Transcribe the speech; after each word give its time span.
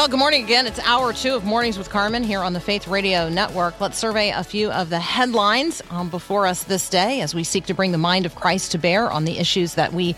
Well, 0.00 0.08
good 0.08 0.18
morning 0.18 0.44
again. 0.44 0.66
It's 0.66 0.78
hour 0.78 1.12
two 1.12 1.34
of 1.34 1.44
Mornings 1.44 1.76
with 1.76 1.90
Carmen 1.90 2.24
here 2.24 2.40
on 2.40 2.54
the 2.54 2.60
Faith 2.60 2.88
Radio 2.88 3.28
Network. 3.28 3.78
Let's 3.82 3.98
survey 3.98 4.30
a 4.30 4.42
few 4.42 4.72
of 4.72 4.88
the 4.88 4.98
headlines 4.98 5.82
um, 5.90 6.08
before 6.08 6.46
us 6.46 6.64
this 6.64 6.88
day 6.88 7.20
as 7.20 7.34
we 7.34 7.44
seek 7.44 7.66
to 7.66 7.74
bring 7.74 7.92
the 7.92 7.98
mind 7.98 8.24
of 8.24 8.34
Christ 8.34 8.72
to 8.72 8.78
bear 8.78 9.10
on 9.10 9.26
the 9.26 9.36
issues 9.36 9.74
that 9.74 9.92
we 9.92 10.14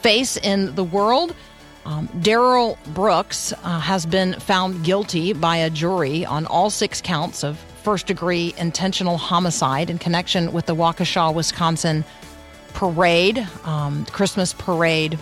face 0.00 0.38
in 0.38 0.74
the 0.74 0.82
world. 0.82 1.36
Um, 1.84 2.08
Darrell 2.22 2.78
Brooks 2.94 3.52
uh, 3.52 3.78
has 3.78 4.06
been 4.06 4.40
found 4.40 4.82
guilty 4.86 5.34
by 5.34 5.58
a 5.58 5.68
jury 5.68 6.24
on 6.24 6.46
all 6.46 6.70
six 6.70 7.02
counts 7.02 7.44
of 7.44 7.58
first 7.82 8.06
degree 8.06 8.54
intentional 8.56 9.18
homicide 9.18 9.90
in 9.90 9.98
connection 9.98 10.50
with 10.50 10.64
the 10.64 10.74
Waukesha, 10.74 11.34
Wisconsin 11.34 12.06
parade, 12.72 13.46
um, 13.64 14.06
Christmas 14.06 14.54
parade 14.54 15.18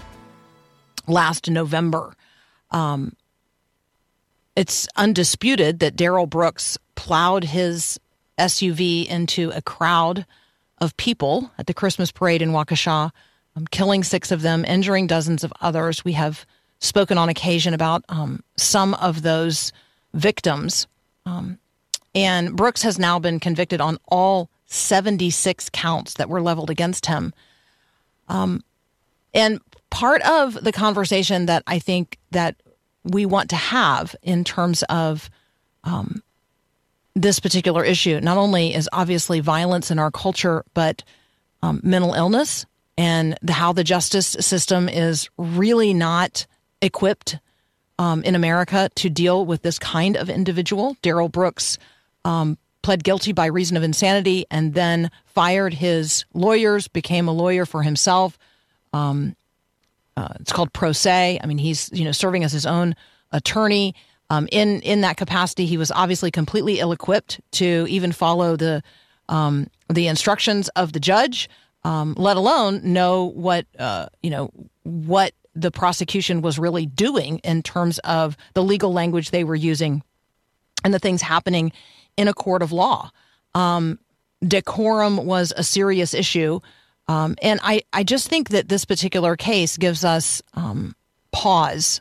last 1.08 1.50
November. 1.50 2.14
Um, 2.70 3.16
it's 4.56 4.86
undisputed 4.96 5.80
that 5.80 5.96
Darrell 5.96 6.26
Brooks 6.26 6.78
plowed 6.94 7.44
his 7.44 7.98
SUV 8.38 9.06
into 9.06 9.50
a 9.50 9.62
crowd 9.62 10.26
of 10.78 10.96
people 10.96 11.50
at 11.58 11.66
the 11.66 11.74
Christmas 11.74 12.12
parade 12.12 12.42
in 12.42 12.50
Waukesha, 12.50 13.10
um, 13.56 13.66
killing 13.70 14.02
six 14.02 14.30
of 14.30 14.42
them, 14.42 14.64
injuring 14.64 15.06
dozens 15.06 15.44
of 15.44 15.52
others. 15.60 16.04
We 16.04 16.12
have 16.12 16.46
spoken 16.80 17.18
on 17.18 17.28
occasion 17.28 17.74
about 17.74 18.04
um, 18.08 18.42
some 18.56 18.94
of 18.94 19.22
those 19.22 19.72
victims. 20.12 20.86
Um, 21.26 21.58
and 22.14 22.56
Brooks 22.56 22.82
has 22.82 22.98
now 22.98 23.18
been 23.18 23.40
convicted 23.40 23.80
on 23.80 23.98
all 24.08 24.50
76 24.66 25.70
counts 25.70 26.14
that 26.14 26.28
were 26.28 26.42
leveled 26.42 26.70
against 26.70 27.06
him. 27.06 27.32
Um, 28.28 28.62
and 29.32 29.60
part 29.90 30.22
of 30.22 30.54
the 30.62 30.72
conversation 30.72 31.46
that 31.46 31.62
I 31.66 31.78
think 31.78 32.18
that 32.30 32.56
we 33.04 33.26
want 33.26 33.50
to 33.50 33.56
have 33.56 34.16
in 34.22 34.44
terms 34.44 34.82
of 34.84 35.30
um, 35.84 36.22
this 37.14 37.38
particular 37.38 37.84
issue 37.84 38.20
not 38.20 38.36
only 38.36 38.74
is 38.74 38.88
obviously 38.92 39.40
violence 39.40 39.90
in 39.90 39.98
our 39.98 40.10
culture, 40.10 40.64
but 40.74 41.02
um, 41.62 41.80
mental 41.82 42.14
illness 42.14 42.66
and 42.96 43.36
the, 43.42 43.52
how 43.52 43.72
the 43.72 43.84
justice 43.84 44.36
system 44.40 44.88
is 44.88 45.28
really 45.36 45.94
not 45.94 46.46
equipped 46.80 47.38
um, 47.98 48.22
in 48.24 48.34
America 48.34 48.90
to 48.96 49.08
deal 49.08 49.46
with 49.46 49.62
this 49.62 49.78
kind 49.78 50.16
of 50.16 50.28
individual. 50.28 50.96
Darrell 51.02 51.28
Brooks 51.28 51.78
um, 52.24 52.58
pled 52.82 53.04
guilty 53.04 53.32
by 53.32 53.46
reason 53.46 53.76
of 53.76 53.82
insanity 53.82 54.46
and 54.50 54.74
then 54.74 55.10
fired 55.26 55.74
his 55.74 56.24
lawyers, 56.34 56.88
became 56.88 57.28
a 57.28 57.32
lawyer 57.32 57.64
for 57.66 57.82
himself. 57.82 58.38
Um, 58.92 59.36
uh, 60.16 60.34
it's 60.40 60.52
called 60.52 60.72
pro 60.72 60.92
se. 60.92 61.38
I 61.42 61.46
mean, 61.46 61.58
he's 61.58 61.90
you 61.92 62.04
know 62.04 62.12
serving 62.12 62.44
as 62.44 62.52
his 62.52 62.66
own 62.66 62.94
attorney. 63.32 63.94
Um, 64.30 64.48
in 64.50 64.80
in 64.80 65.02
that 65.02 65.16
capacity, 65.16 65.66
he 65.66 65.76
was 65.76 65.90
obviously 65.92 66.30
completely 66.30 66.80
ill-equipped 66.80 67.40
to 67.52 67.86
even 67.88 68.12
follow 68.12 68.56
the 68.56 68.82
um, 69.28 69.68
the 69.92 70.06
instructions 70.06 70.68
of 70.70 70.92
the 70.92 71.00
judge, 71.00 71.48
um, 71.82 72.14
let 72.16 72.36
alone 72.36 72.80
know 72.82 73.24
what 73.24 73.66
uh, 73.78 74.06
you 74.22 74.30
know 74.30 74.50
what 74.82 75.32
the 75.54 75.70
prosecution 75.70 76.42
was 76.42 76.58
really 76.58 76.86
doing 76.86 77.38
in 77.38 77.62
terms 77.62 77.98
of 78.00 78.36
the 78.54 78.62
legal 78.62 78.92
language 78.92 79.30
they 79.30 79.44
were 79.44 79.54
using 79.54 80.02
and 80.82 80.92
the 80.92 80.98
things 80.98 81.22
happening 81.22 81.72
in 82.16 82.28
a 82.28 82.34
court 82.34 82.62
of 82.62 82.72
law. 82.72 83.10
Um, 83.54 83.98
decorum 84.46 85.24
was 85.24 85.52
a 85.56 85.62
serious 85.62 86.12
issue. 86.12 86.60
Um, 87.06 87.36
and 87.42 87.60
I, 87.62 87.82
I 87.92 88.02
just 88.02 88.28
think 88.28 88.48
that 88.50 88.68
this 88.68 88.84
particular 88.84 89.36
case 89.36 89.76
gives 89.76 90.04
us 90.04 90.42
um, 90.54 90.94
pause 91.32 92.00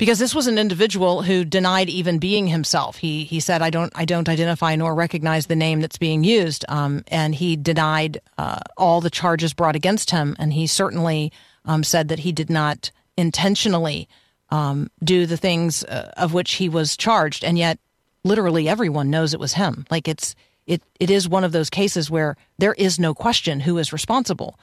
because 0.00 0.18
this 0.18 0.34
was 0.34 0.46
an 0.46 0.56
individual 0.56 1.20
who 1.20 1.44
denied 1.44 1.90
even 1.90 2.18
being 2.18 2.46
himself. 2.46 2.96
He 2.96 3.24
he 3.24 3.38
said, 3.38 3.60
"I 3.60 3.68
don't 3.68 3.92
I 3.94 4.06
don't 4.06 4.30
identify 4.30 4.74
nor 4.74 4.94
recognize 4.94 5.46
the 5.46 5.54
name 5.54 5.82
that's 5.82 5.98
being 5.98 6.24
used," 6.24 6.64
um, 6.70 7.04
and 7.08 7.34
he 7.34 7.54
denied 7.54 8.18
uh, 8.38 8.60
all 8.78 9.02
the 9.02 9.10
charges 9.10 9.52
brought 9.52 9.76
against 9.76 10.10
him. 10.10 10.34
And 10.38 10.54
he 10.54 10.66
certainly 10.66 11.32
um, 11.66 11.84
said 11.84 12.08
that 12.08 12.20
he 12.20 12.32
did 12.32 12.48
not 12.48 12.90
intentionally 13.18 14.08
um, 14.48 14.90
do 15.04 15.26
the 15.26 15.36
things 15.36 15.84
uh, 15.84 16.10
of 16.16 16.32
which 16.32 16.52
he 16.52 16.70
was 16.70 16.96
charged. 16.96 17.44
And 17.44 17.58
yet, 17.58 17.78
literally 18.24 18.70
everyone 18.70 19.10
knows 19.10 19.34
it 19.34 19.40
was 19.40 19.52
him. 19.52 19.84
Like 19.90 20.08
it's 20.08 20.34
it 20.70 20.82
it 21.00 21.10
is 21.10 21.28
one 21.28 21.42
of 21.42 21.50
those 21.50 21.68
cases 21.68 22.10
where 22.10 22.36
there 22.58 22.74
is 22.74 23.00
no 23.00 23.12
question 23.12 23.58
who 23.58 23.76
is 23.76 23.92
responsible. 23.92 24.58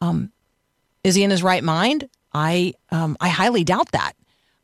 Um, 0.00 0.30
is 1.02 1.16
he 1.16 1.24
in 1.24 1.30
his 1.30 1.42
right 1.42 1.64
mind? 1.64 2.08
I 2.32 2.74
um, 2.90 3.16
I 3.20 3.28
highly 3.28 3.64
doubt 3.64 3.90
that. 3.90 4.12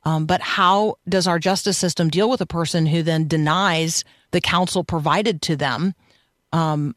Um, 0.04 0.26
but 0.26 0.40
how 0.40 0.96
does 1.08 1.26
our 1.26 1.40
justice 1.40 1.78
system 1.78 2.10
deal 2.10 2.30
with 2.30 2.40
a 2.40 2.46
person 2.46 2.86
who 2.86 3.02
then 3.02 3.26
denies 3.26 4.04
the 4.30 4.40
counsel 4.40 4.84
provided 4.84 5.42
to 5.42 5.56
them? 5.56 5.94
Um, 6.52 6.94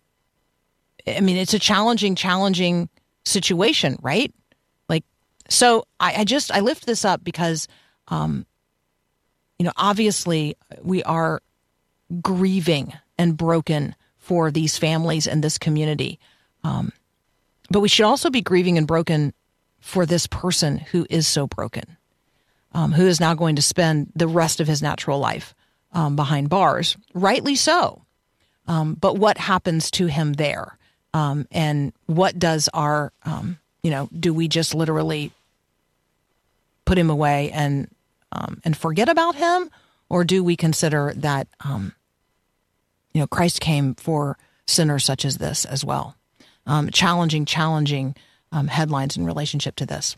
I 1.08 1.22
mean, 1.22 1.38
it's 1.38 1.54
a 1.54 1.60
challenging, 1.60 2.16
challenging 2.16 2.90
situation, 3.26 3.98
right? 4.02 4.32
Like, 4.90 5.06
so 5.50 5.86
I, 6.00 6.18
I 6.18 6.24
just 6.24 6.52
I 6.52 6.60
lift 6.60 6.86
this 6.86 7.04
up 7.04 7.24
because, 7.24 7.68
um, 8.10 8.46
you 9.58 9.66
know, 9.66 9.74
obviously 9.76 10.56
we 10.84 11.02
are 11.04 11.42
grieving 12.22 12.94
and 13.18 13.38
broken 13.38 13.96
for 14.18 14.52
these 14.52 14.78
families 14.78 15.28
and 15.28 15.44
this 15.44 15.58
community, 15.58 16.20
um, 16.64 16.92
but 17.70 17.80
we 17.80 17.88
should 17.88 18.06
also 18.06 18.30
be 18.30 18.42
grieving 18.42 18.78
and 18.78 18.88
broken 18.88 19.34
for 19.80 20.06
this 20.06 20.28
person 20.28 20.78
who 20.78 21.06
is 21.10 21.28
so 21.28 21.48
broken 21.48 21.98
um, 22.78 22.92
who 22.92 23.08
is 23.08 23.20
now 23.20 23.34
going 23.34 23.56
to 23.56 23.62
spend 23.62 24.12
the 24.16 24.28
rest 24.28 24.60
of 24.60 24.68
his 24.68 24.84
natural 24.84 25.18
life 25.20 25.56
um, 25.94 26.16
behind 26.16 26.48
bars, 26.48 26.96
rightly 27.16 27.56
so. 27.56 28.04
Um, 28.68 28.94
but 28.94 29.18
what 29.18 29.40
happens 29.40 29.90
to 29.92 30.06
him 30.06 30.34
there? 30.34 30.78
Um, 31.12 31.48
and 31.52 31.92
what 32.06 32.38
does 32.38 32.70
our, 32.76 33.12
um, 33.24 33.58
you 33.82 33.90
know, 33.90 34.10
do 34.18 34.32
we 34.32 34.48
just 34.48 34.76
literally 34.76 35.32
put 36.86 37.00
him 37.00 37.10
away 37.10 37.50
and 37.52 37.90
um, 38.32 38.62
and 38.64 38.76
forget 38.76 39.10
about 39.10 39.36
him, 39.36 39.72
or 40.10 40.26
do 40.26 40.44
we 40.44 40.58
consider 40.58 41.14
that, 41.16 41.48
you 43.18 43.24
know, 43.24 43.28
Christ 43.28 43.62
came 43.62 43.96
for 43.96 44.38
sinners 44.68 45.04
such 45.04 45.26
as 45.26 45.38
this 45.38 45.66
as 45.66 45.84
well? 45.84 46.16
challenging, 46.92 47.46
challenging 47.46 48.14
headlines 48.52 49.18
in 49.18 49.26
relationship 49.26 49.76
to 49.78 49.86
this. 49.86 50.16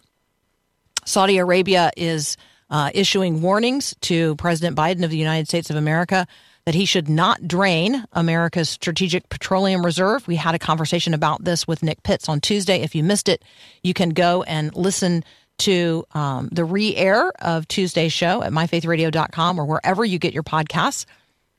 Saudi 1.06 1.38
Arabia 1.38 1.92
is 1.96 2.36
uh, 2.70 2.90
issuing 2.94 3.42
warnings 3.42 3.96
to 4.02 4.36
President 4.36 4.76
Biden 4.76 5.04
of 5.04 5.12
the 5.12 5.18
United 5.18 5.48
States 5.48 5.70
of 5.70 5.76
America 5.76 6.28
that 6.66 6.76
he 6.76 6.86
should 6.86 7.08
not 7.08 7.48
drain 7.48 8.04
America's 8.14 8.70
strategic 8.70 9.30
petroleum 9.30 9.86
reserve. 9.86 10.28
We 10.28 10.36
had 10.36 10.56
a 10.56 10.60
conversation 10.60 11.14
about 11.14 11.44
this 11.44 11.68
with 11.68 11.82
Nick 11.82 12.04
Pitts 12.04 12.28
on 12.28 12.42
Tuesday. 12.42 12.82
If 12.82 12.96
you 12.96 13.04
missed 13.04 13.30
it, 13.30 13.44
you 13.82 13.94
can 13.94 14.10
go 14.10 14.44
and 14.44 14.76
listen 14.76 15.24
to 15.60 16.06
um, 16.12 16.50
the 16.52 16.66
re 16.66 16.96
air 16.96 17.32
of 17.40 17.68
Tuesday's 17.68 18.14
show 18.14 18.44
at 18.44 18.52
myfaithradio.com 18.52 19.60
or 19.60 19.66
wherever 19.66 20.04
you 20.06 20.20
get 20.20 20.34
your 20.34 20.44
podcasts. 20.44 21.06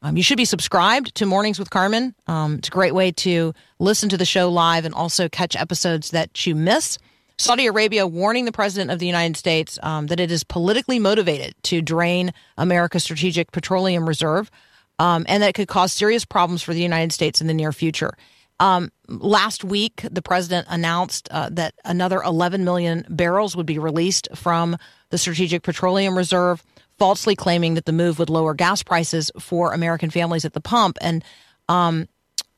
Um, 0.03 0.17
you 0.17 0.23
should 0.23 0.39
be 0.39 0.47
subscribed 0.47 1.15
to 1.17 1.27
Mornings 1.27 1.59
with 1.59 1.71
Carmen. 1.71 2.15
Um, 2.27 2.57
it's 2.57 2.69
a 2.69 2.71
great 2.71 2.95
way 2.95 3.13
to 3.13 3.53
listen 3.79 4.09
to 4.09 4.17
the 4.17 4.25
show 4.25 4.51
live 4.51 4.85
and 4.85 4.95
also 4.95 5.29
catch 5.29 5.57
episodes 5.57 6.11
that 6.11 6.47
you 6.47 6.55
miss. 6.55 6.99
Saudi 7.37 7.67
Arabia 7.67 8.07
warning 8.07 8.45
the 8.45 8.53
president 8.53 8.91
of 8.91 8.99
the 8.99 9.07
United 9.07 9.37
States 9.37 9.79
um, 9.83 10.07
that 10.09 10.21
it 10.21 10.31
is 10.31 10.45
politically 10.45 10.99
motivated 10.99 11.55
to 11.65 11.81
drain 11.81 12.33
America's 12.59 13.05
strategic 13.05 13.51
petroleum 13.53 14.07
reserve 14.07 14.51
um, 14.99 15.25
and 15.29 15.43
that 15.43 15.51
it 15.51 15.55
could 15.55 15.69
cause 15.69 15.93
serious 15.93 16.25
problems 16.25 16.63
for 16.63 16.75
the 16.75 16.83
United 16.83 17.13
States 17.13 17.41
in 17.41 17.47
the 17.47 17.55
near 17.55 17.73
future. 17.73 18.15
Um, 18.61 18.93
last 19.09 19.65
week, 19.65 20.05
the 20.11 20.21
president 20.21 20.67
announced 20.69 21.29
uh, 21.31 21.49
that 21.53 21.75
another 21.87 22.21
11 22.23 22.63
million 22.63 23.07
barrels 23.09 23.57
would 23.57 23.65
be 23.65 23.79
released 23.79 24.29
from 24.35 24.77
the 25.09 25.17
Strategic 25.17 25.63
Petroleum 25.63 26.17
Reserve, 26.17 26.63
falsely 27.01 27.35
claiming 27.35 27.75
that 27.75 27.87
the 27.87 27.93
move 27.93 28.21
would 28.21 28.31
lower 28.31 28.55
gas 28.55 28.85
prices 28.85 29.33
for 29.41 29.73
American 29.73 30.11
families 30.11 30.45
at 30.45 30.53
the 30.53 30.61
pump. 30.61 30.99
And 31.01 31.25
Um, 31.71 32.09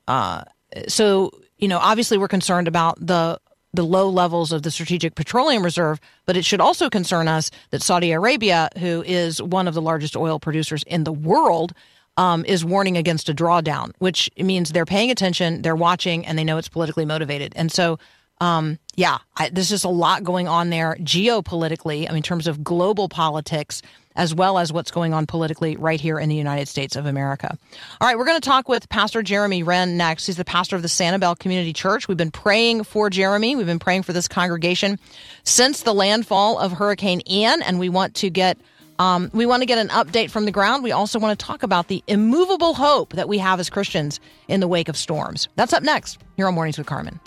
uh, 0.08 0.42
so 0.88 1.30
you 1.58 1.68
know, 1.68 1.78
obviously, 1.78 2.18
we're 2.18 2.28
concerned 2.28 2.66
about 2.66 2.94
the 3.06 3.38
the 3.74 3.84
low 3.84 4.08
levels 4.10 4.52
of 4.52 4.62
the 4.62 4.70
Strategic 4.70 5.14
Petroleum 5.14 5.62
Reserve, 5.62 6.00
but 6.26 6.36
it 6.36 6.44
should 6.44 6.60
also 6.60 6.90
concern 6.90 7.28
us 7.28 7.50
that 7.70 7.82
Saudi 7.82 8.12
Arabia, 8.12 8.68
who 8.78 9.02
is 9.06 9.40
one 9.40 9.68
of 9.68 9.74
the 9.74 9.80
largest 9.80 10.16
oil 10.16 10.38
producers 10.38 10.82
in 10.86 11.04
the 11.04 11.12
world, 11.12 11.72
um, 12.16 12.44
is 12.44 12.64
warning 12.64 12.96
against 12.98 13.28
a 13.28 13.34
drawdown, 13.34 13.92
which 13.98 14.28
means 14.36 14.72
they're 14.72 14.84
paying 14.84 15.10
attention, 15.10 15.62
they're 15.62 15.76
watching, 15.88 16.26
and 16.26 16.36
they 16.36 16.44
know 16.44 16.58
it's 16.58 16.68
politically 16.68 17.06
motivated. 17.06 17.52
And 17.56 17.72
so, 17.72 17.98
um, 18.40 18.78
yeah, 18.96 19.18
I, 19.36 19.48
there's 19.48 19.70
just 19.70 19.86
a 19.86 19.88
lot 20.06 20.22
going 20.24 20.48
on 20.48 20.70
there 20.70 20.96
geopolitically, 21.00 22.06
I 22.06 22.08
mean, 22.08 22.18
in 22.18 22.22
terms 22.22 22.46
of 22.46 22.62
global 22.62 23.08
politics 23.08 23.80
as 24.16 24.34
well 24.34 24.58
as 24.58 24.72
what's 24.72 24.90
going 24.90 25.14
on 25.14 25.26
politically 25.26 25.76
right 25.76 26.00
here 26.00 26.18
in 26.18 26.28
the 26.28 26.34
United 26.34 26.68
States 26.68 26.96
of 26.96 27.06
America. 27.06 27.56
All 28.00 28.08
right, 28.08 28.16
we're 28.16 28.24
going 28.24 28.40
to 28.40 28.48
talk 28.48 28.68
with 28.68 28.88
Pastor 28.88 29.22
Jeramie 29.22 29.64
Rinne 29.64 29.96
next. 29.96 30.26
He's 30.26 30.36
the 30.36 30.44
pastor 30.44 30.76
of 30.76 30.82
the 30.82 30.88
Sanibel 30.88 31.38
Community 31.38 31.72
Church. 31.72 32.08
We've 32.08 32.16
been 32.16 32.30
praying 32.30 32.84
for 32.84 33.10
Jeramie. 33.10 33.56
We've 33.56 33.66
been 33.66 33.78
praying 33.78 34.02
for 34.02 34.12
this 34.12 34.28
congregation 34.28 34.98
since 35.44 35.82
the 35.82 35.94
landfall 35.94 36.58
of 36.58 36.72
Hurricane 36.72 37.22
Ian, 37.28 37.62
and 37.62 37.78
we 37.78 37.88
want 37.88 38.14
to 38.16 38.30
get 38.30 38.58
um, 38.98 39.30
we 39.32 39.46
want 39.46 39.62
to 39.62 39.66
get 39.66 39.78
an 39.78 39.88
update 39.88 40.30
from 40.30 40.44
the 40.44 40.52
ground. 40.52 40.84
We 40.84 40.92
also 40.92 41.18
want 41.18 41.36
to 41.36 41.44
talk 41.44 41.62
about 41.62 41.88
the 41.88 42.04
immovable 42.06 42.74
hope 42.74 43.14
that 43.14 43.28
we 43.28 43.38
have 43.38 43.58
as 43.58 43.68
Christians 43.68 44.20
in 44.48 44.60
the 44.60 44.68
wake 44.68 44.88
of 44.88 44.96
storms. 44.96 45.48
That's 45.56 45.72
up 45.72 45.82
next 45.82 46.18
here 46.36 46.46
on 46.46 46.54
Mornings 46.54 46.78
with 46.78 46.86
Carmen. 46.86 47.18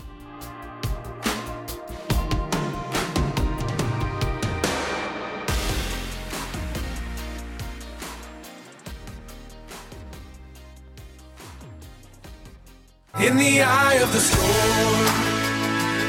In 13.17 13.37
the 13.37 13.61
eye 13.61 13.93
of 14.03 14.11
the 14.11 14.19
storm, 14.19 15.05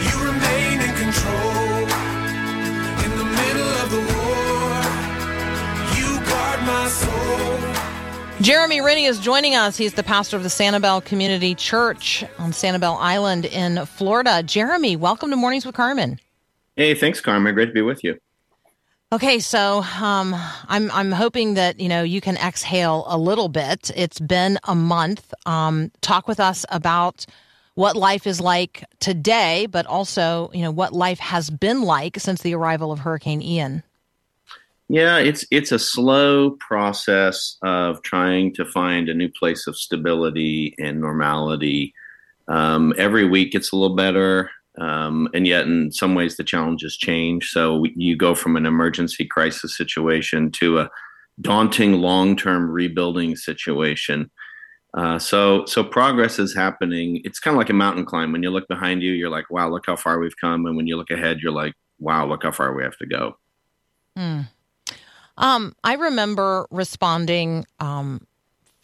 you 0.02 0.26
remain 0.26 0.80
in 0.80 0.92
control. 0.96 1.86
In 3.04 3.10
the 3.16 3.24
middle 3.24 3.72
of 3.78 3.90
the 3.92 4.02
war, 4.12 4.82
you 5.96 6.18
guard 6.28 6.60
my 6.66 6.88
soul. 6.88 8.42
Jeramie 8.42 8.80
Rinne 8.80 9.08
is 9.08 9.20
joining 9.20 9.54
us. 9.54 9.76
He's 9.76 9.94
the 9.94 10.02
pastor 10.02 10.36
of 10.36 10.42
the 10.42 10.48
Sanibel 10.48 11.04
Community 11.04 11.54
Church 11.54 12.24
on 12.40 12.50
Sanibel 12.50 12.96
Island 12.98 13.44
in 13.44 13.86
Florida. 13.86 14.42
Jeramie, 14.42 14.96
welcome 14.96 15.30
to 15.30 15.36
Mornings 15.36 15.64
with 15.64 15.76
Carmen. 15.76 16.18
Hey, 16.74 16.94
thanks, 16.94 17.20
Carmen. 17.20 17.54
Great 17.54 17.66
to 17.66 17.72
be 17.72 17.82
with 17.82 18.02
you. 18.02 18.18
Okay, 19.12 19.38
so 19.38 19.84
um, 20.00 20.34
I'm 20.66 20.90
I'm 20.90 21.12
hoping 21.12 21.54
that 21.54 21.78
you 21.78 21.88
know 21.88 22.02
you 22.02 22.20
can 22.20 22.36
exhale 22.36 23.04
a 23.06 23.16
little 23.16 23.48
bit. 23.48 23.92
It's 23.94 24.18
been 24.18 24.58
a 24.64 24.74
month. 24.74 25.32
Um, 25.46 25.92
talk 26.00 26.26
with 26.26 26.40
us 26.40 26.66
about 26.70 27.24
what 27.74 27.94
life 27.94 28.26
is 28.26 28.40
like 28.40 28.84
today, 28.98 29.66
but 29.66 29.86
also 29.86 30.50
you 30.52 30.62
know 30.62 30.72
what 30.72 30.92
life 30.92 31.20
has 31.20 31.50
been 31.50 31.82
like 31.82 32.18
since 32.18 32.42
the 32.42 32.54
arrival 32.54 32.90
of 32.90 32.98
Hurricane 32.98 33.42
Ian. 33.42 33.84
Yeah, 34.88 35.18
it's 35.18 35.46
it's 35.52 35.70
a 35.70 35.78
slow 35.78 36.50
process 36.58 37.58
of 37.62 38.02
trying 38.02 38.54
to 38.54 38.64
find 38.64 39.08
a 39.08 39.14
new 39.14 39.28
place 39.28 39.68
of 39.68 39.76
stability 39.76 40.74
and 40.78 41.00
normality. 41.00 41.94
Um, 42.48 42.92
every 42.98 43.24
week 43.24 43.54
it's 43.54 43.70
a 43.70 43.76
little 43.76 43.94
better. 43.94 44.50
Um, 44.78 45.28
and 45.32 45.46
yet, 45.46 45.66
in 45.66 45.90
some 45.90 46.14
ways, 46.14 46.36
the 46.36 46.44
challenges 46.44 46.96
change. 46.96 47.48
So 47.48 47.84
you 47.94 48.16
go 48.16 48.34
from 48.34 48.56
an 48.56 48.66
emergency 48.66 49.24
crisis 49.24 49.76
situation 49.76 50.50
to 50.52 50.80
a 50.80 50.90
daunting 51.40 51.94
long-term 51.94 52.70
rebuilding 52.70 53.36
situation. 53.36 54.30
Uh, 54.94 55.18
so, 55.18 55.64
so 55.66 55.84
progress 55.84 56.38
is 56.38 56.54
happening. 56.54 57.20
It's 57.24 57.38
kind 57.38 57.54
of 57.54 57.58
like 57.58 57.70
a 57.70 57.74
mountain 57.74 58.04
climb. 58.04 58.32
When 58.32 58.42
you 58.42 58.50
look 58.50 58.68
behind 58.68 59.02
you, 59.02 59.12
you're 59.12 59.30
like, 59.30 59.50
"Wow, 59.50 59.68
look 59.68 59.84
how 59.86 59.96
far 59.96 60.18
we've 60.18 60.36
come," 60.40 60.64
and 60.64 60.76
when 60.76 60.86
you 60.86 60.96
look 60.96 61.10
ahead, 61.10 61.40
you're 61.40 61.52
like, 61.52 61.74
"Wow, 61.98 62.26
look 62.26 62.44
how 62.44 62.52
far 62.52 62.74
we 62.74 62.82
have 62.82 62.96
to 62.98 63.06
go." 63.06 63.36
Um, 65.36 65.74
I 65.84 65.94
remember 65.94 66.66
responding 66.70 67.66
um, 67.78 68.26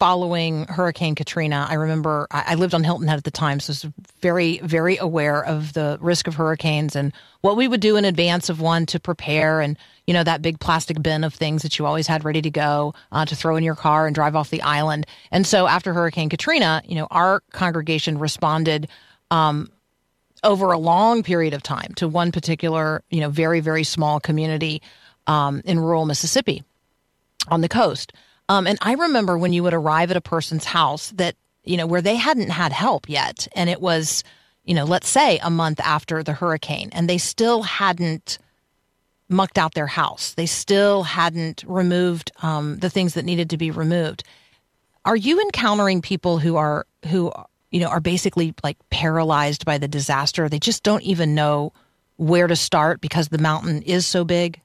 following 0.03 0.65
Hurricane 0.65 1.15
Katrina. 1.15 1.65
I 1.69 1.75
remember 1.75 2.27
I, 2.29 2.55
lived 2.55 2.73
on 2.73 2.83
Hilton 2.83 3.07
Head 3.07 3.19
at 3.19 3.23
the 3.23 3.31
time, 3.31 3.61
so 3.61 3.71
I 3.71 3.71
was 3.71 3.85
very, 4.19 4.57
very 4.57 4.97
aware 4.97 5.41
of 5.41 5.71
the 5.71 5.97
risk 6.01 6.27
of 6.27 6.35
hurricanes 6.35 6.97
and 6.97 7.13
what 7.39 7.55
we 7.55 7.69
would 7.69 7.79
do 7.79 7.95
in 7.95 8.03
advance 8.03 8.49
of 8.49 8.59
one 8.59 8.85
to 8.87 8.99
prepare. 8.99 9.61
And 9.61 9.77
you 10.05 10.13
know 10.13 10.25
that 10.25 10.41
big 10.41 10.59
plastic 10.59 11.01
bin 11.01 11.23
of 11.23 11.33
things 11.33 11.61
that 11.61 11.79
you 11.79 11.85
always 11.85 12.05
had 12.05 12.25
ready 12.25 12.41
to 12.41 12.49
go 12.49 12.93
uh, 13.13 13.23
to 13.23 13.33
throw 13.33 13.55
in 13.55 13.63
your 13.63 13.75
car 13.75 14.05
and 14.05 14.13
drive 14.13 14.35
off 14.35 14.49
the 14.49 14.61
island. 14.61 15.07
And 15.31 15.47
so 15.47 15.67
after 15.67 15.93
Hurricane 15.93 16.27
Katrina, 16.27 16.81
you 16.85 16.95
know 16.95 17.07
our 17.09 17.39
congregation 17.53 18.19
responded. 18.19 18.89
Um, 19.31 19.69
over 20.43 20.73
a 20.73 20.77
long 20.77 21.23
period 21.23 21.53
of 21.53 21.63
time 21.63 21.93
to 21.95 22.09
one 22.09 22.33
particular, 22.33 23.01
you 23.09 23.21
know, 23.21 23.29
very, 23.29 23.61
very 23.61 23.85
small 23.85 24.19
community 24.19 24.81
um, 25.27 25.61
in 25.63 25.79
rural 25.79 26.05
Mississippi 26.05 26.61
on 27.47 27.61
the 27.61 27.69
coast. 27.69 28.11
Um, 28.49 28.67
and 28.67 28.77
I 28.81 28.93
remember 28.93 29.37
when 29.37 29.53
you 29.53 29.63
would 29.63 29.73
arrive 29.73 30.11
at 30.11 30.17
a 30.17 30.21
person's 30.21 30.65
house 30.65 31.11
that, 31.15 31.35
you 31.63 31.77
know, 31.77 31.87
where 31.87 32.01
they 32.01 32.15
hadn't 32.15 32.49
had 32.49 32.71
help 32.71 33.07
yet. 33.07 33.47
And 33.55 33.69
it 33.69 33.81
was, 33.81 34.23
you 34.65 34.73
know, 34.73 34.83
let's 34.83 35.07
say 35.07 35.39
a 35.39 35.49
month 35.49 35.79
after 35.79 36.23
the 36.23 36.33
hurricane, 36.33 36.89
and 36.91 37.09
they 37.09 37.17
still 37.17 37.63
hadn't 37.63 38.37
mucked 39.29 39.57
out 39.57 39.73
their 39.73 39.87
house. 39.87 40.33
They 40.33 40.45
still 40.45 41.03
hadn't 41.03 41.63
removed 41.65 42.31
um, 42.41 42.77
the 42.79 42.89
things 42.89 43.13
that 43.13 43.25
needed 43.25 43.49
to 43.49 43.57
be 43.57 43.71
removed. 43.71 44.23
Are 45.05 45.15
you 45.15 45.41
encountering 45.41 46.01
people 46.01 46.37
who 46.37 46.55
are, 46.55 46.85
who, 47.07 47.31
you 47.71 47.79
know, 47.79 47.87
are 47.87 47.99
basically 47.99 48.53
like 48.63 48.77
paralyzed 48.89 49.65
by 49.65 49.77
the 49.77 49.87
disaster? 49.87 50.47
They 50.47 50.59
just 50.59 50.83
don't 50.83 51.03
even 51.03 51.35
know 51.35 51.73
where 52.17 52.47
to 52.47 52.55
start 52.55 53.01
because 53.01 53.29
the 53.29 53.37
mountain 53.37 53.81
is 53.81 54.05
so 54.05 54.23
big? 54.23 54.61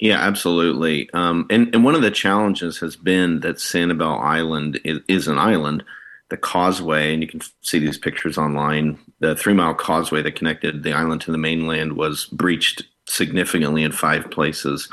Yeah, 0.00 0.18
absolutely. 0.18 1.10
Um, 1.12 1.46
and 1.50 1.72
and 1.74 1.84
one 1.84 1.94
of 1.94 2.02
the 2.02 2.10
challenges 2.10 2.78
has 2.78 2.96
been 2.96 3.40
that 3.40 3.56
Sanibel 3.56 4.18
Island 4.20 4.80
is, 4.84 5.00
is 5.08 5.28
an 5.28 5.38
island. 5.38 5.84
The 6.30 6.36
causeway, 6.36 7.12
and 7.12 7.22
you 7.22 7.28
can 7.28 7.40
see 7.60 7.78
these 7.80 7.98
pictures 7.98 8.38
online. 8.38 8.98
The 9.18 9.34
three 9.36 9.52
mile 9.52 9.74
causeway 9.74 10.22
that 10.22 10.36
connected 10.36 10.82
the 10.82 10.92
island 10.92 11.20
to 11.22 11.32
the 11.32 11.38
mainland 11.38 11.94
was 11.94 12.26
breached 12.26 12.82
significantly 13.06 13.82
in 13.82 13.92
five 13.92 14.30
places. 14.30 14.88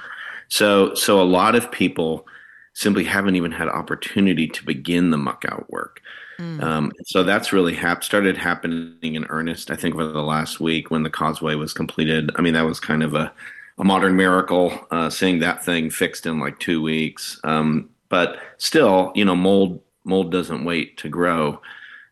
So 0.49 0.93
so 0.95 1.21
a 1.21 1.23
lot 1.23 1.55
of 1.55 1.71
people 1.71 2.25
simply 2.73 3.03
haven't 3.03 3.35
even 3.35 3.51
had 3.51 3.69
opportunity 3.69 4.47
to 4.47 4.65
begin 4.65 5.11
the 5.11 5.17
muck 5.17 5.45
out 5.49 5.69
work. 5.71 6.01
Um, 6.59 6.91
so 7.05 7.23
that's 7.23 7.51
really 7.51 7.73
hap- 7.73 8.03
started 8.03 8.37
happening 8.37 9.15
in 9.15 9.25
earnest. 9.29 9.71
I 9.71 9.75
think 9.75 9.95
over 9.95 10.07
the 10.07 10.21
last 10.23 10.59
week 10.59 10.91
when 10.91 11.03
the 11.03 11.09
causeway 11.09 11.55
was 11.55 11.73
completed. 11.73 12.31
I 12.35 12.41
mean, 12.41 12.53
that 12.53 12.65
was 12.65 12.79
kind 12.79 13.03
of 13.03 13.15
a 13.15 13.31
a 13.77 13.83
modern 13.83 14.15
miracle, 14.15 14.73
uh, 14.91 15.09
seeing 15.09 15.39
that 15.39 15.63
thing 15.63 15.89
fixed 15.89 16.25
in 16.25 16.39
like 16.39 16.59
two 16.59 16.81
weeks. 16.81 17.39
Um, 17.43 17.89
but 18.09 18.39
still, 18.57 19.11
you 19.15 19.25
know, 19.25 19.35
mold 19.35 19.81
mold 20.03 20.31
doesn't 20.31 20.63
wait 20.63 20.97
to 20.97 21.09
grow. 21.09 21.61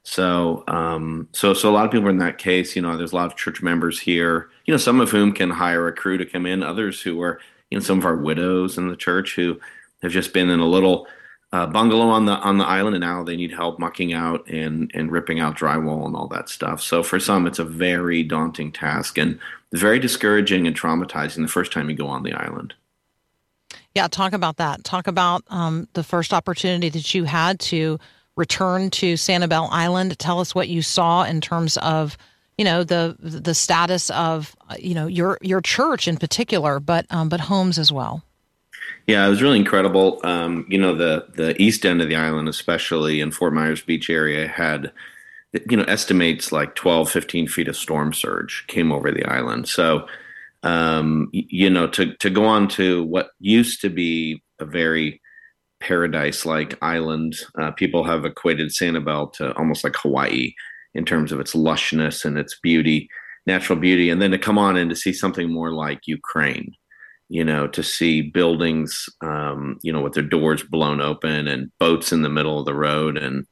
So, 0.04 0.64
um, 0.68 1.28
so, 1.32 1.54
so 1.54 1.70
a 1.70 1.74
lot 1.74 1.86
of 1.86 1.92
people 1.92 2.10
in 2.10 2.20
that 2.20 2.38
case. 2.38 2.76
You 2.76 2.82
know, 2.82 2.96
there's 2.96 3.14
a 3.14 3.16
lot 3.16 3.32
of 3.32 3.38
church 3.38 3.62
members 3.64 4.00
here. 4.00 4.50
You 4.66 4.74
know, 4.74 4.78
some 4.78 5.02
of 5.02 5.10
whom 5.10 5.32
can 5.32 5.50
hire 5.50 5.88
a 5.88 5.94
crew 5.94 6.18
to 6.18 6.26
come 6.26 6.46
in. 6.46 6.62
Others 6.62 7.02
who 7.02 7.22
are, 7.22 7.40
you 7.70 7.78
know, 7.78 7.84
some 7.84 7.98
of 7.98 8.06
our 8.06 8.18
widows 8.18 8.78
in 8.78 8.90
the 8.90 8.96
church 8.96 9.36
who 9.36 9.60
have 10.04 10.12
just 10.12 10.34
been 10.34 10.50
in 10.50 10.60
a 10.60 10.68
little 10.68 11.08
uh, 11.52 11.66
bungalow 11.68 12.08
on 12.08 12.26
the 12.26 12.34
on 12.34 12.58
the 12.58 12.66
island, 12.66 12.96
and 12.96 13.04
now 13.04 13.24
they 13.24 13.36
need 13.36 13.52
help 13.52 13.80
mucking 13.80 14.14
out 14.14 14.48
and 14.50 14.92
and 14.94 15.12
ripping 15.12 15.40
out 15.40 15.58
drywall 15.58 16.06
and 16.06 16.16
all 16.16 16.28
that 16.28 16.50
stuff. 16.50 16.82
So 16.82 17.04
for 17.04 17.20
some, 17.20 17.48
it's 17.48 17.60
a 17.60 17.66
very 17.66 18.24
daunting 18.24 18.72
task 18.72 19.18
and 19.18 19.40
very 19.72 20.00
discouraging 20.00 20.68
and 20.68 20.76
traumatizing 20.76 21.42
the 21.42 21.48
first 21.48 21.72
time 21.72 21.90
you 21.90 21.96
go 21.96 22.08
on 22.08 22.24
the 22.24 22.34
island. 22.34 22.74
Yeah, 23.94 24.08
talk 24.08 24.34
about 24.34 24.58
that. 24.58 24.84
Talk 24.84 25.08
about 25.08 25.44
um, 25.48 25.88
the 25.94 26.04
first 26.04 26.34
opportunity 26.34 26.90
that 26.90 27.14
you 27.14 27.24
had 27.24 27.60
to 27.62 27.98
return 28.36 28.90
to 28.90 29.14
Sanibel 29.14 29.70
Island. 29.72 30.20
Tell 30.20 30.42
us 30.42 30.54
what 30.54 30.68
you 30.68 30.82
saw 30.82 31.24
in 31.24 31.40
terms 31.40 31.78
of, 31.78 32.18
you 32.58 32.66
know, 32.66 32.84
the 32.84 33.16
the 33.20 33.56
status 33.56 34.10
of, 34.10 34.54
you 34.78 34.94
know, 34.94 35.08
your 35.08 35.38
your 35.42 35.62
church 35.62 36.08
in 36.10 36.18
particular, 36.18 36.82
but 36.82 37.06
um, 37.10 37.30
but 37.30 37.40
homes 37.40 37.80
as 37.80 37.92
well. 37.92 38.24
Yeah, 39.08 39.26
it 39.26 39.30
was 39.30 39.42
really 39.42 39.60
incredible. 39.60 40.20
Um, 40.24 40.66
you 40.68 40.78
know, 40.80 40.96
the 40.96 41.28
the 41.36 41.60
east 41.62 41.86
end 41.86 42.02
of 42.02 42.10
the 42.10 42.16
island, 42.16 42.50
especially 42.50 43.22
in 43.22 43.32
Fort 43.32 43.54
Myers 43.54 43.82
Beach 43.82 44.10
area, 44.10 44.48
had 44.48 44.92
you 45.70 45.78
know 45.78 45.84
estimates 45.84 46.52
like 46.52 46.76
12, 46.76 47.12
15 47.12 47.48
feet 47.48 47.68
of 47.68 47.78
storm 47.78 48.14
surge 48.14 48.66
came 48.68 48.92
over 48.92 49.12
the 49.12 49.26
island. 49.26 49.68
So, 49.68 50.08
um, 50.64 51.30
you 51.34 51.70
know, 51.70 51.88
to 51.90 52.16
to 52.16 52.30
go 52.32 52.46
on 52.46 52.68
to 52.70 53.04
what 53.04 53.30
used 53.40 53.82
to 53.82 53.90
be 53.90 54.44
a 54.60 54.66
very 54.66 55.22
paradise-like 55.82 56.78
island, 56.82 57.36
uh, 57.60 57.72
people 57.72 58.04
have 58.06 58.26
equated 58.26 58.70
Sanibel 58.70 59.32
to 59.34 59.56
almost 59.58 59.84
like 59.84 59.96
Hawaii 59.98 60.54
in 60.96 61.06
terms 61.06 61.32
of 61.32 61.40
its 61.40 61.54
lushness 61.56 62.26
and 62.26 62.38
its 62.38 62.60
beauty, 62.62 63.10
natural 63.48 63.80
beauty, 63.80 64.10
and 64.10 64.22
then 64.22 64.32
to 64.32 64.40
come 64.40 64.58
on 64.58 64.78
and 64.78 64.90
to 64.90 64.96
see 64.96 65.14
something 65.14 65.52
more 65.52 65.72
like 65.74 66.02
Ukraine 66.08 66.74
you 67.30 67.44
know, 67.44 67.68
to 67.68 67.82
see 67.82 68.22
buildings, 68.22 69.08
um, 69.22 69.78
you 69.82 69.92
know, 69.92 70.02
with 70.02 70.14
their 70.14 70.24
doors 70.24 70.64
blown 70.64 71.02
open 71.02 71.48
and 71.48 71.72
boats 71.80 72.12
in 72.12 72.22
the 72.22 72.30
middle 72.30 72.60
of 72.60 72.66
the 72.66 72.76
road 72.76 73.18
and 73.18 73.46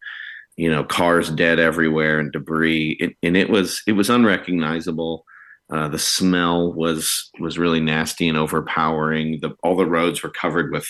you 0.56 0.70
know, 0.70 0.84
cars 0.84 1.30
dead 1.30 1.60
everywhere 1.60 2.20
and 2.20 2.32
debris, 2.32 2.98
it, 3.00 3.16
and 3.24 3.36
it 3.36 3.50
was 3.50 3.82
it 3.88 3.94
was 3.94 4.10
unrecognizable. 4.10 5.26
Uh, 5.72 5.88
the 5.88 6.00
smell 6.00 6.72
was 6.74 7.32
was 7.40 7.58
really 7.58 7.80
nasty 7.80 8.28
and 8.28 8.38
overpowering. 8.38 9.40
The, 9.42 9.56
all 9.64 9.76
the 9.76 9.86
roads 9.86 10.22
were 10.22 10.30
covered 10.30 10.72
with 10.72 10.88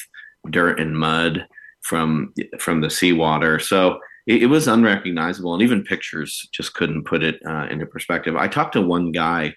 dirt 0.49 0.79
and 0.79 0.97
mud 0.97 1.47
from 1.81 2.33
from 2.59 2.81
the 2.81 2.89
seawater, 2.89 3.59
so 3.59 3.99
it, 4.27 4.43
it 4.43 4.47
was 4.47 4.67
unrecognizable. 4.67 5.53
And 5.53 5.63
even 5.63 5.83
pictures 5.83 6.47
just 6.53 6.73
couldn't 6.73 7.05
put 7.05 7.23
it 7.23 7.39
uh, 7.47 7.67
into 7.69 7.85
perspective. 7.85 8.35
I 8.35 8.47
talked 8.49 8.73
to 8.73 8.81
one 8.81 9.11
guy 9.11 9.55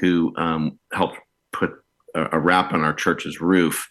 who 0.00 0.32
um, 0.36 0.78
helped 0.92 1.18
a, 2.32 2.40
wrap 2.40 2.72
on 2.72 2.82
our 2.82 2.94
church's 2.94 3.40
roof, 3.40 3.86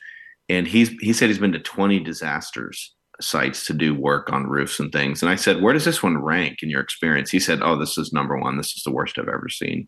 and 0.49 0.67
he's 0.67 0.89
he 1.01 1.13
said 1.13 1.29
he's 1.29 1.39
been 1.39 1.51
to 1.53 1.59
twenty 1.59 1.99
disasters 1.99 2.95
sites 3.21 3.65
to 3.65 3.73
do 3.73 3.95
work 3.95 4.31
on 4.31 4.47
roofs 4.47 4.79
and 4.79 4.91
things. 4.91 5.21
And 5.21 5.29
I 5.29 5.35
said, 5.35 5.61
where 5.61 5.73
does 5.73 5.85
this 5.85 6.03
one 6.03 6.17
rank 6.17 6.57
in 6.61 6.69
your 6.69 6.81
experience? 6.81 7.29
He 7.29 7.39
said, 7.39 7.61
oh, 7.61 7.77
this 7.77 7.97
is 7.97 8.11
number 8.11 8.37
one. 8.37 8.57
This 8.57 8.75
is 8.75 8.83
the 8.83 8.91
worst 8.91 9.17
I've 9.17 9.29
ever 9.29 9.49
seen. 9.49 9.87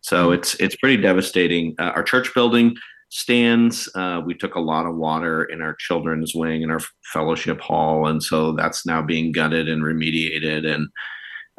So 0.00 0.30
it's 0.32 0.54
it's 0.56 0.76
pretty 0.76 1.00
devastating. 1.02 1.74
Uh, 1.78 1.92
our 1.94 2.02
church 2.02 2.32
building 2.34 2.76
stands. 3.10 3.88
Uh, 3.94 4.20
we 4.24 4.34
took 4.34 4.54
a 4.54 4.60
lot 4.60 4.86
of 4.86 4.94
water 4.94 5.44
in 5.44 5.60
our 5.60 5.74
children's 5.74 6.34
wing 6.34 6.62
and 6.62 6.70
our 6.70 6.80
fellowship 7.12 7.60
hall, 7.60 8.06
and 8.06 8.22
so 8.22 8.52
that's 8.52 8.86
now 8.86 9.02
being 9.02 9.32
gutted 9.32 9.68
and 9.68 9.82
remediated. 9.82 10.66
And 10.72 10.88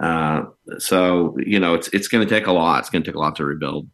uh, 0.01 0.43
so 0.77 1.35
you 1.45 1.59
know, 1.59 1.73
it's 1.73 1.89
it's 1.89 2.07
going 2.07 2.25
to 2.25 2.33
take 2.33 2.47
a 2.47 2.53
lot. 2.53 2.79
It's 2.79 2.89
going 2.89 3.03
to 3.03 3.11
take 3.11 3.17
a 3.17 3.19
lot 3.19 3.35
to 3.37 3.45
rebuild. 3.45 3.89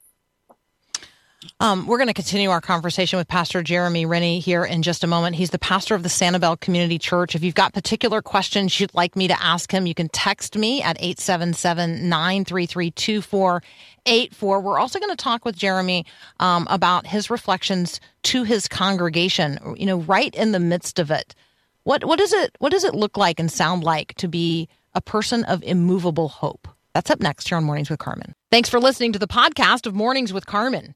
Um, 1.62 1.88
we're 1.88 1.98
going 1.98 2.10
to 2.10 2.14
continue 2.14 2.50
our 2.50 2.60
conversation 2.60 3.18
with 3.18 3.30
Pastor 3.30 3.64
Jeramie 3.64 4.06
Rinne 4.06 4.42
here 4.42 4.66
in 4.66 4.82
just 4.82 5.06
a 5.06 5.08
moment. 5.08 5.38
He's 5.38 5.52
the 5.52 5.60
pastor 5.60 5.96
of 5.96 6.04
the 6.04 6.10
Sanibel 6.10 6.60
Community 6.60 7.00
Church. 7.00 7.34
If 7.34 7.44
you've 7.44 7.56
got 7.56 7.72
particular 7.72 8.22
questions 8.22 8.78
you'd 8.78 8.94
like 8.94 9.16
me 9.16 9.30
to 9.30 9.42
ask 9.42 9.72
him, 9.72 9.86
you 9.86 9.94
can 9.94 10.10
text 10.10 10.58
me 10.58 10.82
at 10.82 10.98
877 11.00 12.10
933 12.10 12.92
2484. 12.92 14.60
We're 14.60 14.78
also 14.78 15.00
going 15.00 15.12
to 15.12 15.16
talk 15.16 15.46
with 15.46 15.56
Jeramie 15.56 16.06
um, 16.42 16.68
about 16.70 17.08
his 17.08 17.30
reflections 17.30 18.02
to 18.24 18.44
his 18.44 18.68
congregation, 18.68 19.58
you 19.78 19.86
know, 19.86 20.00
right 20.00 20.36
in 20.36 20.52
the 20.52 20.60
midst 20.60 21.00
of 21.00 21.10
it. 21.10 21.36
What, 21.84 22.04
what, 22.04 22.20
is 22.20 22.34
it, 22.34 22.54
what 22.60 22.74
does 22.74 22.84
it 22.84 22.94
look 22.96 23.16
like 23.16 23.40
and 23.40 23.50
sound 23.50 23.82
like 23.82 24.14
to 24.16 24.28
be 24.28 24.68
a 24.94 25.00
person 25.00 25.46
of 25.46 25.64
immovable 25.64 26.28
hope? 26.28 26.68
That's 26.94 27.10
up 27.10 27.22
next 27.22 27.48
here 27.48 27.58
on 27.58 27.64
Mornings 27.64 27.90
with 27.90 28.00
Carmen. 28.00 28.34
Thanks 28.52 28.68
for 28.68 28.80
listening 28.82 29.14
to 29.14 29.20
the 29.20 29.28
podcast 29.28 29.86
of 29.86 29.96
Mornings 29.96 30.34
with 30.34 30.46
Carmen. 30.46 30.96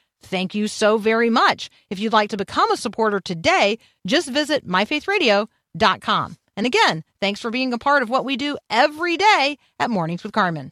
Thank 0.21 0.55
you 0.55 0.67
so 0.67 0.97
very 0.97 1.29
much. 1.29 1.69
If 1.89 1.99
you'd 1.99 2.13
like 2.13 2.29
to 2.29 2.37
become 2.37 2.71
a 2.71 2.77
supporter 2.77 3.19
today, 3.19 3.79
just 4.05 4.29
visit 4.29 4.67
myfaithradio.com. 4.67 6.37
And 6.57 6.65
again, 6.65 7.03
thanks 7.19 7.39
for 7.39 7.49
being 7.49 7.73
a 7.73 7.77
part 7.77 8.03
of 8.03 8.09
what 8.09 8.25
we 8.25 8.37
do 8.37 8.57
every 8.69 9.17
day 9.17 9.57
at 9.79 9.89
Mornings 9.89 10.23
with 10.23 10.33
Carmen. 10.33 10.71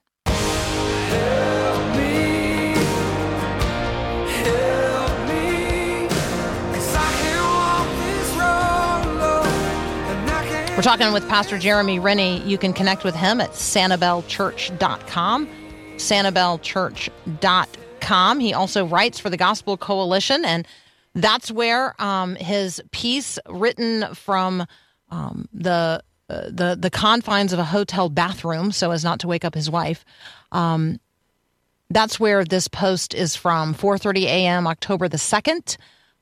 We're 10.79 10.83
talking 10.83 11.11
with 11.11 11.27
Pastor 11.27 11.57
Jeramie 11.57 11.99
Rinne. 11.99 12.47
You 12.47 12.57
can 12.57 12.71
connect 12.71 13.03
with 13.03 13.13
him 13.13 13.41
at 13.41 13.51
sanibelchurch.com, 13.51 15.49
sanibelchurch.com. 15.97 17.88
He 18.39 18.53
also 18.53 18.85
writes 18.85 19.19
for 19.19 19.29
the 19.29 19.37
Gospel 19.37 19.77
Coalition, 19.77 20.45
and 20.45 20.67
that's 21.15 21.51
where 21.51 21.99
um, 22.01 22.35
his 22.35 22.81
piece 22.91 23.37
written 23.47 24.13
from 24.15 24.65
um, 25.09 25.47
the 25.53 26.01
uh, 26.29 26.43
the 26.47 26.77
the 26.79 26.89
confines 26.89 27.53
of 27.53 27.59
a 27.59 27.65
hotel 27.65 28.09
bathroom, 28.09 28.71
so 28.71 28.91
as 28.91 29.03
not 29.03 29.19
to 29.19 29.27
wake 29.27 29.43
up 29.43 29.55
his 29.55 29.69
wife. 29.69 30.05
Um, 30.51 30.99
that's 31.89 32.19
where 32.19 32.45
this 32.45 32.67
post 32.67 33.15
is 33.15 33.35
from 33.35 33.73
4.30 33.73 34.23
a.m 34.23 34.67
october 34.67 35.07
the 35.07 35.17
2nd 35.17 35.77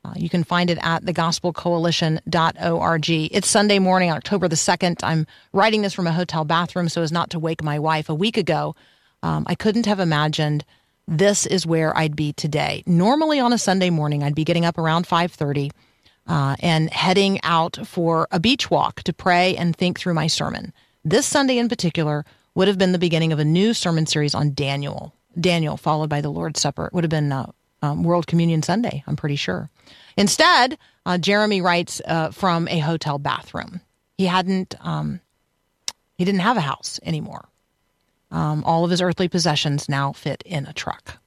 uh, 0.06 0.14
you 0.16 0.30
can 0.30 0.44
find 0.44 0.70
it 0.70 0.78
at 0.82 1.04
thegospelcoalition.org 1.04 3.10
it's 3.10 3.50
sunday 3.50 3.80
morning 3.80 4.12
october 4.12 4.48
the 4.48 4.56
2nd 4.56 4.98
i'm 5.04 5.26
writing 5.54 5.82
this 5.82 5.94
from 5.94 6.08
a 6.08 6.14
hotel 6.14 6.46
bathroom 6.46 6.90
so 6.90 7.02
as 7.02 7.12
not 7.12 7.30
to 7.32 7.40
wake 7.40 7.64
my 7.64 7.80
wife 7.80 8.10
a 8.10 8.16
week 8.16 8.38
ago. 8.38 8.76
Um, 9.24 9.46
i 9.48 9.56
couldn't 9.56 9.88
have 9.88 10.00
imagined 10.00 10.64
this 11.08 11.46
is 11.46 11.66
where 11.66 11.96
i'd 11.98 12.16
be 12.16 12.34
today 12.34 12.84
normally 12.86 13.40
on 13.40 13.54
a 13.54 13.58
sunday 13.58 13.90
morning 13.90 14.24
i'd 14.24 14.36
be 14.36 14.44
getting 14.44 14.66
up 14.66 14.78
around 14.78 15.08
5.30 15.08 15.72
uh, 16.28 16.56
and 16.60 16.92
heading 16.92 17.40
out 17.44 17.78
for 17.88 18.28
a 18.32 18.40
beach 18.40 18.70
walk 18.70 19.04
to 19.04 19.14
pray 19.14 19.56
and 19.56 19.76
think 19.76 20.00
through 20.00 20.14
my 20.14 20.28
sermon 20.28 20.74
this 21.06 21.26
sunday 21.26 21.58
in 21.58 21.70
particular 21.70 22.26
would 22.56 22.68
have 22.68 22.78
been 22.78 22.92
the 22.92 23.00
beginning 23.00 23.32
of 23.32 23.40
a 23.40 23.46
new 23.46 23.74
sermon 23.74 24.06
series 24.06 24.36
on 24.36 24.54
daniel 24.54 25.14
Daniel, 25.40 25.78
followed 25.78 26.10
by 26.10 26.22
the 26.22 26.30
Lord's 26.30 26.60
Supper. 26.60 26.88
It 26.88 26.94
would 26.94 27.04
have 27.04 27.12
been 27.12 27.32
uh, 27.32 27.52
um, 27.82 28.04
World 28.04 28.28
Communion 28.28 28.64
Sunday, 28.64 29.04
I'm 29.08 29.16
pretty 29.16 29.36
sure. 29.36 29.70
Instead, 30.18 30.78
uh, 31.06 31.18
Jeramie 31.18 31.62
writes 31.62 32.02
uh, 32.06 32.32
from 32.32 32.68
a 32.68 32.80
hotel 32.80 33.20
bathroom. 33.20 33.82
He 34.18 34.26
hadn't, 34.26 34.76
um, 34.82 35.22
he 36.18 36.26
didn't 36.26 36.42
have 36.42 36.58
a 36.58 36.62
house 36.62 37.00
anymore. 37.04 37.48
Um, 38.30 38.64
all 38.66 38.84
of 38.84 38.92
his 38.92 39.02
earthly 39.02 39.28
possessions 39.28 39.88
now 39.88 40.12
fit 40.12 40.44
in 40.46 40.66
a 40.66 40.74
truck. 40.74 41.18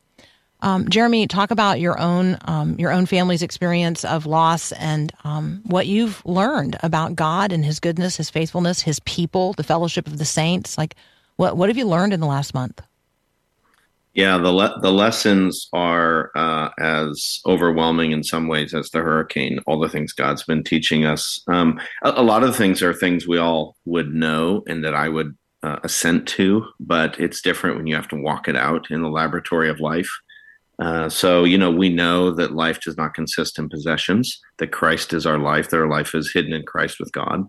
Um, 0.62 0.88
Jeramie, 0.88 1.26
talk 1.26 1.50
about 1.50 1.80
your 1.80 1.98
own 1.98 2.36
um, 2.42 2.78
your 2.78 2.92
own 2.92 3.06
family's 3.06 3.42
experience 3.42 4.04
of 4.04 4.26
loss 4.26 4.72
and 4.72 5.12
um, 5.24 5.62
what 5.64 5.86
you've 5.86 6.24
learned 6.26 6.76
about 6.82 7.16
God 7.16 7.52
and 7.52 7.64
His 7.64 7.80
goodness, 7.80 8.16
His 8.16 8.28
faithfulness, 8.28 8.82
His 8.82 9.00
people, 9.00 9.54
the 9.54 9.62
fellowship 9.62 10.06
of 10.06 10.18
the 10.18 10.24
saints. 10.24 10.76
Like, 10.76 10.96
what 11.36 11.56
what 11.56 11.70
have 11.70 11.78
you 11.78 11.86
learned 11.86 12.12
in 12.12 12.20
the 12.20 12.26
last 12.26 12.52
month? 12.52 12.82
Yeah, 14.12 14.38
the 14.38 14.50
le- 14.50 14.80
the 14.82 14.92
lessons 14.92 15.68
are 15.72 16.30
uh, 16.34 16.70
as 16.78 17.40
overwhelming 17.46 18.10
in 18.10 18.24
some 18.24 18.48
ways 18.48 18.74
as 18.74 18.90
the 18.90 18.98
hurricane. 18.98 19.60
All 19.66 19.78
the 19.78 19.88
things 19.88 20.12
God's 20.12 20.42
been 20.42 20.64
teaching 20.64 21.06
us. 21.06 21.42
Um, 21.48 21.80
a, 22.02 22.10
a 22.16 22.22
lot 22.22 22.42
of 22.42 22.50
the 22.50 22.58
things 22.58 22.82
are 22.82 22.92
things 22.92 23.26
we 23.26 23.38
all 23.38 23.76
would 23.86 24.12
know 24.12 24.62
and 24.66 24.84
that 24.84 24.94
I 24.94 25.08
would 25.08 25.36
uh, 25.62 25.78
assent 25.82 26.26
to, 26.26 26.66
but 26.78 27.18
it's 27.20 27.42
different 27.42 27.76
when 27.76 27.86
you 27.86 27.94
have 27.94 28.08
to 28.08 28.20
walk 28.20 28.48
it 28.48 28.56
out 28.56 28.90
in 28.90 29.02
the 29.02 29.08
laboratory 29.08 29.68
of 29.68 29.80
life. 29.80 30.10
Uh, 30.78 31.08
so 31.08 31.44
you 31.44 31.58
know, 31.58 31.70
we 31.70 31.90
know 31.90 32.30
that 32.30 32.54
life 32.54 32.80
does 32.80 32.96
not 32.96 33.14
consist 33.14 33.58
in 33.58 33.68
possessions. 33.68 34.40
That 34.58 34.72
Christ 34.72 35.12
is 35.12 35.26
our 35.26 35.38
life. 35.38 35.70
That 35.70 35.80
our 35.80 35.88
life 35.88 36.14
is 36.14 36.32
hidden 36.32 36.52
in 36.52 36.64
Christ 36.64 36.98
with 36.98 37.12
God. 37.12 37.46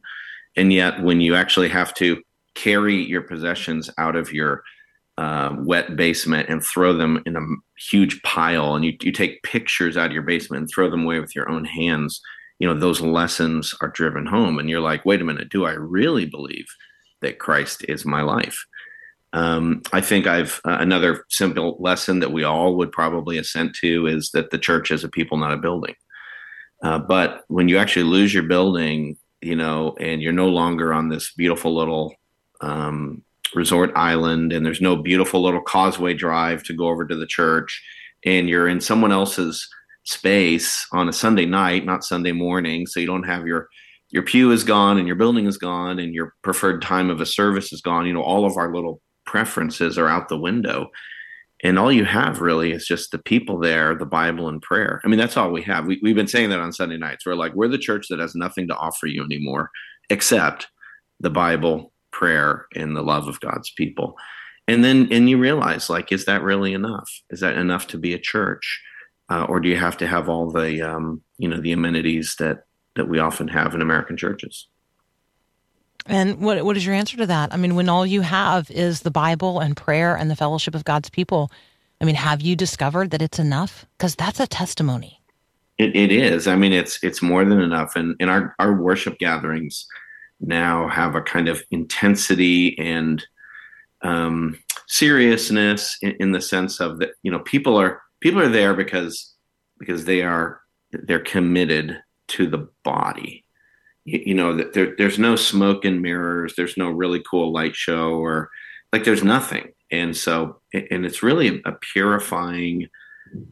And 0.58 0.74
yet, 0.74 1.02
when 1.02 1.22
you 1.22 1.36
actually 1.36 1.70
have 1.70 1.94
to 1.96 2.22
carry 2.56 2.96
your 2.96 3.22
possessions 3.22 3.90
out 3.98 4.18
of 4.18 4.34
your 4.34 4.64
uh, 5.18 5.56
wet 5.60 5.96
basement 5.96 6.50
and 6.50 6.64
throw 6.64 6.94
them 6.94 7.22
in 7.26 7.36
a 7.36 7.42
huge 7.90 8.22
pile 8.24 8.76
and 8.76 8.84
you, 8.84 8.94
you 9.02 9.12
take 9.12 9.44
pictures 9.44 9.96
out 9.96 10.08
of 10.08 10.14
your 10.14 10.24
basement 10.24 10.62
and 10.62 10.70
throw 10.70 10.90
them 10.90 11.04
away 11.04 11.20
with 11.20 11.36
your 11.36 11.50
own 11.50 11.64
hands 11.64 12.22
you 12.60 12.68
know 12.68 12.74
those 12.74 13.02
lessons 13.02 13.76
are 13.82 13.90
driven 13.90 14.26
home 14.26 14.58
and 14.58 14.70
you're 14.70 14.82
like 14.82 15.06
wait 15.06 15.22
a 15.22 15.24
minute 15.24 15.50
do 15.50 15.66
i 15.66 15.72
really 15.72 16.26
believe 16.26 16.66
that 17.22 17.40
christ 17.40 17.86
is 17.88 18.06
my 18.06 18.22
life. 18.22 18.66
Um, 19.34 19.82
i 19.94 20.02
think 20.02 20.28
i've 20.28 20.60
uh, 20.66 20.78
another 20.80 21.26
simple 21.30 21.78
lesson 21.80 22.20
that 22.20 22.34
we 22.34 22.44
all 22.44 22.76
would 22.76 22.92
probably 22.92 23.38
assent 23.38 23.76
to 23.76 24.08
is 24.08 24.32
that 24.34 24.52
the 24.52 24.58
church 24.58 24.92
is 24.92 25.04
a 25.04 25.10
people 25.10 25.38
not 25.38 25.54
a 25.54 25.58
building. 25.58 25.96
Uh, 26.84 26.98
but 26.98 27.44
when 27.48 27.70
you 27.70 27.78
actually 27.78 28.04
lose 28.04 28.34
your 28.34 28.44
building 28.44 29.18
you 29.42 29.56
know 29.56 29.96
and 30.00 30.22
you're 30.22 30.34
no 30.34 30.50
longer 30.50 30.94
on 30.94 31.10
this 31.10 31.32
beautiful 31.34 31.74
little 31.76 32.14
um, 32.62 33.24
resort 33.56 33.92
island 33.96 34.54
and 34.54 34.66
there's 34.66 34.82
no 34.82 34.96
beautiful 34.96 35.42
little 35.42 35.62
causeway 35.62 36.14
drive 36.14 36.64
to 36.64 36.74
go 36.74 36.88
over 36.88 37.06
to 37.06 37.16
the 37.16 37.26
church 37.26 37.82
and 38.26 38.50
you're 38.50 38.68
in 38.68 38.82
someone 38.82 39.12
else's 39.12 39.68
space 40.04 40.88
on 40.92 41.10
a 41.10 41.14
Sunday 41.14 41.46
night, 41.46 41.86
not 41.86 42.04
Sunday 42.04 42.32
morning, 42.32 42.86
so 42.86 43.00
you 43.00 43.08
don't 43.08 43.24
have 43.24 43.46
your 43.46 43.70
your 44.12 44.24
pew 44.24 44.52
is 44.52 44.64
gone 44.64 44.98
and 44.98 45.08
your 45.08 45.16
building 45.16 45.46
is 45.46 45.58
gone 45.58 46.00
and 46.00 46.14
your 46.14 46.34
preferred 46.42 46.82
time 46.82 47.10
of 47.10 47.22
a 47.22 47.26
service 47.26 47.74
is 47.74 47.82
gone. 47.82 48.06
You 48.06 48.14
know, 48.14 48.24
all 48.24 48.46
of 48.46 48.58
our 48.58 48.74
little 48.74 49.02
preferences 49.26 49.98
are 49.98 50.08
out 50.08 50.30
the 50.30 50.38
window. 50.38 50.90
And 51.64 51.78
all 51.78 51.92
you 51.92 52.06
have 52.06 52.42
really 52.42 52.72
is 52.72 52.88
just 52.88 53.12
the 53.12 53.20
people 53.20 53.60
there, 53.60 53.96
the 53.96 54.06
Bible 54.06 54.50
and 54.50 54.62
prayer. 54.62 55.00
I 55.04 55.08
mean, 55.08 55.20
that's 55.20 55.38
all 55.38 55.52
we 55.52 55.62
have. 55.64 55.86
We, 55.86 56.00
we've 56.02 56.16
been 56.16 56.28
saying 56.28 56.50
that 56.50 56.60
on 56.60 56.74
Sunday 56.74 56.98
nights. 56.98 57.26
We're 57.26 57.36
like, 57.36 57.54
we're 57.54 57.68
the 57.68 57.78
church 57.78 58.08
that 58.10 58.20
has 58.20 58.36
nothing 58.36 58.68
to 58.68 58.76
offer 58.76 59.06
you 59.06 59.24
anymore 59.24 59.70
except 60.10 60.68
the 61.20 61.30
Bible, 61.30 61.94
prayer 62.12 62.66
and 62.76 62.96
the 62.96 63.04
love 63.04 63.28
of 63.28 63.40
God's 63.40 63.72
people. 63.72 64.18
and 64.68 64.84
then 64.84 65.08
and 65.12 65.30
you 65.30 65.38
realize 65.38 65.90
like 65.90 66.12
is 66.12 66.26
that 66.26 66.44
really 66.44 66.74
enough 66.74 67.10
is 67.30 67.40
that 67.40 67.58
enough 67.58 67.88
to 67.88 67.98
be 67.98 68.14
a 68.14 68.20
church 68.20 68.82
uh, 69.30 69.46
or 69.50 69.60
do 69.60 69.70
you 69.70 69.78
have 69.78 69.98
to 69.98 70.08
have 70.08 70.30
all 70.30 70.52
the 70.52 70.82
um, 70.82 71.22
you 71.38 71.48
know 71.48 71.60
the 71.60 71.72
amenities 71.72 72.36
that 72.40 72.64
that 72.96 73.08
we 73.08 73.20
often 73.20 73.48
have 73.48 73.74
in 73.74 73.82
american 73.82 74.18
churches 74.18 74.68
and 76.06 76.42
what 76.42 76.64
what 76.66 76.78
is 76.78 76.86
your 76.86 76.96
answer 76.96 77.18
to 77.18 77.28
that? 77.28 77.54
I 77.54 77.58
mean, 77.58 77.76
when 77.76 77.90
all 77.90 78.06
you 78.06 78.22
have 78.22 78.72
is 78.72 79.02
the 79.02 79.12
Bible 79.12 79.60
and 79.60 79.78
prayer 79.78 80.16
and 80.16 80.32
the 80.32 80.36
fellowship 80.36 80.74
of 80.74 80.84
God's 80.84 81.10
people, 81.10 81.52
I 82.00 82.06
mean, 82.06 82.16
have 82.16 82.42
you 82.42 82.56
discovered 82.56 83.12
that 83.12 83.22
it's 83.22 83.40
enough? 83.40 83.86
Because 83.98 84.16
that's 84.16 84.40
a 84.40 84.48
testimony. 84.48 85.22
It, 85.78 85.96
it 85.96 86.12
is. 86.12 86.48
I 86.48 86.56
mean, 86.56 86.74
it's 86.74 87.04
it's 87.04 87.22
more 87.22 87.46
than 87.46 87.62
enough. 87.62 87.96
And 87.96 88.16
in 88.20 88.30
our 88.30 88.56
our 88.60 88.74
worship 88.74 89.20
gatherings 89.20 89.86
now 90.40 90.88
have 90.88 91.16
a 91.16 91.22
kind 91.22 91.48
of 91.48 91.64
intensity 91.70 92.78
and 92.80 93.24
um, 94.02 94.58
seriousness 94.88 95.98
in, 96.02 96.16
in 96.20 96.32
the 96.32 96.42
sense 96.42 96.80
of 96.80 96.98
that 97.00 97.12
you 97.22 97.32
know 97.32 97.40
people 97.40 97.78
are 97.78 98.02
people 98.20 98.42
are 98.42 98.50
there 98.50 98.74
because 98.74 99.34
because 99.80 100.06
they 100.06 100.24
are 100.24 100.62
they're 100.92 101.20
committed 101.20 102.02
to 102.32 102.48
the 102.48 102.68
body. 102.84 103.46
You, 104.06 104.24
you 104.28 104.34
know 104.34 104.56
that 104.56 104.74
there, 104.74 104.96
there's 104.98 105.20
no 105.20 105.36
smoke 105.36 105.86
and 105.86 106.02
mirrors 106.02 106.56
there's 106.56 106.78
no 106.78 106.90
really 106.90 107.24
cool 107.30 107.54
light 107.54 107.76
show 107.76 108.14
or 108.14 108.50
like 108.92 109.04
there's 109.04 109.24
nothing. 109.24 109.72
And 109.92 110.16
so 110.16 110.62
and 110.74 111.06
it's 111.06 111.24
really 111.24 111.62
a 111.66 111.72
purifying 111.74 112.88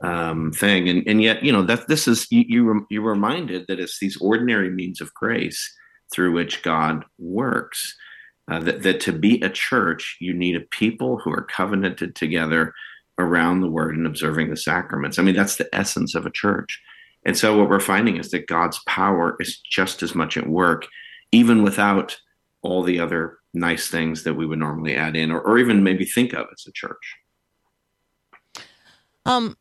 um, 0.01 0.51
thing. 0.51 0.89
And 0.89 1.03
and 1.07 1.21
yet 1.21 1.43
you 1.43 1.51
know 1.51 1.63
that 1.63 1.87
this 1.87 2.07
is 2.07 2.27
you 2.31 2.45
you 2.47 2.87
you're 2.89 3.01
reminded 3.03 3.65
that 3.67 3.79
it's 3.79 3.99
these 3.99 4.17
ordinary 4.17 4.69
means 4.69 5.01
of 5.01 5.13
grace 5.13 5.73
through 6.13 6.33
which 6.33 6.63
God 6.63 7.05
works 7.19 7.95
uh, 8.49 8.59
that, 8.59 8.81
that 8.81 8.99
to 9.01 9.13
be 9.13 9.41
a 9.41 9.49
church 9.49 10.17
you 10.19 10.33
need 10.33 10.55
a 10.55 10.61
people 10.61 11.19
who 11.19 11.31
are 11.31 11.43
covenanted 11.43 12.15
together 12.15 12.73
around 13.19 13.61
the 13.61 13.69
word 13.69 13.95
and 13.95 14.07
observing 14.07 14.49
the 14.49 14.57
sacraments. 14.57 15.19
I 15.19 15.23
mean 15.23 15.35
that's 15.35 15.57
the 15.57 15.73
essence 15.73 16.15
of 16.15 16.25
a 16.25 16.31
church 16.31 16.81
and 17.25 17.37
so 17.37 17.57
what 17.57 17.69
we're 17.69 17.79
finding 17.79 18.17
is 18.17 18.31
that 18.31 18.47
God's 18.47 18.79
power 18.87 19.35
is 19.39 19.59
just 19.59 20.01
as 20.03 20.15
much 20.15 20.37
at 20.37 20.47
work, 20.47 20.87
even 21.31 21.63
without 21.63 22.17
all 22.61 22.83
the 22.83 22.99
other 22.99 23.37
nice 23.53 23.87
things 23.87 24.23
that 24.23 24.35
we 24.35 24.45
would 24.45 24.59
normally 24.59 24.95
add 24.95 25.15
in 25.15 25.31
or, 25.31 25.41
or 25.41 25.57
even 25.57 25.83
maybe 25.83 26.05
think 26.05 26.33
of 26.33 26.47
as 26.51 26.65
a 26.67 26.71
church. 26.71 27.15
Um, 29.25 29.57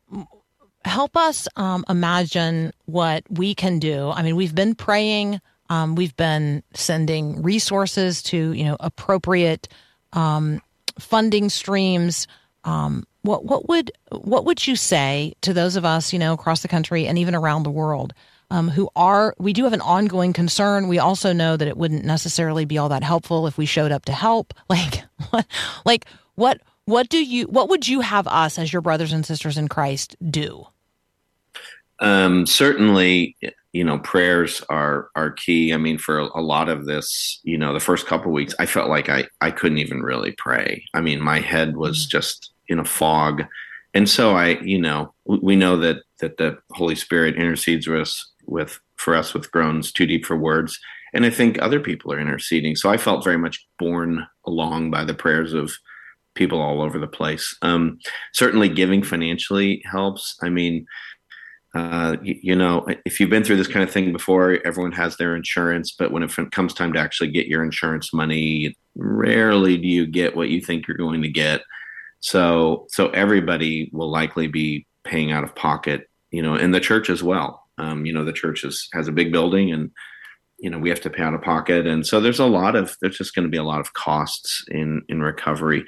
help 0.85 1.17
us 1.17 1.47
um, 1.55 1.83
imagine 1.89 2.71
what 2.85 3.23
we 3.29 3.53
can 3.53 3.79
do. 3.79 4.09
I 4.09 4.23
mean, 4.23 4.35
we've 4.35 4.55
been 4.55 4.75
praying, 4.75 5.41
um, 5.69 5.95
we've 5.95 6.15
been 6.15 6.63
sending 6.73 7.41
resources 7.41 8.23
to 8.23 8.53
you 8.53 8.63
know 8.63 8.77
appropriate 8.79 9.67
um, 10.13 10.61
funding 10.97 11.49
streams. 11.49 12.27
Um, 12.63 13.05
what 13.21 13.45
what 13.45 13.67
would 13.67 13.91
what 14.11 14.45
would 14.45 14.65
you 14.65 14.75
say 14.75 15.33
to 15.41 15.53
those 15.53 15.75
of 15.75 15.85
us, 15.85 16.13
you 16.13 16.19
know, 16.19 16.33
across 16.33 16.61
the 16.61 16.67
country 16.67 17.07
and 17.07 17.17
even 17.17 17.35
around 17.35 17.63
the 17.63 17.71
world, 17.71 18.13
um, 18.51 18.69
who 18.69 18.89
are 18.95 19.35
we 19.37 19.53
do 19.53 19.63
have 19.63 19.73
an 19.73 19.81
ongoing 19.81 20.33
concern. 20.33 20.87
We 20.87 20.99
also 20.99 21.33
know 21.33 21.57
that 21.57 21.67
it 21.67 21.77
wouldn't 21.77 22.05
necessarily 22.05 22.65
be 22.65 22.77
all 22.77 22.89
that 22.89 23.03
helpful 23.03 23.47
if 23.47 23.57
we 23.57 23.65
showed 23.65 23.91
up 23.91 24.05
to 24.05 24.13
help. 24.13 24.53
Like 24.69 25.03
what 25.31 25.45
like 25.85 26.05
what 26.35 26.61
what 26.85 27.09
do 27.09 27.23
you 27.23 27.45
what 27.45 27.69
would 27.69 27.87
you 27.87 28.01
have 28.01 28.27
us 28.27 28.57
as 28.57 28.71
your 28.71 28.81
brothers 28.81 29.13
and 29.13 29.25
sisters 29.25 29.57
in 29.57 29.67
Christ 29.67 30.15
do? 30.29 30.67
Um, 31.99 32.45
certainly, 32.45 33.35
you 33.73 33.83
know, 33.83 33.99
prayers 33.99 34.63
are 34.69 35.09
are 35.15 35.31
key. 35.31 35.73
I 35.73 35.77
mean, 35.77 35.97
for 35.97 36.19
a, 36.19 36.41
lot 36.41 36.69
of 36.69 36.85
this, 36.85 37.39
you 37.43 37.57
know, 37.57 37.73
the 37.73 37.79
first 37.79 38.07
couple 38.07 38.31
weeks, 38.31 38.55
I 38.57 38.65
felt 38.65 38.89
like 38.89 39.09
I 39.09 39.27
I 39.41 39.51
couldn't 39.51 39.79
even 39.79 40.01
really 40.01 40.31
pray. 40.31 40.85
I 40.93 41.01
mean, 41.01 41.21
my 41.21 41.39
head 41.39 41.75
was 41.75 42.07
mm. 42.07 42.09
just 42.09 42.53
in 42.69 42.79
a 42.79 42.85
fog. 42.85 43.43
And 43.93 44.07
so 44.07 44.35
I, 44.35 44.59
you 44.61 44.79
know, 44.79 45.13
we 45.25 45.55
know 45.55 45.77
that 45.77 45.97
that 46.19 46.37
the 46.37 46.57
Holy 46.71 46.95
Spirit 46.95 47.35
intercedes 47.35 47.87
with 47.87 48.01
us 48.01 48.31
with 48.45 48.79
for 48.97 49.15
us 49.15 49.33
with 49.33 49.51
groans 49.51 49.91
too 49.91 50.05
deep 50.05 50.25
for 50.25 50.37
words. 50.37 50.79
And 51.13 51.25
I 51.25 51.29
think 51.29 51.59
other 51.59 51.79
people 51.79 52.13
are 52.13 52.19
interceding. 52.19 52.75
So 52.75 52.89
I 52.89 52.97
felt 52.97 53.23
very 53.23 53.37
much 53.37 53.65
borne 53.79 54.27
along 54.45 54.91
by 54.91 55.03
the 55.05 55.13
prayers 55.13 55.53
of 55.53 55.71
people 56.35 56.61
all 56.61 56.81
over 56.81 56.99
the 56.99 57.07
place. 57.07 57.55
Um, 57.61 57.99
certainly, 58.33 58.69
giving 58.69 59.03
financially 59.03 59.81
helps. 59.89 60.37
I 60.41 60.49
mean, 60.49 60.85
uh, 61.75 62.17
you, 62.23 62.39
you, 62.41 62.55
know, 62.55 62.85
if 63.05 63.19
you've 63.19 63.29
been 63.29 63.43
through 63.43 63.57
this 63.57 63.67
kind 63.67 63.83
of 63.83 63.91
thing 63.91 64.11
before, 64.11 64.59
everyone 64.65 64.91
has 64.91 65.17
their 65.17 65.35
insurance, 65.35 65.91
but 65.91 66.11
when 66.11 66.23
it 66.23 66.31
comes 66.51 66.73
time 66.73 66.93
to 66.93 66.99
actually 66.99 67.29
get 67.29 67.47
your 67.47 67.63
insurance 67.63 68.13
money, 68.13 68.75
rarely 68.95 69.77
do 69.77 69.87
you 69.87 70.07
get 70.07 70.35
what 70.35 70.49
you 70.49 70.61
think 70.61 70.87
you're 70.87 70.97
going 70.97 71.21
to 71.21 71.29
get. 71.29 71.61
So 72.19 72.85
so 72.89 73.09
everybody 73.09 73.89
will 73.93 74.09
likely 74.09 74.47
be 74.47 74.85
paying 75.03 75.31
out 75.31 75.43
of 75.43 75.55
pocket, 75.55 76.09
you 76.31 76.41
know, 76.41 76.55
and 76.55 76.73
the 76.73 76.79
church 76.79 77.09
as 77.09 77.23
well. 77.23 77.65
Um, 77.77 78.05
you 78.05 78.13
know, 78.13 78.25
the 78.25 78.33
church 78.33 78.63
is, 78.63 78.89
has 78.93 79.07
a 79.07 79.13
big 79.13 79.31
building 79.31 79.71
and 79.71 79.91
you 80.59 80.69
know 80.69 80.77
we 80.77 80.89
have 80.89 81.01
to 81.01 81.09
pay 81.09 81.23
out 81.23 81.33
of 81.33 81.41
pocket. 81.41 81.87
And 81.87 82.05
so 82.05 82.19
there's 82.19 82.39
a 82.39 82.45
lot 82.45 82.75
of 82.75 82.97
there's 83.01 83.17
just 83.17 83.33
going 83.33 83.45
to 83.45 83.51
be 83.51 83.57
a 83.57 83.63
lot 83.63 83.79
of 83.79 83.93
costs 83.93 84.65
in 84.69 85.01
in 85.07 85.21
recovery. 85.21 85.85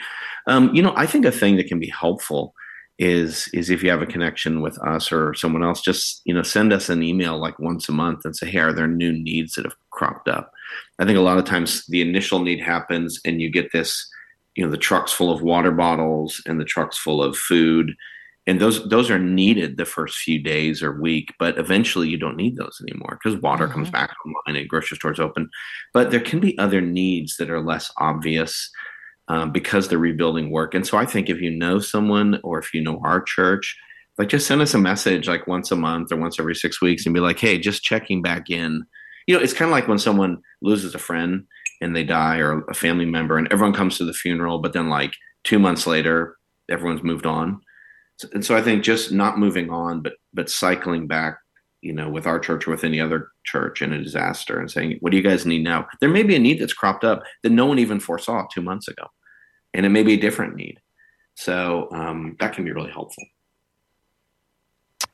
Um, 0.48 0.74
you 0.74 0.82
know 0.82 0.94
i 0.96 1.06
think 1.06 1.26
a 1.26 1.32
thing 1.32 1.58
that 1.58 1.68
can 1.68 1.80
be 1.80 1.90
helpful 1.90 2.54
is 3.02 3.50
is 3.52 3.70
if 3.70 3.82
you 3.84 3.90
have 3.90 4.02
a 4.02 4.06
connection 4.06 4.62
with 4.62 4.78
us 4.84 5.12
or 5.12 5.34
someone 5.34 5.64
else 5.64 5.82
just 5.82 6.22
you 6.24 6.34
know 6.34 6.44
send 6.44 6.72
us 6.72 6.88
an 6.88 7.02
email 7.02 7.38
like 7.38 7.58
once 7.58 7.90
a 7.90 7.92
month 7.92 8.26
and 8.26 8.36
say 8.36 8.48
hey 8.48 8.60
are 8.60 8.74
there 8.74 8.88
new 8.88 9.12
needs 9.12 9.56
that 9.56 9.66
have 9.66 9.76
cropped 9.90 10.28
up? 10.30 10.52
I 11.00 11.06
think 11.06 11.18
a 11.18 11.22
lot 11.22 11.38
of 11.38 11.46
times 11.46 11.86
the 11.88 12.02
initial 12.02 12.40
need 12.40 12.62
happens 12.62 13.20
and 13.26 13.42
you 13.42 13.50
get 13.50 13.72
this 13.72 14.10
you 14.56 14.66
know 14.66 14.72
the 14.72 14.78
trucks 14.78 15.12
full 15.12 15.32
of 15.32 15.42
water 15.42 15.72
bottles 15.72 16.42
and 16.46 16.60
the 16.60 16.66
trucks 16.66 16.98
full 16.98 17.24
of 17.24 17.38
food. 17.38 17.94
And 18.48 18.60
those 18.60 18.88
those 18.90 19.12
are 19.12 19.20
needed 19.20 19.78
the 19.78 19.86
first 19.86 20.18
few 20.18 20.42
days 20.42 20.82
or 20.82 21.00
week 21.00 21.34
but 21.38 21.60
eventually 21.60 22.10
you 22.10 22.18
don't 22.18 22.36
need 22.36 22.58
those 22.58 22.82
anymore 22.82 23.20
because 23.22 23.40
water 23.40 23.66
mm-hmm. 23.66 23.74
comes 23.74 23.92
back 23.92 24.12
online 24.26 24.60
and 24.60 24.70
grocery 24.70 24.98
stores 24.98 25.20
open. 25.20 25.50
But 25.94 26.12
there 26.12 26.20
can 26.20 26.40
be 26.40 26.58
other 26.58 26.82
needs 26.82 27.38
that 27.38 27.52
are 27.52 27.62
less 27.62 27.92
obvious 27.98 28.70
um, 29.28 29.52
because 29.52 29.88
they're 29.88 30.00
rebuilding 30.00 30.50
work. 30.50 30.74
And 30.74 30.86
so 30.86 30.98
i 30.98 31.06
think 31.06 31.30
if 31.30 31.40
you 31.40 31.52
know 31.52 31.80
someone 31.80 32.40
or 32.44 32.58
if 32.60 32.74
you 32.74 32.82
know 32.82 33.00
our 33.04 33.22
church 33.22 33.78
like 34.18 34.30
just 34.30 34.48
send 34.48 34.62
us 34.62 34.74
a 34.74 34.80
message 34.80 35.28
like 35.28 35.48
once 35.48 35.72
a 35.72 35.76
month 35.76 36.12
or 36.12 36.18
once 36.18 36.40
every 36.40 36.56
six 36.56 36.82
weeks 36.82 37.06
and 37.06 37.14
be 37.14 37.22
like 37.22 37.40
hey 37.40 37.58
just 37.58 37.84
checking 37.84 38.22
back 38.22 38.50
in. 38.50 38.84
You 39.28 39.36
know 39.36 39.42
it's 39.44 39.54
kind 39.54 39.70
of 39.70 39.74
like 39.74 39.88
when 39.88 40.00
someone 40.00 40.42
loses 40.62 40.96
a 40.96 41.00
friend 41.00 41.46
and 41.82 41.96
they 41.96 42.04
die 42.04 42.38
or 42.38 42.62
a 42.66 42.74
family 42.74 43.06
member 43.06 43.38
and 43.38 43.52
everyone 43.52 43.74
comes 43.74 43.98
to 43.98 44.06
the 44.06 44.14
funeral 44.14 44.60
but 44.60 44.74
then 44.74 44.90
like 44.90 45.14
two 45.44 45.60
months 45.60 45.88
later 45.88 46.38
everyone's 46.70 47.04
moved 47.04 47.26
on. 47.26 47.60
And 48.34 48.46
so 48.46 48.56
i 48.56 48.62
think 48.62 48.84
just 48.84 49.12
not 49.12 49.40
moving 49.40 49.70
on 49.70 50.02
but 50.02 50.14
but 50.34 50.50
cycling 50.50 51.08
back 51.08 51.40
you 51.82 51.92
know 51.92 52.10
with 52.10 52.28
our 52.28 52.40
church 52.40 52.68
or 52.68 52.72
with 52.72 52.84
any 52.84 53.00
other 53.00 53.30
church 53.44 53.82
in 53.82 53.92
a 53.92 54.04
disaster 54.04 54.60
and 54.60 54.70
saying 54.70 54.98
what 55.00 55.12
do 55.12 55.18
you 55.18 55.24
guys 55.24 55.46
need 55.46 55.64
now? 55.64 55.88
There 56.00 56.10
may 56.10 56.24
be 56.24 56.36
a 56.36 56.40
need 56.40 56.60
that's 56.60 56.74
cropped 56.74 57.04
up 57.04 57.24
that 57.44 57.52
no 57.52 57.66
one 57.66 57.80
even 57.80 58.00
foresaw 58.00 58.48
two 58.54 58.62
months 58.62 58.88
ago 58.88 59.08
and 59.74 59.86
it 59.86 59.90
may 59.90 60.04
be 60.04 60.14
a 60.14 60.18
different 60.18 60.56
need. 60.56 60.80
So 61.36 61.90
um, 61.92 62.36
that 62.40 62.54
can 62.54 62.66
be 62.66 62.72
really 62.72 62.92
helpful. 62.92 63.24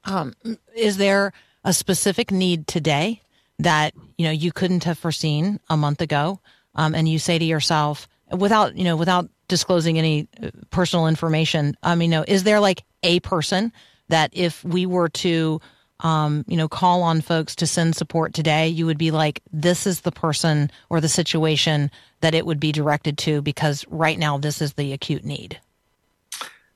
Um, 0.03 0.34
is 0.75 0.97
there 0.97 1.34
a 1.63 1.73
specific 1.73 2.32
need 2.32 2.67
today 2.67 3.21
that 3.60 3.93
you 4.17 4.25
know 4.25 4.32
you 4.32 4.51
couldn't 4.51 4.84
have 4.84 4.97
foreseen 4.97 5.60
a 5.69 5.77
month 5.77 6.01
ago 6.01 6.39
um, 6.75 6.95
and 6.95 7.08
you 7.10 7.19
say 7.19 7.38
to 7.39 7.45
yourself 7.45 8.08
without 8.32 8.75
you 8.75 8.84
know 8.84 8.95
without 8.95 9.30
disclosing 9.47 9.97
any 9.97 10.27
uh, 10.41 10.49
personal 10.69 11.08
information 11.08 11.75
i 11.84 11.95
mean 11.95 12.10
no 12.10 12.23
is 12.27 12.43
there 12.43 12.60
like 12.60 12.84
a 13.03 13.19
person 13.21 13.71
that 14.10 14.30
if 14.34 14.63
we 14.63 14.86
were 14.86 15.10
to 15.10 15.62
um, 16.01 16.45
you 16.47 16.58
know 16.58 16.67
call 16.67 17.01
on 17.01 17.21
folks 17.21 17.56
to 17.56 17.65
send 17.65 17.95
support 17.95 18.34
today 18.34 18.67
you 18.67 18.86
would 18.86 18.97
be 18.97 19.12
like 19.12 19.41
this 19.51 19.88
is 19.88 20.01
the 20.01 20.12
person 20.12 20.69
or 20.89 21.01
the 21.01 21.10
situation 21.10 21.89
that 22.21 22.36
it 22.36 22.45
would 22.45 22.60
be 22.60 22.71
directed 22.71 23.17
to 23.17 23.41
because 23.41 23.86
right 23.89 24.19
now 24.19 24.38
this 24.38 24.62
is 24.62 24.73
the 24.73 24.93
acute 24.93 25.23
need? 25.23 25.60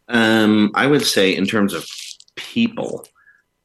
Um, 0.07 0.71
i 0.73 0.87
would 0.87 1.05
say 1.05 1.35
in 1.35 1.45
terms 1.45 1.73
of 1.73 1.85
people 2.35 3.05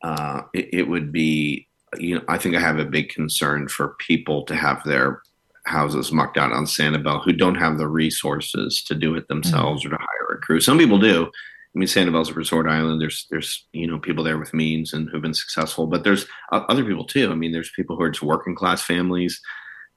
uh, 0.03 0.43
it, 0.53 0.69
it 0.73 0.83
would 0.89 1.11
be 1.11 1.67
you 1.99 2.17
know 2.17 2.25
i 2.29 2.37
think 2.37 2.55
i 2.55 2.61
have 2.61 2.79
a 2.79 2.85
big 2.85 3.09
concern 3.09 3.69
for 3.69 3.97
people 3.99 4.45
to 4.45 4.55
have 4.55 4.83
their 4.85 5.23
houses 5.67 6.13
mucked 6.13 6.39
out 6.39 6.53
on 6.53 6.65
Sanibel 6.65 7.23
who 7.25 7.33
don't 7.33 7.57
have 7.57 7.79
the 7.79 7.89
resources 7.89 8.83
to 8.85 8.95
do 8.95 9.15
it 9.15 9.29
themselves 9.29 9.85
mm-hmm. 9.85 9.95
or 9.95 9.99
to 9.99 10.05
hire 10.05 10.39
a 10.39 10.41
crew. 10.41 10.61
Some 10.61 10.79
people 10.79 10.99
do. 10.99 11.25
I 11.27 11.79
mean, 11.79 11.89
Sanibel's 11.89 12.31
a 12.31 12.35
resort 12.35 12.67
island. 12.67 13.03
There's, 13.03 13.27
there's, 13.31 13.67
you 13.73 13.87
know, 13.87 13.99
people 13.99 14.25
there 14.25 14.39
with 14.39 14.55
means 14.55 14.95
and 14.95 15.11
who've 15.11 15.21
been 15.21 15.35
successful, 15.35 15.87
but 15.87 16.05
there's 16.05 16.25
other 16.51 16.85
people 16.85 17.05
too. 17.05 17.31
I 17.31 17.35
mean, 17.35 17.53
there's 17.53 17.71
people 17.77 17.97
who 17.97 18.03
are 18.03 18.11
just 18.11 18.23
working 18.23 18.55
class 18.55 18.83
families. 18.83 19.41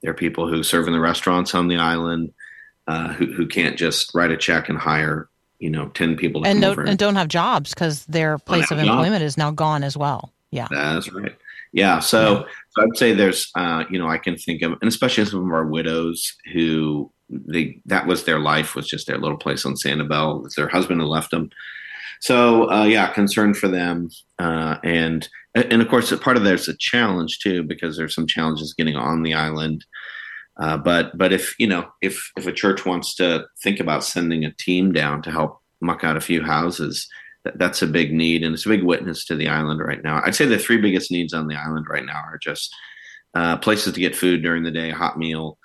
There 0.02 0.12
are 0.12 0.16
people 0.16 0.50
who 0.50 0.62
serve 0.64 0.88
in 0.88 0.94
the 0.94 1.00
restaurants 1.00 1.56
on 1.56 1.70
the 1.70 1.78
island, 1.78 2.34
uh, 2.88 3.14
who, 3.14 3.32
who 3.32 3.48
can't 3.48 3.78
just 3.78 4.14
write 4.14 4.32
a 4.32 4.38
check 4.38 4.68
and 4.68 4.78
hire, 4.78 5.30
you 5.60 5.70
know, 5.70 5.88
10 5.90 6.18
people 6.18 6.46
and 6.46 6.60
don't, 6.60 6.88
and 6.88 6.98
don't 6.98 7.16
have 7.16 7.28
jobs 7.30 7.74
because 7.74 8.06
their 8.08 8.38
place 8.40 8.72
of 8.72 8.80
employment 8.80 9.24
is 9.24 9.38
now 9.38 9.52
gone 9.52 9.84
as 9.84 9.96
well. 9.96 10.34
Yeah. 10.52 10.68
That's 10.72 11.12
right. 11.14 11.36
Yeah. 11.72 12.00
So, 12.00 12.40
yeah. 12.40 12.44
so 12.72 12.84
I'd 12.84 12.98
say 12.98 13.14
there's, 13.14 13.52
uh, 13.56 13.84
you 13.90 14.00
know, 14.00 14.08
I 14.08 14.18
can 14.18 14.38
think 14.38 14.62
of, 14.62 14.74
and 14.74 14.88
especially 14.88 15.26
some 15.26 15.46
of 15.46 15.54
our 15.54 15.66
widows 15.66 16.36
who 16.54 17.12
they 17.30 17.80
that 17.86 18.08
was 18.08 18.24
their 18.24 18.40
life 18.40 18.76
was 18.76 18.88
just 18.88 19.08
their 19.08 19.18
little 19.18 19.38
place 19.38 19.66
on 19.66 19.76
Sanibel. 19.76 20.52
Their 20.56 20.68
husband 20.68 21.02
who 21.02 21.08
left 21.08 21.32
them. 21.32 21.50
So 22.22 22.70
uh, 22.70 22.84
yeah, 22.86 23.12
concern 23.14 23.54
for 23.54 23.68
them, 23.68 24.10
uh, 24.40 24.78
and 24.84 25.28
and 25.56 25.82
of 25.82 25.88
course 25.88 26.16
part 26.18 26.38
of 26.38 26.44
there's 26.44 26.68
a 26.68 26.78
challenge 26.78 27.40
too 27.40 27.64
because 27.64 27.98
there's 27.98 28.16
some 28.16 28.28
challenges 28.28 28.74
getting 28.74 28.96
on 28.96 29.24
the 29.24 29.34
island. 29.34 29.86
Uh, 30.60 30.78
but 30.78 31.18
but 31.18 31.32
if 31.32 31.58
you 31.60 31.68
know 31.68 31.88
if 32.02 32.32
if 32.36 32.46
a 32.48 32.52
church 32.52 32.86
wants 32.86 33.16
to 33.16 33.46
think 33.64 33.80
about 33.80 34.04
sending 34.04 34.44
a 34.44 34.54
team 34.54 34.92
down 34.92 35.22
to 35.22 35.32
help 35.32 35.62
muck 35.82 36.04
out 36.04 36.18
a 36.18 36.22
few 36.22 36.44
houses, 36.44 37.08
that's 37.56 37.82
a 37.82 37.88
big 37.88 38.12
need 38.12 38.43
and 38.43 38.54
it's 38.54 38.65
a 38.65 38.69
big 38.69 38.84
witness 38.84 39.25
to 39.25 39.36
the 39.36 39.47
island 39.47 39.80
right 39.80 40.04
now. 40.04 40.21
I'd 40.23 40.36
say 40.36 40.45
the 40.45 40.60
three 40.60 40.78
biggest 40.78 41.12
needs 41.12 41.34
on 41.34 41.47
the 41.47 41.56
island 41.56 41.86
right 41.89 42.06
now 42.06 42.21
are 42.25 42.38
just 42.38 42.73
uh, 43.34 43.58
places 43.58 43.93
to 43.93 43.99
get 43.99 44.15
food 44.15 44.41
during 44.41 44.63
the 44.63 44.71
day, 44.71 44.89
hot 44.89 45.17
meal, 45.17 45.58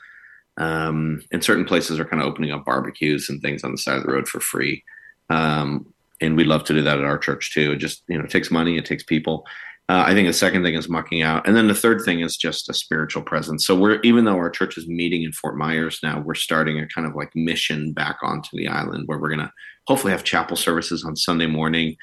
um, 0.56 1.20
and 1.32 1.42
certain 1.42 1.64
places 1.64 1.98
are 1.98 2.04
kind 2.04 2.22
of 2.22 2.28
opening 2.28 2.52
up 2.52 2.64
barbecues 2.64 3.28
and 3.28 3.42
things 3.42 3.64
on 3.64 3.72
the 3.72 3.78
side 3.78 3.96
of 3.96 4.04
the 4.04 4.12
road 4.12 4.28
for 4.28 4.40
free. 4.40 4.84
Um, 5.30 5.92
and 6.20 6.36
we'd 6.36 6.46
love 6.46 6.64
to 6.64 6.74
do 6.74 6.82
that 6.82 6.98
at 6.98 7.04
our 7.04 7.18
church 7.18 7.52
too. 7.52 7.72
It 7.72 7.76
just 7.76 8.02
you 8.08 8.16
know 8.16 8.24
it 8.24 8.30
takes 8.30 8.50
money, 8.50 8.78
it 8.78 8.84
takes 8.84 9.02
people. 9.02 9.44
Uh, 9.90 10.02
I 10.06 10.14
think 10.14 10.26
the 10.26 10.32
second 10.32 10.62
thing 10.62 10.74
is 10.74 10.88
mucking 10.88 11.20
out, 11.20 11.46
and 11.46 11.54
then 11.54 11.68
the 11.68 11.74
third 11.74 12.00
thing 12.02 12.20
is 12.20 12.38
just 12.38 12.70
a 12.70 12.74
spiritual 12.74 13.22
presence. 13.22 13.66
So 13.66 13.78
we're 13.78 14.00
even 14.00 14.24
though 14.24 14.36
our 14.36 14.48
church 14.48 14.78
is 14.78 14.88
meeting 14.88 15.24
in 15.24 15.32
Fort 15.32 15.58
Myers 15.58 15.98
now, 16.02 16.20
we're 16.20 16.34
starting 16.34 16.78
a 16.78 16.88
kind 16.88 17.06
of 17.06 17.14
like 17.14 17.30
mission 17.34 17.92
back 17.92 18.16
onto 18.22 18.56
the 18.56 18.66
island 18.66 19.02
where 19.06 19.18
we're 19.18 19.28
gonna 19.28 19.52
hopefully 19.86 20.12
have 20.12 20.24
chapel 20.24 20.56
services 20.56 21.04
on 21.04 21.16
Sunday 21.16 21.46
morning. 21.46 21.96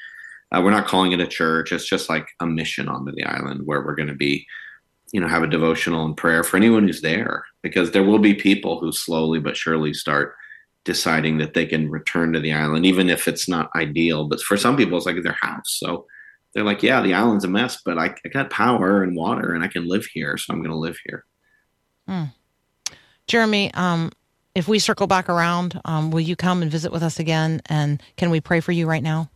Uh, 0.52 0.60
we're 0.62 0.70
not 0.70 0.86
calling 0.86 1.10
it 1.10 1.20
a 1.20 1.26
church; 1.26 1.72
it's 1.72 1.88
just 1.88 2.08
like 2.08 2.28
a 2.40 2.46
mission 2.46 2.88
onto 2.88 3.10
the 3.12 3.24
island 3.24 3.62
where 3.64 3.84
we're 3.84 3.96
going 3.96 4.08
to 4.08 4.14
be, 4.14 4.46
you 5.12 5.20
know, 5.20 5.26
have 5.26 5.42
a 5.42 5.48
devotional 5.48 6.04
and 6.04 6.16
prayer 6.16 6.44
for 6.44 6.56
anyone 6.56 6.86
who's 6.86 7.02
there, 7.02 7.44
because 7.62 7.90
there 7.90 8.04
will 8.04 8.18
be 8.20 8.34
people 8.34 8.78
who 8.78 8.92
slowly 8.92 9.40
but 9.40 9.56
surely 9.56 9.92
start 9.92 10.36
deciding 10.84 11.38
that 11.38 11.54
they 11.54 11.66
can 11.66 11.90
return 11.90 12.32
to 12.32 12.40
the 12.40 12.52
island, 12.52 12.86
even 12.86 13.08
if 13.10 13.26
it's 13.26 13.48
not 13.48 13.70
ideal. 13.74 14.28
But 14.28 14.40
for 14.40 14.56
some 14.56 14.76
people, 14.76 14.98
it's 14.98 15.06
like 15.06 15.20
their 15.22 15.38
house. 15.40 15.78
So 15.80 16.06
they're 16.54 16.64
like, 16.64 16.82
yeah, 16.82 17.00
the 17.00 17.14
island's 17.14 17.44
a 17.44 17.48
mess, 17.48 17.80
but 17.84 17.98
I, 17.98 18.14
I 18.24 18.28
got 18.28 18.50
power 18.50 19.02
and 19.02 19.16
water 19.16 19.54
and 19.54 19.64
I 19.64 19.68
can 19.68 19.88
live 19.88 20.04
here. 20.06 20.36
So 20.36 20.52
I'm 20.52 20.60
going 20.60 20.70
to 20.70 20.76
live 20.76 20.98
here. 21.04 21.24
Jeramie, 23.26 23.72
um, 23.74 24.12
if 24.54 24.68
we 24.68 24.78
circle 24.78 25.06
back 25.06 25.28
around, 25.28 25.80
um, 25.84 26.10
will 26.10 26.20
you 26.20 26.36
come 26.36 26.62
and 26.62 26.70
visit 26.70 26.92
with 26.92 27.02
us 27.02 27.18
again? 27.18 27.62
And 27.66 28.02
can 28.16 28.30
we 28.30 28.40
pray 28.40 28.60
for 28.60 28.72
you 28.72 28.86
right 28.86 29.02
now? 29.02 29.30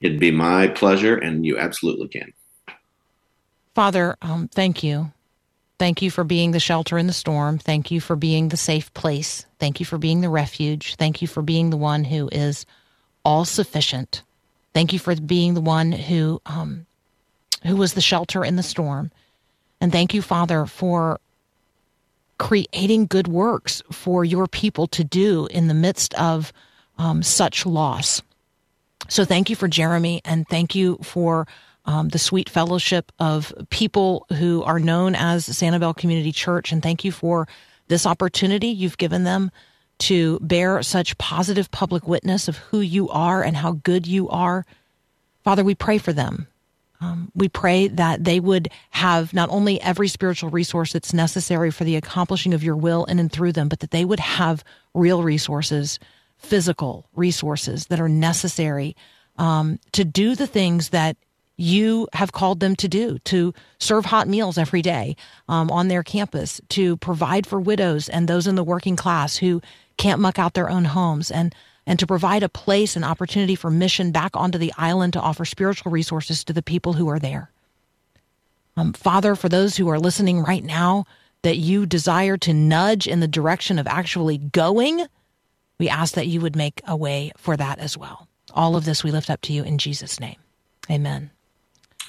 It'd 0.00 0.20
be 0.20 0.30
my 0.30 0.68
pleasure, 0.68 1.16
and 1.16 1.46
you 1.46 1.56
absolutely 1.58 2.08
can. 2.08 2.32
Father, 3.74 4.16
um, 4.20 4.48
thank 4.48 4.82
you. 4.82 5.12
Thank 5.78 6.02
you 6.02 6.10
for 6.10 6.24
being 6.24 6.50
the 6.50 6.60
shelter 6.60 6.98
in 6.98 7.06
the 7.06 7.12
storm. 7.12 7.58
Thank 7.58 7.90
you 7.90 8.00
for 8.00 8.16
being 8.16 8.48
the 8.48 8.56
safe 8.56 8.92
place. 8.94 9.46
Thank 9.58 9.78
you 9.78 9.86
for 9.86 9.98
being 9.98 10.22
the 10.22 10.28
refuge. 10.28 10.96
Thank 10.96 11.22
you 11.22 11.28
for 11.28 11.42
being 11.42 11.70
the 11.70 11.76
one 11.76 12.04
who 12.04 12.28
is 12.32 12.66
all 13.24 13.44
sufficient. 13.44 14.22
Thank 14.76 14.92
you 14.92 14.98
for 14.98 15.16
being 15.16 15.54
the 15.54 15.62
one 15.62 15.90
who 15.90 16.42
um, 16.44 16.84
who 17.64 17.76
was 17.76 17.94
the 17.94 18.02
shelter 18.02 18.44
in 18.44 18.56
the 18.56 18.62
storm. 18.62 19.10
And 19.80 19.90
thank 19.90 20.12
you, 20.12 20.20
Father, 20.20 20.66
for 20.66 21.18
creating 22.36 23.06
good 23.06 23.26
works 23.26 23.82
for 23.90 24.22
your 24.22 24.46
people 24.46 24.86
to 24.88 25.02
do 25.02 25.46
in 25.46 25.68
the 25.68 25.72
midst 25.72 26.12
of 26.20 26.52
um, 26.98 27.22
such 27.22 27.64
loss. 27.64 28.20
So 29.08 29.24
thank 29.24 29.48
you 29.48 29.56
for 29.56 29.66
Jeramie 29.66 30.20
and 30.26 30.46
thank 30.46 30.74
you 30.74 30.98
for 31.02 31.48
um, 31.86 32.10
the 32.10 32.18
sweet 32.18 32.50
fellowship 32.50 33.10
of 33.18 33.54
people 33.70 34.26
who 34.34 34.62
are 34.64 34.78
known 34.78 35.14
as 35.14 35.48
Sanibel 35.48 35.96
Community 35.96 36.32
Church. 36.32 36.70
And 36.70 36.82
thank 36.82 37.02
you 37.02 37.12
for 37.12 37.48
this 37.88 38.04
opportunity 38.04 38.68
you've 38.68 38.98
given 38.98 39.24
them 39.24 39.50
to 39.98 40.38
bear 40.40 40.82
such 40.82 41.18
positive 41.18 41.70
public 41.70 42.06
witness 42.06 42.48
of 42.48 42.58
who 42.58 42.80
you 42.80 43.08
are 43.08 43.42
and 43.42 43.56
how 43.56 43.72
good 43.72 44.06
you 44.06 44.28
are. 44.28 44.66
Father, 45.44 45.64
we 45.64 45.74
pray 45.74 45.98
for 45.98 46.12
them. 46.12 46.46
Um, 47.00 47.30
we 47.34 47.48
pray 47.48 47.88
that 47.88 48.24
they 48.24 48.40
would 48.40 48.68
have 48.90 49.34
not 49.34 49.50
only 49.50 49.80
every 49.80 50.08
spiritual 50.08 50.50
resource 50.50 50.92
that's 50.92 51.12
necessary 51.12 51.70
for 51.70 51.84
the 51.84 51.96
accomplishing 51.96 52.54
of 52.54 52.62
your 52.62 52.76
will 52.76 53.04
in 53.04 53.18
and 53.18 53.30
through 53.30 53.52
them, 53.52 53.68
but 53.68 53.80
that 53.80 53.90
they 53.90 54.04
would 54.04 54.20
have 54.20 54.64
real 54.94 55.22
resources, 55.22 55.98
physical 56.38 57.06
resources 57.14 57.86
that 57.86 58.00
are 58.00 58.08
necessary 58.08 58.96
um, 59.36 59.78
to 59.92 60.04
do 60.04 60.34
the 60.34 60.46
things 60.46 60.90
that 60.90 61.16
you 61.58 62.06
have 62.12 62.32
called 62.32 62.60
them 62.60 62.76
to 62.76 62.88
do 62.88 63.18
to 63.20 63.54
serve 63.78 64.04
hot 64.04 64.28
meals 64.28 64.58
every 64.58 64.82
day 64.82 65.16
um, 65.48 65.70
on 65.70 65.88
their 65.88 66.02
campus, 66.02 66.60
to 66.68 66.96
provide 66.98 67.46
for 67.46 67.60
widows 67.60 68.08
and 68.08 68.28
those 68.28 68.46
in 68.46 68.56
the 68.56 68.64
working 68.64 68.96
class 68.96 69.36
who 69.36 69.62
can't 69.96 70.20
muck 70.20 70.38
out 70.38 70.54
their 70.54 70.70
own 70.70 70.84
homes, 70.84 71.30
and 71.30 71.54
and 71.86 71.98
to 71.98 72.06
provide 72.06 72.42
a 72.42 72.48
place 72.48 72.96
and 72.96 73.04
opportunity 73.04 73.54
for 73.54 73.70
mission 73.70 74.10
back 74.10 74.34
onto 74.34 74.58
the 74.58 74.72
island 74.76 75.12
to 75.12 75.20
offer 75.20 75.44
spiritual 75.44 75.92
resources 75.92 76.42
to 76.44 76.52
the 76.52 76.62
people 76.62 76.94
who 76.94 77.08
are 77.08 77.20
there. 77.20 77.50
Um, 78.76 78.92
Father, 78.92 79.36
for 79.36 79.48
those 79.48 79.76
who 79.76 79.88
are 79.88 79.98
listening 79.98 80.42
right 80.42 80.64
now, 80.64 81.06
that 81.42 81.56
you 81.56 81.86
desire 81.86 82.36
to 82.38 82.52
nudge 82.52 83.06
in 83.06 83.20
the 83.20 83.28
direction 83.28 83.78
of 83.78 83.86
actually 83.86 84.36
going, 84.36 85.06
we 85.78 85.88
ask 85.88 86.14
that 86.14 86.26
you 86.26 86.40
would 86.40 86.56
make 86.56 86.82
a 86.86 86.96
way 86.96 87.30
for 87.36 87.56
that 87.56 87.78
as 87.78 87.96
well. 87.96 88.26
All 88.52 88.74
of 88.74 88.84
this 88.84 89.04
we 89.04 89.12
lift 89.12 89.30
up 89.30 89.40
to 89.42 89.52
you 89.52 89.62
in 89.62 89.78
Jesus' 89.78 90.18
name. 90.18 90.36
Amen. 90.90 91.30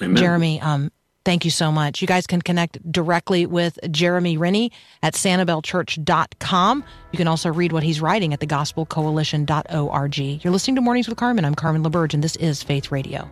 Amen. 0.02 0.16
Jeramie, 0.16 0.60
um, 0.60 0.90
thank 1.24 1.44
you 1.44 1.50
so 1.50 1.70
much. 1.70 2.00
You 2.00 2.08
guys 2.08 2.26
can 2.26 2.42
connect 2.42 2.80
directly 2.90 3.46
with 3.46 3.78
Jeramie 3.84 4.38
Rinne 4.38 4.70
at 5.02 5.14
sanibelchurch.com. 5.14 6.84
You 7.12 7.16
can 7.16 7.28
also 7.28 7.52
read 7.52 7.72
what 7.72 7.82
he's 7.82 8.00
writing 8.00 8.32
at 8.32 8.40
thegospelcoalition.org. 8.40 10.18
You're 10.18 10.52
listening 10.52 10.76
to 10.76 10.80
Mornings 10.80 11.08
with 11.08 11.18
Carmen. 11.18 11.44
I'm 11.44 11.54
Carmen 11.54 11.82
LaBerge, 11.82 12.14
and 12.14 12.24
this 12.24 12.36
is 12.36 12.62
Faith 12.62 12.90
Radio. 12.90 13.30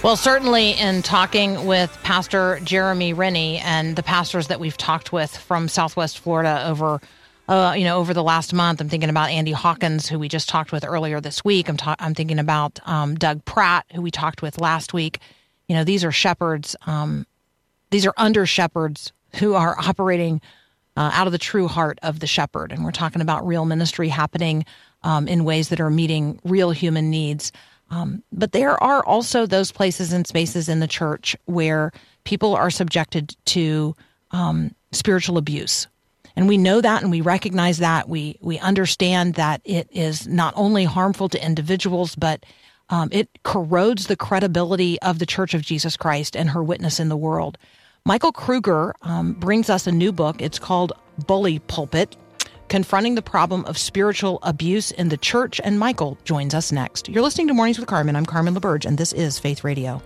Well, 0.00 0.14
certainly 0.14 0.70
in 0.74 1.02
talking 1.02 1.66
with 1.66 1.98
Pastor 2.04 2.60
Jeramie 2.62 3.14
Rinne 3.14 3.60
and 3.64 3.96
the 3.96 4.02
pastors 4.04 4.46
that 4.46 4.60
we've 4.60 4.76
talked 4.76 5.12
with 5.12 5.36
from 5.36 5.66
Southwest 5.66 6.20
Florida 6.20 6.64
over, 6.68 7.00
uh, 7.48 7.74
you 7.76 7.82
know, 7.82 7.98
over 7.98 8.14
the 8.14 8.22
last 8.22 8.54
month, 8.54 8.80
I'm 8.80 8.88
thinking 8.88 9.10
about 9.10 9.30
Andy 9.30 9.50
Hawkins, 9.50 10.08
who 10.08 10.20
we 10.20 10.28
just 10.28 10.48
talked 10.48 10.70
with 10.70 10.84
earlier 10.84 11.20
this 11.20 11.44
week. 11.44 11.68
I'm, 11.68 11.76
ta- 11.76 11.96
I'm 11.98 12.14
thinking 12.14 12.38
about 12.38 12.78
um, 12.86 13.16
Doug 13.16 13.44
Pratt, 13.44 13.86
who 13.92 14.00
we 14.00 14.12
talked 14.12 14.40
with 14.40 14.60
last 14.60 14.94
week. 14.94 15.18
You 15.66 15.74
know, 15.74 15.82
these 15.82 16.04
are 16.04 16.12
shepherds, 16.12 16.76
um, 16.86 17.26
these 17.90 18.06
are 18.06 18.14
under 18.16 18.46
shepherds 18.46 19.12
who 19.34 19.54
are 19.54 19.76
operating 19.80 20.40
uh, 20.96 21.10
out 21.12 21.26
of 21.26 21.32
the 21.32 21.38
true 21.38 21.66
heart 21.66 21.98
of 22.04 22.20
the 22.20 22.28
shepherd. 22.28 22.70
And 22.70 22.84
we're 22.84 22.92
talking 22.92 23.20
about 23.20 23.44
real 23.44 23.64
ministry 23.64 24.08
happening 24.08 24.64
um, 25.02 25.26
in 25.26 25.44
ways 25.44 25.70
that 25.70 25.80
are 25.80 25.90
meeting 25.90 26.38
real 26.44 26.70
human 26.70 27.10
needs. 27.10 27.50
Um, 27.90 28.22
but 28.32 28.52
there 28.52 28.82
are 28.82 29.04
also 29.04 29.46
those 29.46 29.72
places 29.72 30.12
and 30.12 30.26
spaces 30.26 30.68
in 30.68 30.80
the 30.80 30.86
church 30.86 31.36
where 31.46 31.92
people 32.24 32.54
are 32.54 32.70
subjected 32.70 33.34
to 33.46 33.96
um, 34.30 34.74
spiritual 34.92 35.38
abuse. 35.38 35.86
And 36.36 36.46
we 36.46 36.58
know 36.58 36.80
that 36.80 37.02
and 37.02 37.10
we 37.10 37.20
recognize 37.20 37.78
that. 37.78 38.08
We, 38.08 38.38
we 38.40 38.58
understand 38.58 39.34
that 39.34 39.60
it 39.64 39.88
is 39.90 40.28
not 40.28 40.54
only 40.56 40.84
harmful 40.84 41.28
to 41.30 41.44
individuals, 41.44 42.14
but 42.14 42.44
um, 42.90 43.08
it 43.10 43.28
corrodes 43.42 44.06
the 44.06 44.16
credibility 44.16 45.00
of 45.02 45.18
the 45.18 45.26
Church 45.26 45.54
of 45.54 45.62
Jesus 45.62 45.96
Christ 45.96 46.36
and 46.36 46.50
her 46.50 46.62
witness 46.62 47.00
in 47.00 47.08
the 47.08 47.16
world. 47.16 47.58
Michael 48.04 48.32
Kruger 48.32 48.94
um, 49.02 49.32
brings 49.32 49.68
us 49.68 49.86
a 49.86 49.92
new 49.92 50.12
book. 50.12 50.40
It's 50.40 50.58
called 50.58 50.92
Bully 51.26 51.58
Pulpit 51.58 52.16
Confronting 52.68 53.14
the 53.14 53.22
Problem 53.22 53.64
of 53.64 53.78
Spiritual 53.78 54.38
Abuse 54.42 54.90
in 54.90 55.08
the 55.08 55.16
Church. 55.16 55.60
And 55.64 55.78
Michael 55.78 56.18
joins 56.24 56.54
us 56.54 56.70
next. 56.70 57.08
You're 57.08 57.22
listening 57.22 57.48
to 57.48 57.54
Mornings 57.54 57.78
with 57.78 57.88
Carmen. 57.88 58.14
I'm 58.14 58.26
Carmen 58.26 58.54
LaBerge, 58.54 58.84
and 58.84 58.98
this 58.98 59.12
is 59.12 59.38
Faith 59.38 59.64
Radio. 59.64 60.02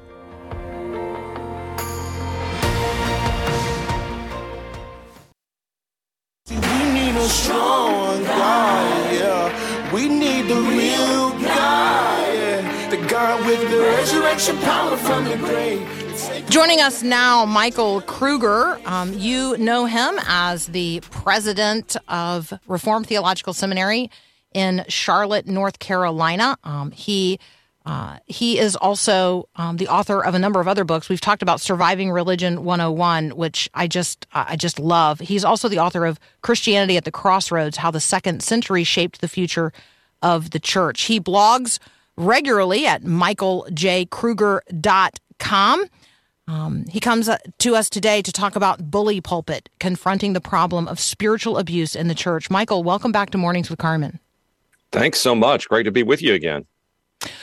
We 6.49 6.57
need 6.57 7.17
a 7.17 7.29
strong 7.29 8.23
God, 8.23 9.13
yeah. 9.13 9.93
We 9.93 10.09
need 10.09 10.47
the 10.49 10.55
real 10.55 11.31
God, 11.31 12.35
yeah. 12.35 12.91
The 12.91 12.99
God 13.09 13.45
with 13.45 13.71
the 13.71 13.81
resurrection 13.81 14.57
power 14.59 14.97
from 14.97 15.25
the 15.25 15.37
grave. 15.39 16.02
Joining 16.49 16.81
us 16.81 17.03
now, 17.03 17.45
Michael 17.45 18.01
Kruger. 18.03 18.79
Um, 18.85 19.13
you 19.15 19.57
know 19.59 19.87
him 19.87 20.19
as 20.27 20.67
the 20.67 21.01
president 21.11 21.97
of 22.09 22.53
Reformed 22.67 23.07
Theological 23.07 23.53
Seminary 23.53 24.11
in 24.53 24.85
Charlotte, 24.89 25.47
North 25.47 25.79
Carolina. 25.79 26.59
Um, 26.65 26.91
he 26.91 27.39
uh, 27.85 28.19
he 28.27 28.61
is 28.61 28.77
also 28.77 29.49
um, 29.57 29.77
the 29.77 29.89
author 29.89 30.25
of 30.25 30.35
a 30.35 30.39
number 30.39 30.61
of 30.61 30.69
other 30.69 30.85
books. 30.85 31.09
We've 31.09 31.21
talked 31.21 31.43
about 31.43 31.61
Surviving 31.61 32.13
Religion 32.13 32.63
101, 32.65 33.31
which 33.31 33.69
I 33.75 33.89
just 33.89 34.27
I 34.33 34.55
just 34.57 34.79
love. 34.79 35.19
He's 35.19 35.45
also 35.45 35.69
the 35.69 35.81
author 35.81 36.07
of 36.07 36.21
Christianity 36.43 36.97
at 36.97 37.05
the 37.05 37.11
Crossroads: 37.11 37.79
How 37.79 37.91
the 37.91 38.01
Second 38.01 38.43
Century 38.43 38.85
Shaped 38.85 39.21
the 39.21 39.29
Future 39.29 39.73
of 40.23 40.51
the 40.51 40.61
church. 40.61 41.03
He 41.03 41.19
blogs 41.19 41.81
regularly 42.17 42.87
at 42.87 43.03
michaeljkruger.com. 43.03 45.85
Um, 46.53 46.85
he 46.87 47.01
comes 47.01 47.31
uh, 47.31 47.39
to 47.61 47.75
us 47.77 47.89
today 47.89 48.21
to 48.21 48.31
talk 48.31 48.57
about 48.57 48.91
bully 48.91 49.23
pulpit, 49.23 49.71
confronting 49.81 50.35
the 50.35 50.41
problem 50.41 50.87
of 50.87 51.01
spiritual 51.01 51.57
abuse 51.57 51.97
in 51.97 52.09
the 52.09 52.15
church. 52.15 52.51
Michael, 52.51 52.85
welcome 52.85 53.11
back 53.11 53.31
to 53.31 53.39
Mornings 53.39 53.71
with 53.71 53.79
Carmen. 53.79 54.21
Thanks 54.91 55.19
so 55.19 55.35
much. 55.35 55.67
Great 55.67 55.85
to 55.85 55.91
be 55.91 56.03
with 56.03 56.21
you 56.21 56.35
again. 56.35 56.67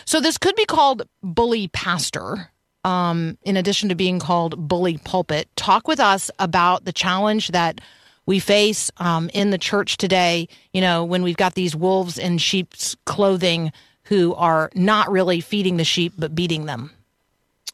So 0.05 0.21
this 0.21 0.37
could 0.37 0.55
be 0.55 0.65
called 0.65 1.07
bully 1.23 1.69
pastor. 1.69 2.51
Um, 2.85 3.37
in 3.41 3.57
addition 3.57 3.89
to 3.89 3.95
being 3.95 4.19
called 4.19 4.67
bully 4.67 4.99
pulpit, 4.99 5.49
talk 5.55 5.87
with 5.87 5.99
us 5.99 6.29
about 6.37 6.85
the 6.85 6.93
challenge 6.93 7.49
that 7.49 7.81
we 8.27 8.37
face 8.37 8.91
um, 8.97 9.29
in 9.33 9.49
the 9.49 9.57
church 9.57 9.97
today. 9.97 10.47
You 10.71 10.81
know, 10.81 11.03
when 11.03 11.23
we've 11.23 11.35
got 11.35 11.55
these 11.55 11.75
wolves 11.75 12.19
in 12.19 12.37
sheep's 12.37 12.95
clothing 13.05 13.71
who 14.03 14.35
are 14.35 14.69
not 14.75 15.09
really 15.09 15.41
feeding 15.41 15.77
the 15.77 15.83
sheep 15.83 16.13
but 16.15 16.35
beating 16.35 16.67
them. 16.67 16.91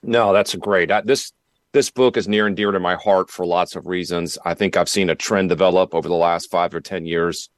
No, 0.07 0.33
that's 0.33 0.53
great. 0.55 0.91
I, 0.91 1.01
this 1.01 1.33
this 1.73 1.89
book 1.89 2.15
is 2.15 2.27
near 2.27 2.45
and 2.47 2.55
dear 2.55 2.71
to 2.71 2.79
my 2.79 2.95
heart 2.95 3.29
for 3.29 3.45
lots 3.45 3.75
of 3.75 3.87
reasons. 3.87 4.37
I 4.45 4.53
think 4.53 4.77
I've 4.77 4.87
seen 4.87 5.09
a 5.09 5.15
trend 5.15 5.49
develop 5.49 5.93
over 5.93 6.07
the 6.07 6.15
last 6.15 6.51
five 6.51 6.73
or 6.73 6.79
ten 6.79 7.05
years 7.05 7.49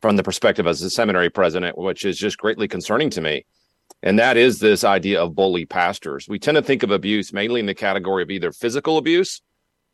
from 0.00 0.16
the 0.16 0.22
perspective 0.24 0.66
as 0.66 0.82
a 0.82 0.90
seminary 0.90 1.30
president, 1.30 1.78
which 1.78 2.04
is 2.04 2.18
just 2.18 2.38
greatly 2.38 2.66
concerning 2.66 3.08
to 3.10 3.20
me. 3.20 3.46
And 4.02 4.18
that 4.18 4.36
is 4.36 4.58
this 4.58 4.82
idea 4.82 5.22
of 5.22 5.36
bully 5.36 5.64
pastors. 5.64 6.28
We 6.28 6.40
tend 6.40 6.56
to 6.56 6.62
think 6.62 6.82
of 6.82 6.90
abuse 6.90 7.32
mainly 7.32 7.60
in 7.60 7.66
the 7.66 7.74
category 7.74 8.24
of 8.24 8.30
either 8.30 8.50
physical 8.50 8.98
abuse 8.98 9.40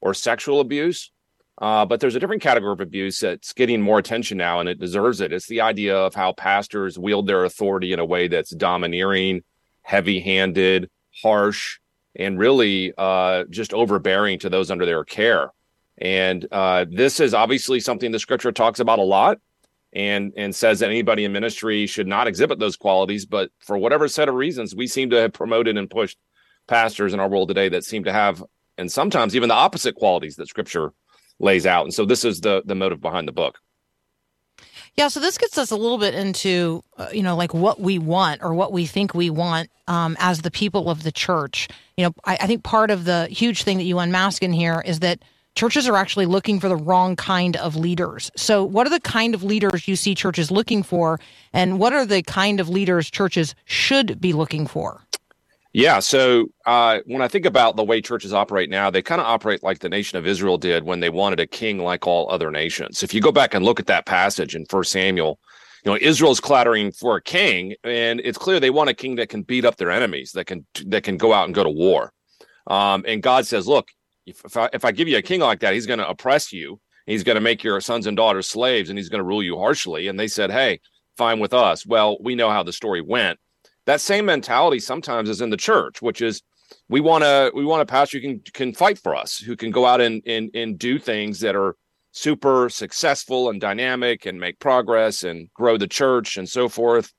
or 0.01 0.15
sexual 0.15 0.61
abuse. 0.61 1.13
Uh, 1.61 1.85
but 1.85 2.01
there's 2.01 2.15
a 2.15 2.21
different 2.21 2.41
category 2.41 2.73
of 2.73 2.81
abuse 2.81 3.21
that's 3.21 3.53
getting 3.53 3.83
more 3.83 3.99
attention 3.99 4.39
now, 4.39 4.61
and 4.61 4.69
it 4.69 4.81
deserves 4.81 5.21
it. 5.21 5.33
It's 5.33 5.49
the 5.49 5.61
idea 5.61 5.95
of 5.95 6.15
how 6.15 6.33
pastors 6.33 6.99
wield 6.99 7.27
their 7.27 7.45
authority 7.45 7.93
in 7.93 7.99
a 7.99 8.05
way 8.05 8.29
that's 8.29 8.51
domineering, 8.51 9.43
heavy 9.83 10.21
handed, 10.21 10.89
harsh, 11.23 11.79
and 12.19 12.39
really 12.39 12.93
uh, 12.99 13.45
just 13.51 13.73
overbearing 13.73 14.39
to 14.41 14.51
those 14.51 14.71
under 14.71 14.85
their 14.85 15.05
care. 15.05 15.53
And 15.97 16.47
uh, 16.53 16.87
this 16.91 17.21
is 17.21 17.35
obviously 17.35 17.81
something 17.81 18.13
the 18.13 18.19
scripture 18.19 18.53
talks 18.53 18.81
about 18.81 18.99
a 18.99 19.03
lot 19.03 19.39
and 19.93 20.33
and 20.37 20.55
says 20.55 20.81
that 20.81 20.91
anybody 20.91 21.25
in 21.25 21.33
ministry 21.33 21.87
should 21.87 22.07
not 22.07 22.29
exhibit 22.29 22.59
those 22.59 22.77
qualities 22.77 23.25
but 23.25 23.51
for 23.59 23.79
whatever 23.79 24.07
set 24.07 24.29
of 24.29 24.35
reasons 24.35 24.75
we 24.75 24.87
seem 24.87 25.11
to 25.11 25.17
have 25.17 25.33
promoted 25.33 25.77
and 25.79 25.91
pushed 25.91 26.19
pastors 26.67 27.15
in 27.15 27.21
our 27.21 27.29
world 27.29 27.49
today 27.49 27.69
that 27.69 27.85
seem 27.85 28.05
to 28.05 28.13
have 28.13 28.45
and 28.77 28.93
sometimes 28.93 29.35
even 29.35 29.49
the 29.49 29.55
opposite 29.55 29.95
qualities 29.95 30.37
that 30.37 30.49
scripture 30.49 30.93
lays 31.39 31.65
out 31.65 31.85
and 31.85 31.95
so 31.95 32.05
this 32.05 32.25
is 32.25 32.41
the 32.43 32.63
the 32.67 32.75
motive 32.75 33.01
behind 33.01 33.27
the 33.27 33.33
book 33.33 33.59
yeah 34.99 35.09
so 35.09 35.21
this 35.21 35.39
gets 35.39 35.57
us 35.57 35.71
a 35.71 35.77
little 35.77 35.97
bit 35.97 36.15
into 36.15 36.83
uh, 36.99 37.09
you 37.13 37.23
know 37.23 37.37
like 37.37 37.55
what 37.55 37.81
we 37.81 37.99
want 37.99 38.43
or 38.43 38.53
what 38.53 38.73
we 38.73 38.85
think 38.85 39.15
we 39.15 39.31
want 39.31 39.71
um, 39.87 40.17
as 40.19 40.43
the 40.43 40.51
people 40.51 40.91
of 40.91 41.05
the 41.05 41.13
church 41.13 41.69
you 41.97 42.05
know 42.05 42.13
I, 42.25 42.39
I 42.43 42.47
think 42.47 42.65
part 42.65 42.91
of 42.91 43.05
the 43.05 43.29
huge 43.31 43.63
thing 43.63 43.79
that 43.79 43.85
you 43.85 43.99
unmask 43.99 44.43
in 44.43 44.53
here 44.53 44.83
is 44.85 45.01
that 45.01 45.21
churches 45.55 45.89
are 45.89 45.97
actually 45.97 46.27
looking 46.27 46.61
for 46.61 46.69
the 46.69 46.77
wrong 46.77 47.17
kind 47.17 47.57
of 47.57 47.75
leaders. 47.75 48.31
So, 48.37 48.63
what 48.63 48.87
are 48.87 48.91
the 48.91 49.01
kind 49.01 49.35
of 49.35 49.43
leaders 49.43 49.89
you 49.89 49.97
see 49.97 50.15
churches 50.15 50.53
looking 50.53 50.85
for, 50.85 51.19
and 51.53 51.81
what 51.81 51.93
are 51.93 52.07
the 52.07 52.23
kind 52.23 52.61
of 52.61 52.69
leaders 52.69 53.11
churches 53.11 53.57
should 53.65 54.21
be 54.21 54.33
looking 54.33 54.69
for? 54.69 55.03
Yeah. 55.79 56.01
So, 56.01 56.47
uh, 56.67 56.99
when 57.07 57.23
I 57.23 57.29
think 57.29 57.47
about 57.47 57.77
the 57.77 57.85
way 57.85 58.01
churches 58.01 58.33
operate 58.33 58.69
now, 58.69 58.91
they 58.91 59.01
kind 59.01 59.21
of 59.21 59.29
operate 59.29 59.63
like 59.63 59.79
the 59.79 59.89
nation 59.89 60.19
of 60.19 60.27
Israel 60.27 60.59
did 60.59 60.83
when 60.83 60.99
they 60.99 61.09
wanted 61.09 61.39
a 61.39 61.47
king 61.47 61.79
like 61.79 62.05
all 62.05 62.29
other 62.33 62.51
nations. 62.51 63.05
If 63.05 63.15
you 63.15 63.21
go 63.21 63.31
back 63.31 63.55
and 63.55 63.65
look 63.65 63.79
at 63.79 63.87
that 63.87 64.05
passage 64.05 64.57
in 64.57 64.67
First 64.67 64.91
Samuel, 64.91 65.39
you 65.85 65.93
know 65.93 65.99
Israel's 66.01 66.41
clattering 66.41 66.91
for 66.91 67.15
a 67.15 67.23
king, 67.23 67.77
and 67.85 68.21
it's 68.25 68.37
clear 68.37 68.59
they 68.59 68.71
want 68.71 68.91
a 68.91 68.95
king 68.95 69.15
that 69.17 69.29
can 69.29 69.43
beat 69.43 69.65
up 69.65 69.77
their 69.77 69.93
enemies, 69.93 70.33
that 70.33 70.47
can 70.47 70.67
that 70.87 71.05
can 71.05 71.17
go 71.17 71.33
out 71.33 71.45
and 71.45 71.55
go 71.55 71.63
to 71.63 71.71
war. 71.71 72.13
Um, 72.67 73.05
and 73.07 73.23
God 73.23 73.47
says, 73.47 73.69
"Look, 73.69 73.91
if, 74.27 74.45
if 74.45 74.57
I, 74.57 74.69
if 74.73 74.85
I 74.85 74.91
give 74.91 75.07
you 75.07 75.19
a 75.19 75.23
king 75.23 75.43
like 75.43 75.61
that, 75.61 75.75
he's 75.75 75.87
going 75.87 76.01
to 76.01 76.09
oppress 76.09 76.53
you. 76.53 76.81
He's 77.07 77.23
going 77.23 77.37
to 77.37 77.41
make 77.41 77.63
your 77.63 77.81
sons 77.81 78.09
and 78.09 78.17
daughters 78.17 78.49
slaves, 78.49 78.91
and 78.91 78.99
he's 78.99 79.11
going 79.11 79.21
to 79.21 79.25
rule 79.25 79.45
you 79.45 79.57
harshly. 79.57 80.09
And 80.09 80.19
they 80.19 80.27
said, 80.27 80.51
"Hey, 80.51 80.81
fine 81.17 81.39
with 81.39 81.55
us." 81.55 81.87
Well, 81.87 82.17
we 82.21 82.35
know 82.35 82.51
how 82.51 82.65
the 82.65 82.73
story 82.73 83.01
went. 83.01 83.39
That 83.89 84.03
same 84.03 84.27
mentality 84.27 84.81
sometimes 84.81 85.31
is 85.31 85.41
in 85.41 85.49
the 85.49 85.57
church, 85.57 86.03
which 86.03 86.21
is 86.21 86.43
we 86.91 87.01
want 87.01 87.25
to 87.25 87.51
we 87.55 87.65
want 87.65 87.81
a 87.81 87.87
pastor 87.87 88.19
who 88.19 88.21
can 88.21 88.41
can 88.53 88.75
fight 88.75 88.99
for 88.99 89.17
us, 89.17 89.39
who 89.39 89.57
can 89.57 89.71
go 89.71 89.87
out 89.87 90.03
and 90.03 90.23
and 90.27 90.51
and 90.53 90.79
do 90.79 90.99
things 90.99 91.41
that 91.41 91.57
are 91.57 91.75
super 92.13 92.69
successful 92.69 93.49
and 93.49 93.63
dynamic 93.63 94.27
and 94.27 94.39
make 94.39 94.59
progress 94.59 95.23
and 95.25 95.49
grow 95.55 95.79
the 95.79 95.89
church 95.89 96.37
and 96.37 96.47
so 96.47 96.69
forth. 96.69 97.15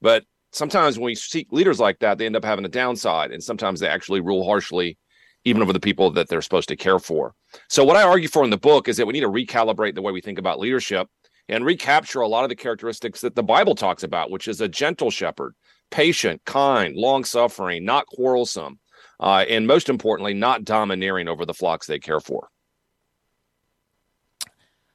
But 0.00 0.24
sometimes 0.50 0.98
when 0.98 1.04
we 1.04 1.14
seek 1.14 1.52
leaders 1.52 1.78
like 1.78 1.98
that, 1.98 2.16
they 2.16 2.24
end 2.24 2.36
up 2.36 2.44
having 2.44 2.64
a 2.64 2.70
downside, 2.70 3.30
and 3.30 3.44
sometimes 3.44 3.80
they 3.80 3.88
actually 3.88 4.22
rule 4.22 4.46
harshly 4.46 4.96
even 5.44 5.60
over 5.60 5.74
the 5.74 5.80
people 5.80 6.10
that 6.12 6.30
they're 6.30 6.40
supposed 6.40 6.70
to 6.70 6.76
care 6.76 6.98
for. 6.98 7.34
So, 7.68 7.84
what 7.84 7.98
I 7.98 8.02
argue 8.02 8.28
for 8.28 8.44
in 8.44 8.48
the 8.48 8.56
book 8.56 8.88
is 8.88 8.96
that 8.96 9.04
we 9.04 9.12
need 9.12 9.20
to 9.20 9.28
recalibrate 9.28 9.94
the 9.94 10.00
way 10.00 10.10
we 10.10 10.22
think 10.22 10.38
about 10.38 10.58
leadership 10.58 11.06
and 11.50 11.66
recapture 11.66 12.22
a 12.22 12.28
lot 12.28 12.44
of 12.44 12.48
the 12.48 12.56
characteristics 12.56 13.20
that 13.20 13.34
the 13.34 13.42
Bible 13.42 13.74
talks 13.74 14.02
about, 14.02 14.30
which 14.30 14.48
is 14.48 14.62
a 14.62 14.68
gentle 14.68 15.10
shepherd, 15.10 15.54
patient, 15.94 16.44
kind, 16.44 16.96
long 16.96 17.22
suffering, 17.22 17.84
not 17.84 18.04
quarrelsome, 18.06 18.80
uh, 19.20 19.44
and 19.48 19.64
most 19.64 19.88
importantly, 19.88 20.34
not 20.34 20.64
domineering 20.64 21.28
over 21.28 21.46
the 21.46 21.54
flocks 21.54 21.86
they 21.86 22.00
care 22.00 22.18
for. 22.18 22.48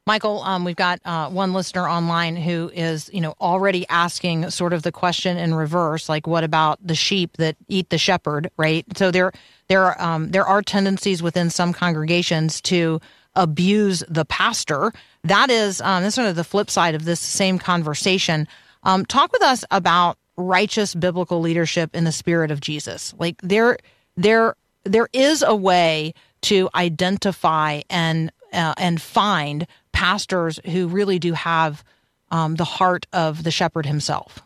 Michael, 0.05 0.41
um, 0.41 0.65
we've 0.65 0.75
got 0.75 0.99
uh, 1.05 1.29
one 1.29 1.53
listener 1.53 1.87
online 1.87 2.35
who 2.35 2.69
is, 2.73 3.09
you 3.13 3.21
know, 3.21 3.33
already 3.39 3.87
asking 3.87 4.49
sort 4.49 4.73
of 4.73 4.83
the 4.83 4.91
question 4.91 5.37
in 5.37 5.53
reverse, 5.53 6.09
like, 6.09 6.27
what 6.27 6.43
about 6.43 6.79
the 6.85 6.95
sheep 6.95 7.37
that 7.37 7.55
eat 7.69 7.89
the 7.91 7.97
shepherd, 7.97 8.51
right? 8.57 8.85
So 8.97 9.09
there, 9.09 9.31
there 9.69 9.85
are 9.85 10.01
um, 10.01 10.31
there 10.31 10.45
are 10.45 10.61
tendencies 10.61 11.23
within 11.23 11.49
some 11.49 11.71
congregations 11.71 12.59
to 12.61 12.99
abuse 13.35 14.03
the 14.09 14.25
pastor. 14.25 14.91
That 15.23 15.49
is, 15.49 15.79
um, 15.79 16.03
that's 16.03 16.15
sort 16.15 16.27
of 16.27 16.35
the 16.35 16.43
flip 16.43 16.69
side 16.69 16.95
of 16.95 17.05
this 17.05 17.21
same 17.21 17.57
conversation. 17.57 18.49
Um, 18.83 19.05
talk 19.05 19.31
with 19.31 19.43
us 19.43 19.63
about 19.71 20.17
righteous 20.39 20.95
biblical 20.95 21.39
leadership 21.41 21.95
in 21.95 22.05
the 22.05 22.11
spirit 22.11 22.49
of 22.49 22.61
Jesus. 22.61 23.13
Like 23.19 23.39
there, 23.41 23.77
there, 24.15 24.55
there 24.83 25.09
is 25.13 25.43
a 25.43 25.55
way 25.55 26.13
to 26.41 26.69
identify 26.73 27.81
and 27.89 28.31
uh, 28.53 28.73
and 28.77 29.01
find 29.01 29.67
pastors 29.91 30.59
who 30.65 30.87
really 30.87 31.19
do 31.19 31.33
have 31.33 31.83
um, 32.31 32.55
the 32.55 32.63
heart 32.63 33.05
of 33.13 33.43
the 33.43 33.51
shepherd 33.51 33.85
himself. 33.85 34.39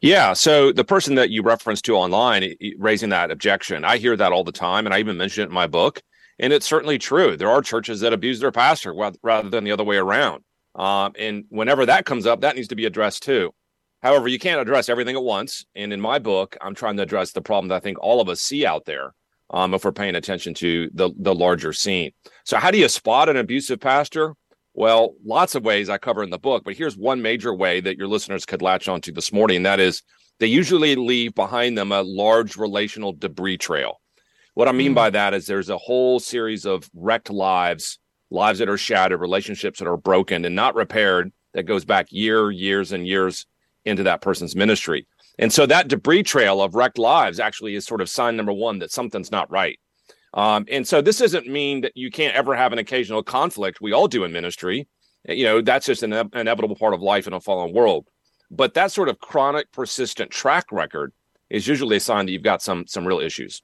Yeah. 0.00 0.32
So 0.32 0.72
the 0.72 0.84
person 0.84 1.14
that 1.16 1.30
you 1.30 1.42
referenced 1.42 1.84
to 1.86 1.96
online 1.96 2.54
raising 2.78 3.10
that 3.10 3.30
objection, 3.30 3.84
I 3.84 3.98
hear 3.98 4.16
that 4.16 4.32
all 4.32 4.44
the 4.44 4.52
time. 4.52 4.86
And 4.86 4.94
I 4.94 4.98
even 4.98 5.16
mention 5.16 5.42
it 5.42 5.48
in 5.48 5.54
my 5.54 5.66
book. 5.66 6.00
And 6.38 6.52
it's 6.52 6.66
certainly 6.66 6.98
true. 6.98 7.36
There 7.36 7.50
are 7.50 7.60
churches 7.60 8.00
that 8.00 8.14
abuse 8.14 8.40
their 8.40 8.52
pastor 8.52 8.94
rather 8.94 9.50
than 9.50 9.64
the 9.64 9.72
other 9.72 9.84
way 9.84 9.98
around. 9.98 10.42
Um, 10.74 11.12
and 11.18 11.44
whenever 11.50 11.84
that 11.84 12.06
comes 12.06 12.26
up, 12.26 12.40
that 12.40 12.56
needs 12.56 12.68
to 12.68 12.76
be 12.76 12.86
addressed 12.86 13.22
too. 13.22 13.52
However, 14.02 14.28
you 14.28 14.38
can't 14.38 14.60
address 14.60 14.88
everything 14.88 15.16
at 15.16 15.22
once. 15.22 15.64
And 15.74 15.92
in 15.92 16.00
my 16.00 16.18
book, 16.18 16.56
I'm 16.60 16.74
trying 16.74 16.96
to 16.96 17.02
address 17.02 17.32
the 17.32 17.42
problem 17.42 17.68
that 17.68 17.76
I 17.76 17.80
think 17.80 17.98
all 18.00 18.20
of 18.20 18.28
us 18.28 18.40
see 18.40 18.64
out 18.64 18.86
there 18.86 19.14
um, 19.50 19.74
if 19.74 19.84
we're 19.84 19.92
paying 19.92 20.14
attention 20.14 20.54
to 20.54 20.88
the, 20.94 21.10
the 21.18 21.34
larger 21.34 21.72
scene. 21.72 22.12
So, 22.44 22.56
how 22.56 22.70
do 22.70 22.78
you 22.78 22.88
spot 22.88 23.28
an 23.28 23.36
abusive 23.36 23.80
pastor? 23.80 24.34
Well, 24.72 25.14
lots 25.24 25.54
of 25.54 25.64
ways 25.64 25.90
I 25.90 25.98
cover 25.98 26.22
in 26.22 26.30
the 26.30 26.38
book, 26.38 26.62
but 26.64 26.76
here's 26.76 26.96
one 26.96 27.20
major 27.20 27.52
way 27.52 27.80
that 27.80 27.98
your 27.98 28.06
listeners 28.06 28.46
could 28.46 28.62
latch 28.62 28.88
onto 28.88 29.12
this 29.12 29.32
morning. 29.32 29.58
And 29.58 29.66
that 29.66 29.80
is 29.80 30.02
they 30.38 30.46
usually 30.46 30.94
leave 30.96 31.34
behind 31.34 31.76
them 31.76 31.92
a 31.92 32.02
large 32.02 32.56
relational 32.56 33.12
debris 33.12 33.58
trail. 33.58 34.00
What 34.54 34.68
I 34.68 34.72
mean 34.72 34.92
mm. 34.92 34.96
by 34.96 35.10
that 35.10 35.34
is 35.34 35.46
there's 35.46 35.70
a 35.70 35.78
whole 35.78 36.20
series 36.20 36.64
of 36.64 36.88
wrecked 36.94 37.30
lives, 37.30 37.98
lives 38.30 38.60
that 38.60 38.68
are 38.68 38.78
shattered, 38.78 39.20
relationships 39.20 39.80
that 39.80 39.88
are 39.88 39.96
broken 39.96 40.44
and 40.44 40.54
not 40.54 40.74
repaired 40.76 41.32
that 41.52 41.64
goes 41.64 41.84
back 41.84 42.06
year, 42.10 42.50
years, 42.50 42.92
and 42.92 43.06
years 43.06 43.46
into 43.84 44.02
that 44.02 44.20
person's 44.20 44.56
ministry. 44.56 45.06
And 45.38 45.52
so 45.52 45.66
that 45.66 45.88
debris 45.88 46.22
trail 46.22 46.60
of 46.60 46.74
wrecked 46.74 46.98
lives 46.98 47.40
actually 47.40 47.74
is 47.74 47.86
sort 47.86 48.00
of 48.00 48.08
sign 48.08 48.36
number 48.36 48.52
one 48.52 48.78
that 48.80 48.90
something's 48.90 49.30
not 49.30 49.50
right. 49.50 49.78
Um, 50.34 50.66
and 50.70 50.86
so 50.86 51.00
this 51.00 51.18
doesn't 51.18 51.48
mean 51.48 51.80
that 51.80 51.92
you 51.96 52.10
can't 52.10 52.34
ever 52.36 52.54
have 52.54 52.72
an 52.72 52.78
occasional 52.78 53.22
conflict. 53.22 53.80
We 53.80 53.92
all 53.92 54.06
do 54.06 54.24
in 54.24 54.32
ministry. 54.32 54.86
You 55.28 55.44
know, 55.44 55.60
that's 55.60 55.86
just 55.86 56.02
an 56.02 56.12
inevitable 56.12 56.76
part 56.76 56.94
of 56.94 57.00
life 57.00 57.26
in 57.26 57.32
a 57.32 57.40
fallen 57.40 57.72
world. 57.72 58.06
But 58.50 58.74
that 58.74 58.92
sort 58.92 59.08
of 59.08 59.18
chronic, 59.18 59.70
persistent 59.72 60.30
track 60.30 60.66
record 60.70 61.12
is 61.48 61.66
usually 61.66 61.96
a 61.96 62.00
sign 62.00 62.26
that 62.26 62.32
you've 62.32 62.42
got 62.42 62.62
some 62.62 62.86
some 62.86 63.06
real 63.06 63.20
issues. 63.20 63.62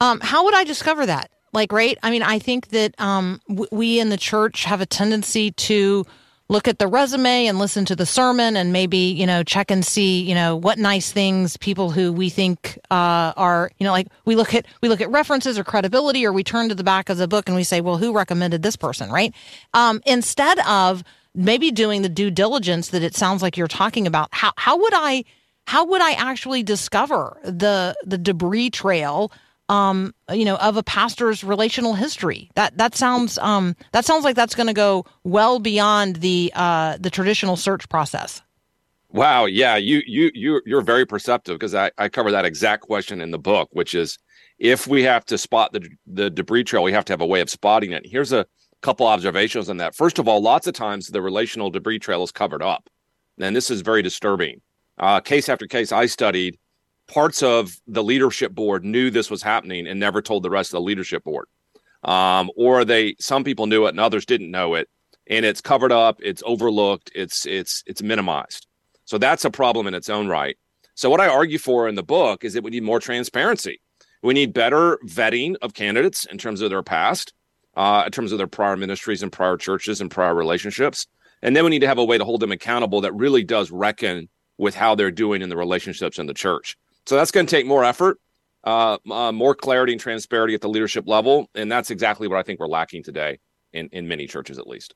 Um, 0.00 0.20
how 0.20 0.44
would 0.44 0.54
I 0.54 0.64
discover 0.64 1.06
that? 1.06 1.30
Like, 1.52 1.72
right? 1.72 1.96
I 2.02 2.10
mean, 2.10 2.22
I 2.22 2.38
think 2.38 2.68
that 2.68 3.00
um, 3.00 3.40
w- 3.48 3.68
we 3.70 4.00
in 4.00 4.08
the 4.08 4.16
church 4.16 4.64
have 4.64 4.80
a 4.80 4.86
tendency 4.86 5.52
to 5.52 6.04
look 6.48 6.68
at 6.68 6.78
the 6.78 6.86
resume 6.86 7.46
and 7.46 7.58
listen 7.58 7.84
to 7.86 7.96
the 7.96 8.06
sermon 8.06 8.56
and 8.56 8.72
maybe 8.72 8.98
you 8.98 9.26
know 9.26 9.42
check 9.42 9.70
and 9.70 9.84
see 9.84 10.22
you 10.22 10.34
know 10.34 10.56
what 10.56 10.78
nice 10.78 11.10
things 11.10 11.56
people 11.56 11.90
who 11.90 12.12
we 12.12 12.28
think 12.28 12.78
uh, 12.90 13.32
are 13.36 13.70
you 13.78 13.84
know 13.84 13.92
like 13.92 14.08
we 14.24 14.36
look 14.36 14.54
at 14.54 14.66
we 14.82 14.88
look 14.88 15.00
at 15.00 15.10
references 15.10 15.58
or 15.58 15.64
credibility 15.64 16.26
or 16.26 16.32
we 16.32 16.44
turn 16.44 16.68
to 16.68 16.74
the 16.74 16.84
back 16.84 17.08
of 17.08 17.16
the 17.16 17.26
book 17.26 17.48
and 17.48 17.56
we 17.56 17.64
say 17.64 17.80
well 17.80 17.96
who 17.96 18.12
recommended 18.12 18.62
this 18.62 18.76
person 18.76 19.10
right 19.10 19.34
um, 19.72 20.00
instead 20.06 20.58
of 20.60 21.02
maybe 21.34 21.70
doing 21.70 22.02
the 22.02 22.08
due 22.08 22.30
diligence 22.30 22.88
that 22.90 23.02
it 23.02 23.14
sounds 23.14 23.42
like 23.42 23.56
you're 23.56 23.66
talking 23.68 24.06
about. 24.06 24.28
How 24.32 24.52
how 24.56 24.78
would 24.78 24.94
I 24.94 25.24
how 25.66 25.84
would 25.84 26.00
I 26.00 26.12
actually 26.12 26.62
discover 26.62 27.36
the 27.42 27.96
the 28.04 28.18
debris 28.18 28.70
trail? 28.70 29.32
Um, 29.70 30.14
you 30.30 30.44
know, 30.44 30.56
of 30.56 30.76
a 30.76 30.82
pastor's 30.82 31.42
relational 31.42 31.94
history. 31.94 32.50
That 32.54 32.76
that 32.76 32.94
sounds 32.94 33.38
um, 33.38 33.74
that 33.92 34.04
sounds 34.04 34.22
like 34.22 34.36
that's 34.36 34.54
going 34.54 34.66
to 34.66 34.74
go 34.74 35.06
well 35.22 35.58
beyond 35.58 36.16
the 36.16 36.52
uh, 36.54 36.98
the 37.00 37.08
traditional 37.08 37.56
search 37.56 37.88
process. 37.88 38.42
Wow, 39.14 39.44
yeah, 39.44 39.76
you 39.76 40.02
you 40.06 40.30
you 40.34 40.60
you're 40.66 40.82
very 40.82 41.06
perceptive 41.06 41.54
because 41.54 41.74
I, 41.74 41.92
I 41.98 42.08
cover 42.08 42.32
that 42.32 42.44
exact 42.44 42.82
question 42.82 43.20
in 43.20 43.30
the 43.30 43.38
book, 43.38 43.68
which 43.72 43.94
is 43.94 44.18
if 44.58 44.86
we 44.86 45.04
have 45.04 45.24
to 45.26 45.38
spot 45.38 45.72
the 45.72 45.88
the 46.04 46.30
debris 46.30 46.64
trail, 46.64 46.82
we 46.82 46.92
have 46.92 47.04
to 47.04 47.12
have 47.12 47.20
a 47.20 47.26
way 47.26 47.40
of 47.40 47.48
spotting 47.48 47.92
it. 47.92 48.04
Here's 48.04 48.32
a 48.32 48.44
couple 48.82 49.06
observations 49.06 49.70
on 49.70 49.76
that. 49.76 49.94
First 49.94 50.18
of 50.18 50.26
all, 50.26 50.42
lots 50.42 50.66
of 50.66 50.74
times 50.74 51.06
the 51.06 51.22
relational 51.22 51.70
debris 51.70 52.00
trail 52.00 52.24
is 52.24 52.32
covered 52.32 52.60
up, 52.60 52.90
and 53.38 53.54
this 53.54 53.70
is 53.70 53.82
very 53.82 54.02
disturbing. 54.02 54.60
Uh, 54.98 55.20
case 55.20 55.48
after 55.48 55.68
case 55.68 55.92
I 55.92 56.06
studied, 56.06 56.58
parts 57.06 57.42
of 57.42 57.76
the 57.86 58.02
leadership 58.02 58.52
board 58.52 58.84
knew 58.84 59.10
this 59.10 59.30
was 59.30 59.42
happening 59.42 59.86
and 59.86 60.00
never 60.00 60.22
told 60.22 60.42
the 60.42 60.50
rest 60.50 60.70
of 60.70 60.78
the 60.78 60.80
leadership 60.82 61.24
board, 61.24 61.46
um, 62.02 62.50
or 62.56 62.84
they 62.84 63.16
some 63.18 63.44
people 63.44 63.66
knew 63.66 63.86
it 63.86 63.90
and 63.90 64.00
others 64.00 64.26
didn't 64.26 64.50
know 64.50 64.74
it, 64.74 64.88
and 65.28 65.44
it's 65.44 65.60
covered 65.60 65.92
up, 65.92 66.18
it's 66.22 66.42
overlooked, 66.46 67.10
it's 67.14 67.46
it's 67.46 67.82
it's 67.86 68.02
minimized. 68.02 68.66
So 69.04 69.18
that's 69.18 69.44
a 69.44 69.50
problem 69.50 69.86
in 69.86 69.94
its 69.94 70.08
own 70.08 70.28
right. 70.28 70.56
So 70.94 71.10
what 71.10 71.20
I 71.20 71.28
argue 71.28 71.58
for 71.58 71.88
in 71.88 71.94
the 71.94 72.02
book 72.02 72.44
is 72.44 72.54
that 72.54 72.62
we 72.62 72.70
need 72.70 72.84
more 72.84 73.00
transparency. 73.00 73.80
We 74.22 74.32
need 74.32 74.54
better 74.54 74.98
vetting 75.06 75.56
of 75.60 75.74
candidates 75.74 76.24
in 76.24 76.38
terms 76.38 76.62
of 76.62 76.70
their 76.70 76.82
past 76.82 77.34
uh, 77.76 78.04
in 78.06 78.12
terms 78.12 78.32
of 78.32 78.38
their 78.38 78.46
prior 78.46 78.76
ministries 78.76 79.22
and 79.22 79.32
prior 79.32 79.56
churches 79.56 80.00
and 80.00 80.10
prior 80.10 80.34
relationships. 80.34 81.06
And 81.42 81.54
then 81.54 81.64
we 81.64 81.70
need 81.70 81.80
to 81.80 81.88
have 81.88 81.98
a 81.98 82.04
way 82.04 82.18
to 82.18 82.24
hold 82.24 82.40
them 82.40 82.52
accountable 82.52 83.00
that 83.02 83.14
really 83.14 83.44
does 83.44 83.70
reckon 83.70 84.28
with 84.56 84.74
how 84.74 84.94
they're 84.94 85.10
doing 85.10 85.42
in 85.42 85.48
the 85.48 85.56
relationships 85.56 86.18
in 86.18 86.26
the 86.26 86.34
church. 86.34 86.76
So 87.06 87.16
that's 87.16 87.30
going 87.30 87.46
to 87.46 87.50
take 87.50 87.66
more 87.66 87.84
effort, 87.84 88.18
uh, 88.64 88.98
uh, 89.10 89.32
more 89.32 89.54
clarity 89.54 89.92
and 89.92 90.00
transparency 90.00 90.54
at 90.54 90.60
the 90.60 90.68
leadership 90.68 91.06
level. 91.06 91.50
And 91.54 91.70
that's 91.70 91.90
exactly 91.90 92.28
what 92.28 92.38
I 92.38 92.42
think 92.42 92.60
we're 92.60 92.66
lacking 92.66 93.02
today 93.02 93.40
in, 93.72 93.88
in 93.92 94.08
many 94.08 94.26
churches, 94.26 94.58
at 94.58 94.66
least. 94.66 94.94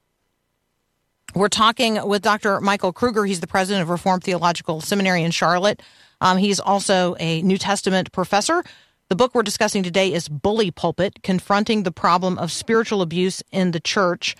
We're 1.35 1.49
talking 1.49 2.07
with 2.09 2.23
Dr. 2.23 2.61
Michael 2.61 2.93
Kruger. 2.93 3.27
He's 3.27 3.41
the 3.41 3.47
president 3.47 3.83
of 3.83 3.91
Reformed 3.91 4.25
Theological 4.25 4.81
Seminary 4.81 5.23
in 5.23 5.31
Charlotte. 5.31 5.83
Um, 6.23 6.39
he's 6.39 6.59
also 6.59 7.17
a 7.21 7.43
New 7.43 7.59
Testament 7.59 8.11
professor 8.13 8.65
the 9.09 9.17
book 9.17 9.35
we're 9.35 9.43
discussing 9.43 9.83
today 9.83 10.13
is 10.13 10.29
Bully 10.29 10.71
Pulpit 10.71 11.23
Confronting 11.23 11.83
the 11.83 11.91
Problem 11.91 12.37
of 12.37 12.53
Spiritual 12.53 13.01
Abuse 13.01 13.43
in 13.51 13.71
the 13.71 13.81
Church. 13.81 14.37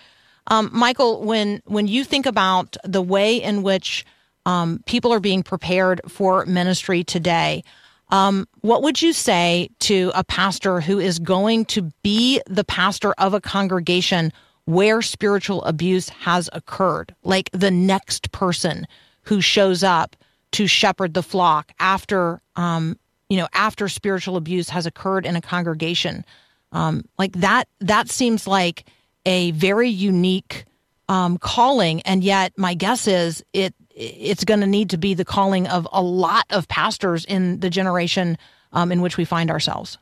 Um, 0.49 0.69
Michael, 0.75 1.25
when, 1.25 1.63
when 1.65 1.89
you 1.89 2.05
think 2.05 2.27
about 2.27 2.77
the 2.85 3.01
way 3.01 3.37
in 3.37 3.63
which 3.63 4.05
um, 4.49 4.83
people 4.87 5.13
are 5.13 5.21
being 5.21 5.43
prepared 5.43 6.01
for 6.09 6.47
ministry 6.47 7.05
today, 7.05 7.63
um, 8.09 8.49
what 8.63 8.83
would 8.83 9.03
you 9.03 9.13
say 9.13 9.69
to 9.81 10.11
a 10.15 10.25
pastor 10.25 10.81
who 10.81 10.99
is 10.99 11.19
going 11.19 11.67
to 11.67 11.93
be 12.03 12.41
the 12.47 12.65
pastor 12.65 13.13
of 13.19 13.35
a 13.35 13.43
congregation 13.43 14.33
where 14.65 15.03
spiritual 15.03 15.63
abuse 15.65 16.09
has 16.09 16.49
occurred? 16.55 17.15
Like 17.23 17.51
the 17.53 17.71
next 17.71 18.33
person 18.33 18.87
who 19.25 19.43
shows 19.43 19.83
up 19.83 20.17
to 20.53 20.67
shepherd 20.67 21.13
the 21.13 21.23
flock 21.23 21.73
after 21.79 22.41
um, 22.57 22.97
you 23.29 23.37
know, 23.37 23.49
after 23.53 23.87
spiritual 23.87 24.39
abuse 24.39 24.71
has 24.71 24.87
occurred 24.87 25.27
in 25.27 25.37
a 25.37 25.43
congregation. 25.43 26.25
Um, 26.73 27.05
like 27.19 27.33
that, 27.33 27.69
that 27.81 28.09
seems 28.09 28.47
like 28.47 28.87
a 29.27 29.51
very 29.51 29.91
unique 29.91 30.65
um, 31.11 31.37
calling, 31.37 32.01
and 32.03 32.25
yet 32.25 32.53
my 32.57 32.73
guess 32.73 33.07
is 33.07 33.45
it 33.53 33.75
it's 33.99 34.45
going 34.45 34.61
to 34.61 34.67
need 34.67 34.91
to 34.91 34.97
be 34.97 35.13
the 35.13 35.25
calling 35.25 35.67
of 35.67 35.87
a 35.93 36.01
lot 36.01 36.47
of 36.51 36.69
pastors 36.69 37.25
in 37.25 37.59
the 37.61 37.69
generation 37.69 38.39
um, 38.73 38.93
in 38.93 39.01
which 39.01 39.17
we 39.17 39.25
find 39.25 39.51
ourselves. 39.51 39.99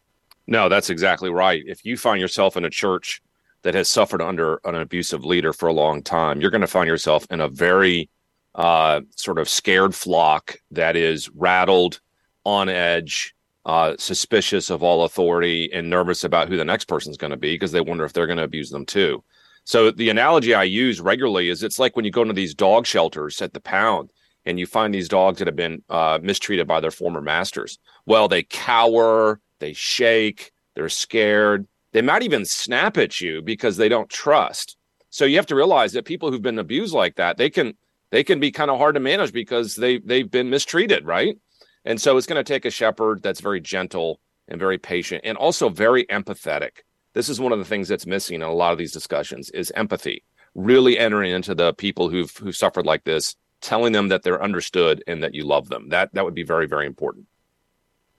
No, 0.46 0.68
that's 0.68 0.90
exactly 0.90 1.30
right. 1.30 1.62
If 1.66 1.84
you 1.84 1.96
find 1.96 2.20
yourself 2.20 2.56
in 2.56 2.64
a 2.64 2.70
church 2.70 3.22
that 3.62 3.74
has 3.74 3.90
suffered 3.90 4.20
under 4.20 4.60
an 4.64 4.74
abusive 4.74 5.24
leader 5.24 5.52
for 5.52 5.66
a 5.68 5.72
long 5.72 6.02
time, 6.02 6.40
you're 6.40 6.50
going 6.50 6.60
to 6.60 6.66
find 6.66 6.86
yourself 6.86 7.26
in 7.30 7.40
a 7.40 7.48
very 7.48 8.10
uh, 8.54 9.00
sort 9.16 9.38
of 9.38 9.48
scared 9.48 9.94
flock 9.94 10.56
that 10.70 10.94
is 10.94 11.30
rattled 11.30 12.00
on 12.44 12.68
edge, 12.68 13.34
uh, 13.64 13.94
suspicious 13.98 14.70
of 14.70 14.82
all 14.82 15.04
authority, 15.04 15.72
and 15.72 15.88
nervous 15.88 16.22
about 16.22 16.48
who 16.48 16.56
the 16.56 16.64
next 16.64 16.84
person's 16.84 17.16
going 17.16 17.32
to 17.32 17.36
be 17.36 17.54
because 17.54 17.72
they 17.72 17.80
wonder 17.80 18.04
if 18.04 18.12
they're 18.12 18.26
going 18.26 18.38
to 18.38 18.44
abuse 18.44 18.70
them 18.70 18.84
too. 18.86 19.24
So 19.66 19.90
the 19.90 20.10
analogy 20.10 20.54
I 20.54 20.62
use 20.62 21.00
regularly 21.00 21.48
is 21.48 21.64
it's 21.64 21.80
like 21.80 21.96
when 21.96 22.04
you 22.04 22.12
go 22.12 22.22
into 22.22 22.32
these 22.32 22.54
dog 22.54 22.86
shelters 22.86 23.42
at 23.42 23.52
the 23.52 23.60
pound 23.60 24.10
and 24.44 24.60
you 24.60 24.64
find 24.64 24.94
these 24.94 25.08
dogs 25.08 25.40
that 25.40 25.48
have 25.48 25.56
been 25.56 25.82
uh, 25.90 26.20
mistreated 26.22 26.68
by 26.68 26.78
their 26.78 26.92
former 26.92 27.20
masters. 27.20 27.76
Well, 28.06 28.28
they 28.28 28.44
cower, 28.44 29.40
they 29.58 29.72
shake, 29.72 30.52
they're 30.76 30.88
scared. 30.88 31.66
They 31.90 32.00
might 32.00 32.22
even 32.22 32.44
snap 32.44 32.96
at 32.96 33.20
you 33.20 33.42
because 33.42 33.76
they 33.76 33.88
don't 33.88 34.08
trust. 34.08 34.76
So 35.10 35.24
you 35.24 35.34
have 35.34 35.46
to 35.46 35.56
realize 35.56 35.94
that 35.94 36.04
people 36.04 36.30
who've 36.30 36.40
been 36.40 36.60
abused 36.60 36.94
like 36.94 37.16
that, 37.16 37.36
they 37.36 37.50
can 37.50 37.74
they 38.12 38.22
can 38.22 38.38
be 38.38 38.52
kind 38.52 38.70
of 38.70 38.78
hard 38.78 38.94
to 38.94 39.00
manage 39.00 39.32
because 39.32 39.74
they 39.74 39.98
they've 39.98 40.30
been 40.30 40.48
mistreated, 40.48 41.04
right? 41.04 41.36
And 41.84 42.00
so 42.00 42.16
it's 42.16 42.26
going 42.26 42.38
to 42.38 42.44
take 42.44 42.66
a 42.66 42.70
shepherd 42.70 43.20
that's 43.20 43.40
very 43.40 43.60
gentle 43.60 44.20
and 44.46 44.60
very 44.60 44.78
patient 44.78 45.22
and 45.24 45.36
also 45.36 45.68
very 45.68 46.04
empathetic. 46.04 46.82
This 47.16 47.30
is 47.30 47.40
one 47.40 47.52
of 47.52 47.58
the 47.58 47.64
things 47.64 47.88
that's 47.88 48.04
missing 48.04 48.34
in 48.34 48.42
a 48.42 48.52
lot 48.52 48.72
of 48.72 48.78
these 48.78 48.92
discussions 48.92 49.48
is 49.52 49.72
empathy. 49.74 50.22
Really 50.54 50.98
entering 50.98 51.32
into 51.32 51.54
the 51.54 51.72
people 51.72 52.10
who've 52.10 52.30
who 52.36 52.52
suffered 52.52 52.84
like 52.84 53.04
this, 53.04 53.36
telling 53.62 53.94
them 53.94 54.08
that 54.08 54.22
they're 54.22 54.42
understood 54.42 55.02
and 55.06 55.22
that 55.22 55.34
you 55.34 55.42
love 55.42 55.70
them. 55.70 55.88
That 55.88 56.12
that 56.12 56.26
would 56.26 56.34
be 56.34 56.42
very 56.42 56.66
very 56.66 56.84
important. 56.84 57.26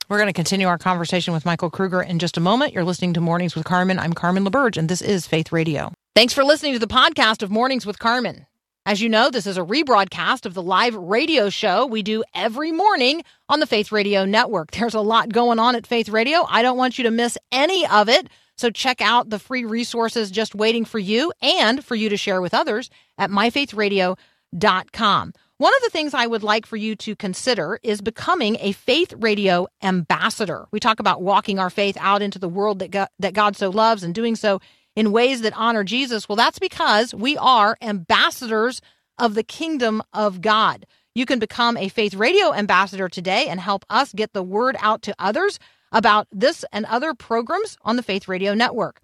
We're 0.09 0.17
going 0.17 0.29
to 0.29 0.33
continue 0.33 0.67
our 0.67 0.79
conversation 0.79 1.31
with 1.31 1.45
Michael 1.45 1.69
Kruger 1.69 2.01
in 2.01 2.17
just 2.17 2.37
a 2.37 2.39
moment. 2.39 2.73
You're 2.73 2.83
listening 2.83 3.13
to 3.13 3.21
Mornings 3.21 3.55
with 3.55 3.65
Carmen. 3.65 3.99
I'm 3.99 4.13
Carmen 4.13 4.43
LaBerge, 4.43 4.77
and 4.77 4.89
this 4.89 5.03
is 5.03 5.27
Faith 5.27 5.51
Radio. 5.51 5.93
Thanks 6.15 6.33
for 6.33 6.43
listening 6.43 6.73
to 6.73 6.79
the 6.79 6.87
podcast 6.87 7.43
of 7.43 7.51
Mornings 7.51 7.85
with 7.85 7.99
Carmen. 7.99 8.47
As 8.87 8.99
you 8.99 9.09
know, 9.09 9.29
this 9.29 9.45
is 9.45 9.59
a 9.59 9.63
rebroadcast 9.63 10.47
of 10.47 10.55
the 10.55 10.63
live 10.63 10.95
radio 10.95 11.51
show 11.51 11.85
we 11.85 12.01
do 12.01 12.23
every 12.33 12.71
morning 12.71 13.23
on 13.47 13.59
the 13.59 13.67
Faith 13.67 13.91
Radio 13.91 14.25
Network. 14.25 14.71
There's 14.71 14.95
a 14.95 15.01
lot 15.01 15.29
going 15.29 15.59
on 15.59 15.75
at 15.75 15.85
Faith 15.85 16.09
Radio. 16.09 16.47
I 16.49 16.63
don't 16.63 16.77
want 16.77 16.97
you 16.97 17.03
to 17.03 17.11
miss 17.11 17.37
any 17.51 17.85
of 17.85 18.09
it. 18.09 18.27
So 18.57 18.69
check 18.69 19.01
out 19.01 19.29
the 19.29 19.39
free 19.39 19.65
resources 19.65 20.31
just 20.31 20.55
waiting 20.55 20.85
for 20.85 20.99
you 20.99 21.33
and 21.41 21.83
for 21.83 21.95
you 21.95 22.09
to 22.09 22.17
share 22.17 22.41
with 22.41 22.53
others 22.53 22.89
at 23.17 23.29
myfaithradio.com. 23.29 25.33
One 25.59 25.73
of 25.75 25.81
the 25.83 25.89
things 25.89 26.13
I 26.13 26.27
would 26.27 26.43
like 26.43 26.67
for 26.67 26.77
you 26.77 26.95
to 26.97 27.15
consider 27.15 27.79
is 27.81 28.01
becoming 28.01 28.57
a 28.59 28.73
Faith 28.73 29.13
Radio 29.17 29.65
ambassador. 29.81 30.67
We 30.71 30.79
talk 30.79 30.99
about 30.99 31.23
walking 31.23 31.57
our 31.57 31.71
faith 31.71 31.97
out 31.99 32.21
into 32.21 32.37
the 32.37 32.49
world 32.49 32.79
that 32.79 32.91
God, 32.91 33.07
that 33.19 33.33
God 33.33 33.55
so 33.55 33.69
loves 33.69 34.03
and 34.03 34.13
doing 34.13 34.35
so 34.35 34.59
in 34.97 35.11
ways 35.11 35.41
that 35.41 35.53
honor 35.55 35.83
Jesus? 35.83 36.27
Well, 36.27 36.35
that's 36.35 36.59
because 36.59 37.13
we 37.13 37.37
are 37.37 37.77
ambassadors 37.81 38.81
of 39.19 39.35
the 39.35 39.43
kingdom 39.43 40.01
of 40.11 40.41
God. 40.41 40.85
You 41.13 41.25
can 41.25 41.39
become 41.39 41.77
a 41.77 41.89
Faith 41.89 42.15
Radio 42.15 42.53
ambassador 42.53 43.07
today 43.07 43.47
and 43.47 43.59
help 43.59 43.85
us 43.89 44.11
get 44.11 44.33
the 44.33 44.43
word 44.43 44.75
out 44.79 45.03
to 45.03 45.15
others 45.19 45.59
about 45.91 46.27
this 46.31 46.65
and 46.71 46.85
other 46.85 47.13
programs 47.13 47.77
on 47.81 47.95
the 47.95 48.03
Faith 48.03 48.27
Radio 48.27 48.53
Network. 48.53 49.01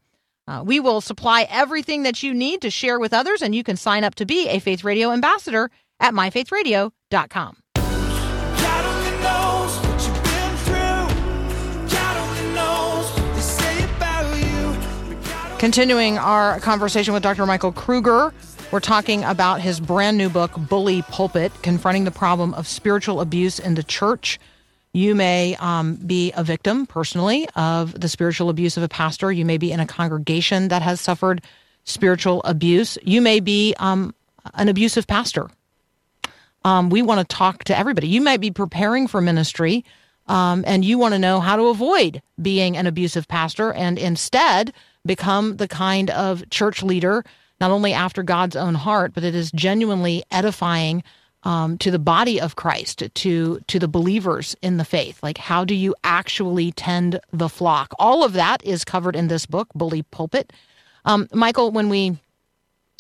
Uh, 0.48 0.62
we 0.66 0.80
will 0.80 1.00
supply 1.00 1.48
everything 1.50 2.04
that 2.04 2.22
you 2.22 2.34
need 2.34 2.62
to 2.62 2.70
share 2.70 3.00
with 3.00 3.14
others, 3.14 3.42
and 3.42 3.56
you 3.56 3.64
can 3.64 3.78
sign 3.78 4.04
up 4.04 4.16
to 4.16 4.26
be 4.26 4.48
a 4.50 4.60
Faith 4.60 4.84
Radio 4.84 5.12
ambassador 5.12 5.70
at 6.00 6.14
myfaithradio.com. 6.14 7.58
God 7.76 8.86
only 8.86 9.24
knows 9.24 9.78
what 9.78 10.06
you've 10.06 10.24
been 10.24 10.58
through. 10.58 11.90
God 11.96 12.18
only 12.18 12.56
knows 12.56 13.10
what 13.12 13.36
they 13.36 13.42
say 13.42 13.84
about 13.96 14.38
you. 14.38 15.16
But 15.16 15.24
God 15.24 15.52
only 15.52 15.60
Continuing 15.60 16.18
our 16.18 16.60
conversation 16.60 17.14
with 17.14 17.24
Dr. 17.24 17.46
Michael 17.46 17.72
Kruger, 17.72 18.34
we're 18.74 18.82
talking 18.82 19.24
about 19.24 19.62
his 19.62 19.80
brand 19.80 20.18
new 20.18 20.30
book, 20.30 20.52
Bully 20.58 21.04
Pulpit 21.04 21.54
Confronting 21.62 22.04
the 22.04 22.12
Problem 22.12 22.54
of 22.56 22.68
Spiritual 22.68 23.22
Abuse 23.22 23.60
in 23.60 23.76
the 23.76 23.84
Church. 23.84 24.40
You 24.94 25.16
may 25.16 25.56
um, 25.56 25.96
be 25.96 26.32
a 26.34 26.44
victim 26.44 26.86
personally 26.86 27.48
of 27.56 28.00
the 28.00 28.08
spiritual 28.08 28.50
abuse 28.50 28.78
of 28.78 28.84
a 28.84 28.88
pastor. 28.88 29.32
You 29.32 29.44
may 29.44 29.58
be 29.58 29.72
in 29.72 29.80
a 29.80 29.88
congregation 29.88 30.68
that 30.68 30.84
has 30.84 31.02
suffered 31.02 31.42
spiritual 31.84 32.42
abuse. 32.44 32.98
You 33.02 33.20
may 33.20 33.40
be 33.40 33.74
um, 33.80 34.14
an 34.54 34.70
abusive 34.70 35.08
pastor. 35.08 35.50
Um, 36.64 36.92
we 36.92 37.02
want 37.02 37.28
to 37.28 37.36
talk 37.36 37.64
to 37.66 37.78
everybody. 37.78 38.08
You 38.08 38.22
might 38.22 38.40
be 38.40 38.52
preparing 38.52 39.08
for 39.08 39.20
ministry 39.20 39.84
um, 40.28 40.64
and 40.66 40.86
you 40.86 40.98
want 40.98 41.14
to 41.14 41.20
know 41.20 41.40
how 41.40 41.56
to 41.56 41.68
avoid 41.68 42.22
being 42.42 42.78
an 42.78 42.88
abusive 42.88 43.28
pastor 43.28 43.74
and 43.74 43.98
instead 43.98 44.74
become 45.06 45.58
the 45.58 45.68
kind 45.68 46.10
of 46.12 46.50
church 46.50 46.82
leader, 46.82 47.26
not 47.60 47.72
only 47.72 47.94
after 47.94 48.24
God's 48.24 48.56
own 48.56 48.76
heart, 48.76 49.14
but 49.14 49.24
it 49.24 49.36
is 49.36 49.52
genuinely 49.52 50.24
edifying 50.32 51.04
um, 51.44 51.78
to 51.80 51.92
the 51.92 52.00
body 52.00 52.40
of 52.40 52.56
Christ, 52.56 53.04
to 53.14 53.60
to 53.68 53.80
the 53.80 53.88
believers 53.88 54.56
in 54.62 54.78
the 54.78 54.86
faith. 54.86 55.22
Like, 55.22 55.38
how 55.38 55.66
do 55.66 55.76
you 55.76 55.96
actually 56.04 56.72
tend 56.72 57.20
the 57.32 57.50
flock? 57.50 57.94
All 58.00 58.24
of 58.24 58.34
that 58.34 58.64
is 58.64 58.84
covered 58.86 59.16
in 59.16 59.28
this 59.28 59.46
book, 59.46 59.68
Bully 59.76 60.04
Pulpit. 60.04 60.54
Um, 61.06 61.28
Michael, 61.34 61.72
when 61.72 61.90
we 61.90 62.18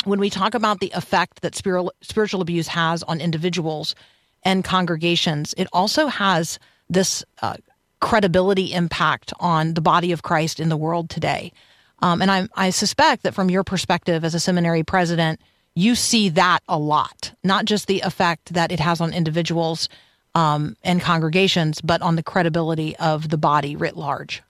when 0.05 0.19
we 0.19 0.29
talk 0.29 0.53
about 0.53 0.79
the 0.79 0.91
effect 0.93 1.41
that 1.41 1.55
spiritual 1.55 1.93
spiritual 2.01 2.41
abuse 2.41 2.67
has 2.67 3.03
on 3.03 3.21
individuals 3.21 3.95
and 4.43 4.63
congregations, 4.63 5.53
it 5.57 5.67
also 5.71 6.07
has 6.07 6.59
this 6.89 7.23
uh, 7.41 7.55
credibility 8.01 8.73
impact 8.73 9.31
on 9.39 9.73
the 9.73 9.81
body 9.81 10.11
of 10.11 10.23
Christ 10.23 10.59
in 10.59 10.67
the 10.67 10.75
world 10.75 11.09
today. 11.09 11.53
Um, 11.99 12.21
and 12.21 12.29
I, 12.29 12.47
I 12.53 12.69
suspect 12.71 13.23
that 13.23 13.33
from 13.33 13.49
your 13.49 13.63
perspective 13.63 14.25
as 14.25 14.35
a 14.35 14.39
seminary 14.39 14.83
president, 14.83 15.39
you 15.75 15.95
see 15.95 16.29
that 16.29 16.59
a 16.67 16.77
lot, 16.77 17.33
not 17.43 17.65
just 17.65 17.87
the 17.87 18.01
effect 18.01 18.53
that 18.53 18.71
it 18.71 18.79
has 18.79 19.01
on 19.01 19.13
individuals 19.13 19.89
um, 20.35 20.75
and 20.83 21.01
congregations, 21.01 21.81
but 21.81 22.01
on 22.01 22.15
the 22.15 22.23
credibility 22.23 22.95
of 22.97 23.29
the 23.29 23.37
body 23.37 23.75
writ 23.75 23.97
large. 23.97 24.43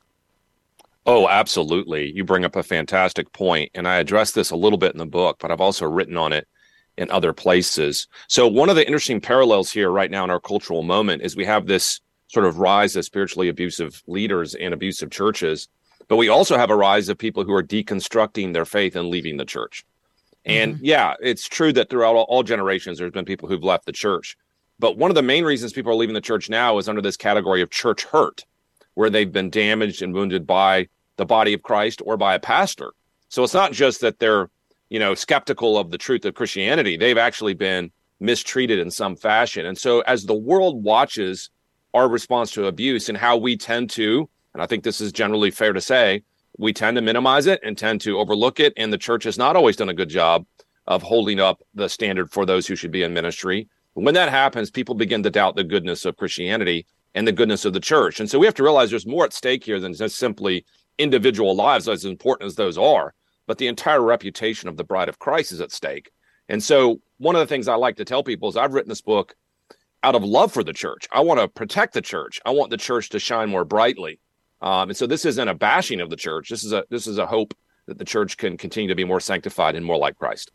Oh, 1.06 1.28
absolutely. 1.28 2.12
You 2.12 2.24
bring 2.24 2.46
up 2.46 2.56
a 2.56 2.64
fantastic 2.64 3.32
point, 3.34 3.72
and 3.74 3.88
I 3.88 3.98
address 3.98 4.32
this 4.32 4.52
a 4.52 4.56
little 4.56 4.78
bit 4.78 4.94
in 4.94 5.00
the 5.00 5.06
book, 5.06 5.38
but 5.40 5.52
I've 5.52 5.62
also 5.62 5.86
written 5.86 6.16
on 6.18 6.32
it 6.32 6.48
in 6.98 7.12
other 7.12 7.34
places. 7.34 8.08
So, 8.28 8.48
one 8.48 8.70
of 8.70 8.76
the 8.76 8.86
interesting 8.86 9.20
parallels 9.20 9.72
here 9.72 9.90
right 9.90 10.12
now 10.12 10.24
in 10.24 10.30
our 10.30 10.40
cultural 10.40 10.84
moment 10.84 11.22
is 11.22 11.36
we 11.36 11.46
have 11.46 11.66
this 11.66 12.00
sort 12.28 12.46
of 12.46 12.58
rise 12.58 12.96
of 12.96 13.04
spiritually 13.04 13.50
abusive 13.50 14.02
leaders 14.08 14.56
and 14.56 14.74
abusive 14.74 15.12
churches, 15.12 15.68
but 16.08 16.16
we 16.16 16.30
also 16.30 16.58
have 16.58 16.70
a 16.70 16.76
rise 16.76 17.10
of 17.10 17.18
people 17.18 17.44
who 17.44 17.54
are 17.54 17.64
deconstructing 17.64 18.54
their 18.54 18.66
faith 18.66 18.96
and 18.96 19.10
leaving 19.10 19.38
the 19.38 19.46
church. 19.46 19.86
And 20.46 20.76
mm-hmm. 20.76 20.86
yeah, 20.86 21.14
it's 21.22 21.48
true 21.48 21.72
that 21.74 21.90
throughout 21.90 22.16
all, 22.16 22.26
all 22.30 22.44
generations, 22.44 22.98
there's 22.98 23.12
been 23.12 23.26
people 23.26 23.48
who've 23.48 23.64
left 23.64 23.86
the 23.86 23.92
church. 23.92 24.38
But 24.80 24.98
one 24.98 25.12
of 25.12 25.16
the 25.16 25.22
main 25.22 25.46
reasons 25.46 25.72
people 25.72 25.92
are 25.92 25.96
leaving 25.96 26.16
the 26.16 26.22
church 26.22 26.50
now 26.50 26.78
is 26.78 26.90
under 26.90 27.02
this 27.02 27.16
category 27.16 27.62
of 27.62 27.70
church 27.70 28.04
hurt, 28.04 28.44
where 28.96 29.10
they've 29.10 29.32
been 29.32 29.50
damaged 29.50 30.02
and 30.02 30.14
wounded 30.14 30.46
by 30.46 30.88
the 31.18 31.26
body 31.26 31.54
of 31.54 31.62
Christ 31.62 32.02
or 32.06 32.18
by 32.18 32.36
a 32.36 32.40
pastor. 32.40 32.92
So 33.30 33.44
it's 33.44 33.54
not 33.54 33.72
just 33.72 34.02
that 34.02 34.20
they're, 34.20 34.50
you 34.90 35.00
know, 35.00 35.16
skeptical 35.16 35.78
of 35.78 35.92
the 35.92 35.98
truth 35.98 36.26
of 36.26 36.36
Christianity. 36.36 36.98
They've 36.98 37.18
actually 37.18 37.54
been 37.54 37.92
mistreated 38.20 38.80
in 38.80 38.92
some 38.92 39.16
fashion. 39.16 39.66
And 39.66 39.78
so 39.78 40.02
as 40.02 40.26
the 40.26 40.34
world 40.34 40.84
watches 40.84 41.50
our 41.94 42.08
response 42.08 42.52
to 42.52 42.66
abuse 42.66 43.10
and 43.10 43.18
how 43.18 43.38
we 43.38 43.56
tend 43.58 43.90
to, 43.92 44.30
and 44.54 44.62
I 44.62 44.66
think 44.66 44.84
this 44.84 45.02
is 45.02 45.12
generally 45.12 45.52
fair 45.52 45.74
to 45.74 45.82
say, 45.82 46.24
we 46.58 46.74
tend 46.74 46.96
to 46.96 47.02
minimize 47.02 47.48
it 47.48 47.60
and 47.64 47.78
tend 47.78 48.02
to 48.02 48.20
overlook 48.20 48.60
it. 48.60 48.74
And 48.78 48.92
the 48.92 48.98
church 48.98 49.24
has 49.24 49.38
not 49.38 49.56
always 49.56 49.76
done 49.76 49.90
a 49.90 49.94
good 49.94 50.10
job 50.10 50.46
of 50.88 51.02
holding 51.02 51.40
up 51.40 51.64
the 51.74 51.88
standard 51.88 52.32
for 52.32 52.46
those 52.46 52.68
who 52.68 52.76
should 52.76 52.92
be 52.92 53.04
in 53.04 53.14
ministry. 53.14 53.68
When 53.94 54.14
that 54.16 54.30
happens, 54.30 54.72
people 54.72 54.96
begin 54.96 55.24
to 55.24 55.30
doubt 55.30 55.56
the 55.56 55.64
goodness 55.64 56.06
of 56.06 56.18
Christianity 56.18 56.86
and 57.16 57.28
the 57.28 57.32
goodness 57.32 57.64
of 57.66 57.74
the 57.74 57.80
church. 57.80 58.20
And 58.20 58.30
so 58.30 58.40
we 58.40 58.46
have 58.46 58.56
to 58.56 58.64
realize 58.64 58.90
there's 58.90 59.06
more 59.06 59.26
at 59.26 59.34
stake 59.34 59.64
here 59.64 59.80
than 59.80 59.94
just 59.94 60.18
simply 60.18 60.66
individual 60.98 61.56
lives, 61.56 61.88
as 61.88 62.06
important 62.06 62.48
as 62.48 62.56
those 62.56 62.78
are, 62.78 63.14
but 63.48 63.58
the 63.58 63.68
entire 63.68 64.02
reputation 64.02 64.68
of 64.68 64.78
the 64.78 64.84
bride 64.84 65.10
of 65.10 65.20
Christ 65.20 65.52
is 65.52 65.62
at 65.62 65.72
stake. 65.72 66.12
And 66.50 66.62
so 66.62 67.02
one 67.18 67.36
of 67.36 67.40
the 67.40 67.48
things 67.48 67.68
I 67.68 67.76
like 67.76 67.96
to 67.98 68.06
tell 68.06 68.24
people 68.24 68.50
is 68.50 68.58
I've 68.58 68.74
written 68.74 68.90
this 68.90 69.02
book 69.02 69.36
out 70.04 70.16
of 70.16 70.24
love 70.24 70.52
for 70.52 70.64
the 70.64 70.74
church. 70.74 71.08
I 71.12 71.22
want 71.22 71.40
to 71.40 71.48
protect 71.48 71.94
the 71.94 72.02
church. 72.02 72.42
I 72.46 72.52
want 72.52 72.70
the 72.70 72.78
church 72.78 73.10
to 73.10 73.20
shine 73.20 73.50
more 73.50 73.64
brightly. 73.64 74.20
Um, 74.64 74.90
and 74.90 74.98
so 74.98 75.06
this 75.06 75.26
isn't 75.26 75.48
a 75.48 75.54
bashing 75.54 76.00
of 76.00 76.10
the 76.10 76.16
church. 76.16 76.50
This 76.50 76.64
is 76.64 76.72
a 76.72 76.86
this 76.90 77.06
is 77.06 77.18
a 77.18 77.28
hope 77.28 77.54
that 77.86 77.98
the 77.98 78.06
church 78.06 78.38
can 78.38 78.58
continue 78.58 78.88
to 78.88 78.96
be 78.96 79.04
more 79.04 79.20
sanctified 79.20 79.76
and 79.76 79.86
more 79.86 79.98
like 79.98 80.18
Christ. 80.18 80.52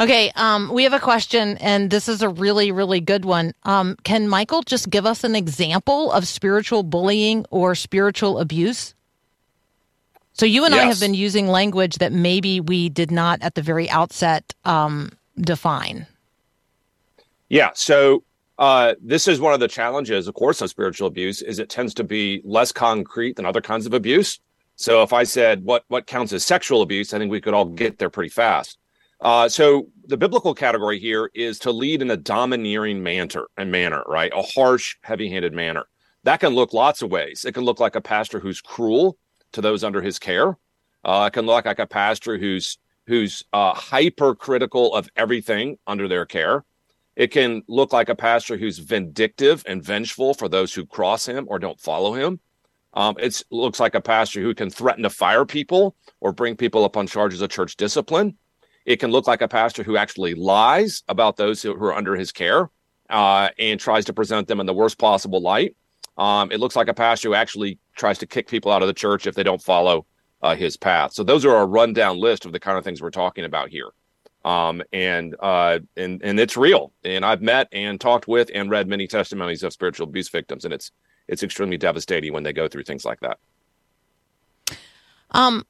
Okay, 0.00 0.32
um, 0.34 0.68
we 0.72 0.82
have 0.82 0.92
a 0.92 0.98
question, 0.98 1.56
and 1.58 1.90
this 1.90 2.08
is 2.08 2.22
a 2.22 2.28
really, 2.28 2.72
really 2.72 3.00
good 3.00 3.24
one. 3.24 3.52
Um, 3.62 3.96
can 4.02 4.26
Michael 4.26 4.62
just 4.62 4.90
give 4.90 5.06
us 5.06 5.22
an 5.22 5.36
example 5.36 6.10
of 6.10 6.26
spiritual 6.26 6.82
bullying 6.82 7.46
or 7.50 7.76
spiritual 7.76 8.40
abuse? 8.40 8.94
So 10.32 10.44
you 10.44 10.64
and 10.64 10.74
yes. 10.74 10.82
I 10.82 10.86
have 10.86 10.98
been 10.98 11.14
using 11.14 11.46
language 11.46 11.96
that 11.98 12.10
maybe 12.10 12.58
we 12.58 12.88
did 12.88 13.12
not 13.12 13.40
at 13.42 13.54
the 13.54 13.62
very 13.62 13.88
outset 13.90 14.54
um, 14.64 15.12
define. 15.36 16.06
Yeah. 17.48 17.70
So 17.74 18.24
uh, 18.62 18.94
this 19.02 19.26
is 19.26 19.40
one 19.40 19.52
of 19.52 19.58
the 19.58 19.66
challenges, 19.66 20.28
of 20.28 20.34
course, 20.34 20.60
of 20.60 20.70
spiritual 20.70 21.08
abuse 21.08 21.42
is 21.42 21.58
it 21.58 21.68
tends 21.68 21.92
to 21.92 22.04
be 22.04 22.40
less 22.44 22.70
concrete 22.70 23.34
than 23.34 23.44
other 23.44 23.60
kinds 23.60 23.86
of 23.86 23.92
abuse. 23.92 24.38
So 24.76 25.02
if 25.02 25.12
I 25.12 25.24
said 25.24 25.64
what 25.64 25.84
what 25.88 26.06
counts 26.06 26.32
as 26.32 26.44
sexual 26.44 26.80
abuse, 26.80 27.12
I 27.12 27.18
think 27.18 27.32
we 27.32 27.40
could 27.40 27.54
all 27.54 27.64
get 27.64 27.98
there 27.98 28.08
pretty 28.08 28.28
fast. 28.28 28.78
Uh, 29.20 29.48
so 29.48 29.88
the 30.06 30.16
biblical 30.16 30.54
category 30.54 31.00
here 31.00 31.28
is 31.34 31.58
to 31.58 31.72
lead 31.72 32.02
in 32.02 32.12
a 32.12 32.16
domineering 32.16 33.02
manner 33.02 33.48
and 33.56 33.72
manner, 33.72 34.04
right? 34.06 34.30
A 34.32 34.42
harsh, 34.42 34.94
heavy-handed 35.02 35.52
manner. 35.52 35.86
That 36.22 36.38
can 36.38 36.54
look 36.54 36.72
lots 36.72 37.02
of 37.02 37.10
ways. 37.10 37.44
It 37.44 37.54
can 37.54 37.64
look 37.64 37.80
like 37.80 37.96
a 37.96 38.00
pastor 38.00 38.38
who's 38.38 38.60
cruel 38.60 39.18
to 39.54 39.60
those 39.60 39.82
under 39.82 40.00
his 40.00 40.20
care. 40.20 40.56
Uh, 41.04 41.24
it 41.26 41.34
can 41.34 41.46
look 41.46 41.64
like 41.64 41.80
a 41.80 41.86
pastor 41.88 42.38
who's 42.38 42.78
who's 43.08 43.42
uh, 43.52 43.74
hypercritical 43.74 44.94
of 44.94 45.08
everything 45.16 45.78
under 45.88 46.06
their 46.06 46.26
care. 46.26 46.64
It 47.14 47.28
can 47.28 47.62
look 47.68 47.92
like 47.92 48.08
a 48.08 48.14
pastor 48.14 48.56
who's 48.56 48.78
vindictive 48.78 49.62
and 49.66 49.84
vengeful 49.84 50.34
for 50.34 50.48
those 50.48 50.72
who 50.72 50.86
cross 50.86 51.26
him 51.26 51.46
or 51.48 51.58
don't 51.58 51.80
follow 51.80 52.14
him. 52.14 52.40
Um, 52.94 53.16
it 53.18 53.42
looks 53.50 53.80
like 53.80 53.94
a 53.94 54.00
pastor 54.00 54.40
who 54.40 54.54
can 54.54 54.70
threaten 54.70 55.02
to 55.02 55.10
fire 55.10 55.44
people 55.44 55.96
or 56.20 56.32
bring 56.32 56.56
people 56.56 56.84
up 56.84 56.96
on 56.96 57.06
charges 57.06 57.40
of 57.40 57.50
church 57.50 57.76
discipline. 57.76 58.36
It 58.84 58.96
can 58.96 59.10
look 59.10 59.26
like 59.26 59.42
a 59.42 59.48
pastor 59.48 59.82
who 59.82 59.96
actually 59.96 60.34
lies 60.34 61.02
about 61.08 61.36
those 61.36 61.62
who, 61.62 61.74
who 61.74 61.84
are 61.86 61.94
under 61.94 62.16
his 62.16 62.32
care 62.32 62.68
uh, 63.08 63.50
and 63.58 63.78
tries 63.78 64.04
to 64.06 64.12
present 64.12 64.48
them 64.48 64.60
in 64.60 64.66
the 64.66 64.74
worst 64.74 64.98
possible 64.98 65.40
light. 65.40 65.76
Um, 66.18 66.50
it 66.52 66.60
looks 66.60 66.76
like 66.76 66.88
a 66.88 66.94
pastor 66.94 67.28
who 67.28 67.34
actually 67.34 67.78
tries 67.96 68.18
to 68.18 68.26
kick 68.26 68.48
people 68.48 68.72
out 68.72 68.82
of 68.82 68.88
the 68.88 68.94
church 68.94 69.26
if 69.26 69.34
they 69.34 69.42
don't 69.42 69.62
follow 69.62 70.06
uh, 70.42 70.54
his 70.54 70.76
path. 70.76 71.12
So 71.12 71.22
those 71.22 71.44
are 71.44 71.56
a 71.62 71.66
rundown 71.66 72.18
list 72.18 72.44
of 72.44 72.52
the 72.52 72.60
kind 72.60 72.76
of 72.76 72.84
things 72.84 73.00
we're 73.00 73.10
talking 73.10 73.44
about 73.44 73.70
here. 73.70 73.90
Um, 74.44 74.82
and 74.92 75.36
uh, 75.40 75.80
and 75.96 76.20
and 76.22 76.40
it's 76.40 76.56
real. 76.56 76.92
And 77.04 77.24
I've 77.24 77.42
met 77.42 77.68
and 77.72 78.00
talked 78.00 78.26
with 78.26 78.50
and 78.54 78.70
read 78.70 78.88
many 78.88 79.06
testimonies 79.06 79.62
of 79.62 79.72
spiritual 79.72 80.08
abuse 80.08 80.28
victims, 80.28 80.64
and 80.64 80.74
it's 80.74 80.90
it's 81.28 81.42
extremely 81.42 81.76
devastating 81.76 82.32
when 82.32 82.42
they 82.42 82.52
go 82.52 82.68
through 82.68 82.84
things 82.84 83.04
like 83.04 83.20
that. 83.20 83.38
Um, 85.30 85.64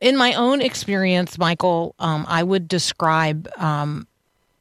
in 0.00 0.16
my 0.16 0.34
own 0.34 0.62
experience, 0.62 1.36
Michael, 1.36 1.94
um, 1.98 2.24
I 2.28 2.42
would 2.42 2.68
describe 2.68 3.48
um, 3.56 4.06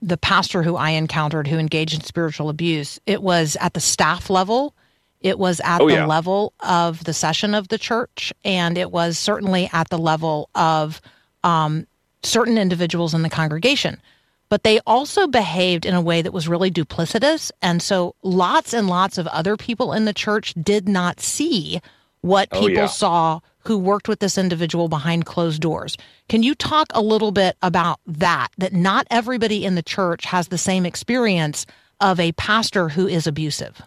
the 0.01 0.18
pastor 0.18 0.64
who 0.64 0.76
I 0.76 0.91
encountered 0.91 1.47
who 1.47 1.57
engaged 1.57 1.93
in 1.93 2.01
spiritual 2.01 2.49
abuse. 2.49 2.99
It 3.05 3.22
was 3.22 3.55
at 3.62 3.74
the 3.74 3.80
staff 3.80 4.30
level 4.30 4.74
it 5.22 5.38
was 5.38 5.59
at 5.64 5.82
oh, 5.82 5.88
the 5.88 5.95
yeah. 5.95 6.05
level 6.05 6.53
of 6.62 7.03
the 7.03 7.14
session 7.14 7.53
of 7.53 7.68
the 7.68 7.78
church, 7.78 8.34
and 8.43 8.78
it 8.78 8.91
was 8.91 9.20
certainly 9.20 9.70
at 9.72 9.89
the 9.89 9.97
level 9.97 10.49
of 10.55 10.99
um, 11.43 11.86
certain 12.24 12.58
individuals 12.58 13.14
in 13.14 13.22
the 13.22 13.30
congregation. 13.30 14.00
But 14.50 14.64
they 14.64 14.80
also 14.86 15.28
behaved 15.28 15.86
in 15.86 15.94
a 15.94 16.02
way 16.02 16.22
that 16.22 16.34
was 16.34 16.48
really 16.48 16.70
duplicitous. 16.70 17.52
And 17.62 17.82
so 17.82 18.16
lots 18.22 18.74
and 18.74 18.88
lots 18.88 19.18
of 19.18 19.28
other 19.28 19.56
people 19.56 19.94
in 19.94 20.06
the 20.06 20.14
church 20.14 20.54
did 20.62 20.90
not 20.90 21.22
see 21.22 21.80
what 22.20 22.50
Oh, 22.52 22.60
people 22.60 22.84
yeah. 22.84 22.88
saw 22.88 23.40
who 23.60 23.78
worked 23.78 24.08
with 24.08 24.20
this 24.20 24.38
individual 24.38 24.90
behind 24.90 25.26
closed 25.26 25.62
doors. 25.62 25.98
Can 26.30 26.44
you 26.44 26.54
talk 26.56 26.88
a 26.92 27.02
little 27.02 27.32
bit 27.32 27.56
about 27.62 28.00
that? 28.06 28.50
That 28.58 28.74
not 28.74 29.08
everybody 29.10 29.64
in 29.66 29.76
the 29.76 29.84
church 29.84 30.26
has 30.26 30.50
the 30.50 30.58
same 30.58 30.86
experience 30.86 31.66
of 32.00 32.20
a 32.20 32.32
pastor 32.34 32.90
who 32.90 33.08
is 33.08 33.28
abusive. 33.28 33.82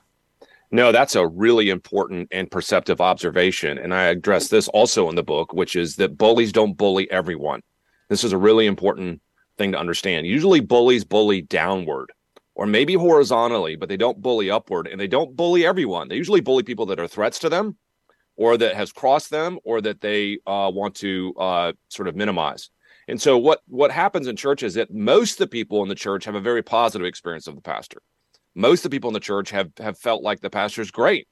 No, 0.71 0.93
that's 0.93 1.15
a 1.15 1.27
really 1.27 1.71
important 1.71 2.29
and 2.33 2.51
perceptive 2.51 3.01
observation. 3.01 3.79
And 3.79 3.93
I 3.93 4.05
address 4.05 4.49
this 4.49 4.67
also 4.69 5.09
in 5.09 5.15
the 5.15 5.23
book, 5.23 5.53
which 5.53 5.77
is 5.77 5.97
that 5.97 6.17
bullies 6.17 6.53
don't 6.53 6.77
bully 6.77 7.11
everyone. 7.11 7.61
This 8.09 8.25
is 8.25 8.33
a 8.33 8.39
really 8.39 8.67
important 8.67 9.21
thing 9.59 9.73
to 9.73 9.79
understand. 9.79 10.27
Usually, 10.27 10.61
bullies 10.61 11.05
bully 11.05 11.43
downward 11.43 12.13
or 12.55 12.67
maybe 12.67 12.95
horizontally, 12.95 13.77
but 13.77 13.89
they 13.89 13.97
don't 13.97 14.21
bully 14.21 14.51
upward 14.51 14.87
and 14.87 15.01
they 15.01 15.09
don't 15.09 15.37
bully 15.37 15.67
everyone. 15.67 16.09
They 16.09 16.17
usually 16.17 16.41
bully 16.41 16.63
people 16.63 16.87
that 16.87 17.01
are 17.01 17.09
threats 17.09 17.39
to 17.41 17.49
them 17.49 17.77
or 18.37 18.57
that 18.57 18.75
has 18.75 18.93
crossed 18.93 19.31
them 19.31 19.59
or 19.65 19.81
that 19.81 20.01
they 20.01 20.39
uh, 20.47 20.71
want 20.73 20.95
to 20.97 21.35
uh, 21.39 21.73
sort 21.89 22.09
of 22.09 22.17
minimize. 22.17 22.71
And 23.07 23.21
so, 23.21 23.37
what, 23.37 23.61
what 23.67 23.91
happens 23.91 24.29
in 24.29 24.37
church 24.37 24.63
is 24.63 24.75
that 24.75 24.93
most 24.93 25.33
of 25.33 25.39
the 25.39 25.47
people 25.47 25.83
in 25.83 25.89
the 25.89 25.95
church 25.95 26.25
have 26.25 26.35
a 26.35 26.41
very 26.41 26.63
positive 26.63 27.07
experience 27.07 27.47
of 27.47 27.55
the 27.55 27.61
pastor 27.61 28.01
most 28.55 28.85
of 28.85 28.91
the 28.91 28.95
people 28.95 29.11
in 29.11 29.15
the 29.15 29.21
church 29.21 29.51
have 29.51 29.71
have 29.79 29.99
felt 29.99 30.23
like 30.23 30.41
the 30.41 30.51
pastor's 30.51 30.91
great. 30.91 31.27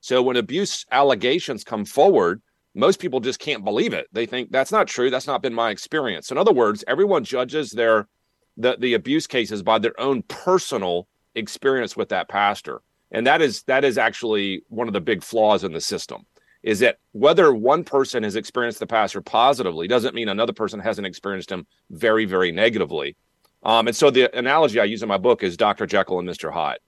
So 0.00 0.22
when 0.22 0.36
abuse 0.36 0.84
allegations 0.90 1.64
come 1.64 1.84
forward, 1.84 2.42
most 2.74 2.98
people 2.98 3.20
just 3.20 3.38
can't 3.38 3.64
believe 3.64 3.92
it. 3.92 4.08
They 4.12 4.26
think 4.26 4.50
that's 4.50 4.72
not 4.72 4.88
true. 4.88 5.10
That's 5.10 5.26
not 5.26 5.42
been 5.42 5.54
my 5.54 5.70
experience. 5.70 6.30
In 6.30 6.38
other 6.38 6.52
words, 6.52 6.84
everyone 6.88 7.24
judges 7.24 7.70
their 7.70 8.08
the 8.56 8.76
the 8.78 8.94
abuse 8.94 9.26
cases 9.26 9.62
by 9.62 9.78
their 9.78 9.98
own 10.00 10.22
personal 10.22 11.08
experience 11.34 11.96
with 11.96 12.08
that 12.10 12.28
pastor. 12.28 12.82
And 13.10 13.26
that 13.26 13.40
is 13.42 13.62
that 13.64 13.84
is 13.84 13.98
actually 13.98 14.62
one 14.68 14.88
of 14.88 14.92
the 14.92 15.00
big 15.00 15.22
flaws 15.22 15.64
in 15.64 15.72
the 15.72 15.80
system. 15.80 16.26
Is 16.62 16.80
that 16.80 16.98
whether 17.12 17.54
one 17.54 17.84
person 17.84 18.22
has 18.22 18.36
experienced 18.36 18.80
the 18.80 18.86
pastor 18.86 19.20
positively 19.20 19.86
doesn't 19.86 20.14
mean 20.14 20.28
another 20.28 20.52
person 20.52 20.80
hasn't 20.80 21.06
experienced 21.06 21.52
him 21.52 21.66
very, 21.90 22.24
very 22.24 22.50
negatively. 22.52 23.16
Um, 23.62 23.86
and 23.86 23.96
so 23.96 24.10
the 24.10 24.34
analogy 24.36 24.80
I 24.80 24.84
use 24.84 25.02
in 25.02 25.08
my 25.08 25.18
book 25.18 25.42
is 25.42 25.56
Dr. 25.56 25.86
Jekyll 25.86 26.18
and 26.18 26.28
Mr. 26.28 26.52
Hyde. 26.52 26.78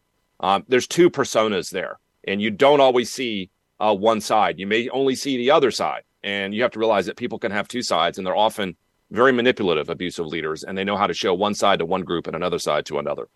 Um, 0.41 0.64
there's 0.68 0.87
two 0.87 1.11
personas 1.11 1.70
there, 1.70 1.99
and 2.26 2.41
you 2.41 2.51
don't 2.51 2.80
always 2.80 3.11
see 3.11 3.51
uh, 3.81 3.95
one 3.95 4.20
side. 4.20 4.59
You 4.59 4.66
may 4.66 4.89
only 4.91 5.14
see 5.14 5.37
the 5.37 5.51
other 5.51 5.70
side, 5.70 6.03
and 6.22 6.55
you 6.55 6.62
have 6.62 6.72
to 6.72 6.79
realize 6.79 7.07
that 7.07 7.16
people 7.16 7.39
can 7.39 7.53
have 7.53 7.68
two 7.68 7.83
sides, 7.83 8.18
and 8.18 8.27
they're 8.27 8.37
often 8.37 8.77
very 9.11 9.33
manipulative, 9.33 9.89
abusive 9.89 10.27
leaders, 10.27 10.64
and 10.64 10.77
they 10.77 10.85
know 10.85 10.97
how 10.97 11.07
to 11.07 11.14
show 11.14 11.33
one 11.35 11.55
side 11.55 11.79
to 11.79 11.87
one 11.87 12.03
group 12.03 12.27
and 12.27 12.35
another 12.35 12.59
side 12.59 12.87
to 12.87 12.99
another. 12.99 13.29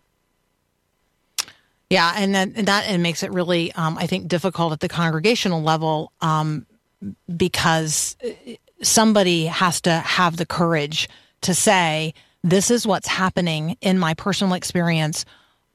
Yeah, 1.89 2.13
and 2.15 2.33
then 2.33 2.53
and 2.55 2.67
that 2.67 2.89
it 2.89 2.99
makes 2.99 3.21
it 3.21 3.33
really, 3.33 3.71
um, 3.73 3.97
I 3.97 4.07
think, 4.07 4.27
difficult 4.27 4.71
at 4.71 4.79
the 4.79 4.87
congregational 4.87 5.61
level 5.61 6.13
um, 6.21 6.65
because 7.35 8.15
somebody 8.81 9.45
has 9.45 9.81
to 9.81 9.91
have 9.91 10.37
the 10.37 10.45
courage 10.45 11.09
to 11.41 11.53
say, 11.53 12.13
"This 12.43 12.71
is 12.71 12.87
what's 12.87 13.09
happening 13.09 13.77
in 13.81 13.99
my 13.99 14.13
personal 14.13 14.53
experience." 14.53 15.25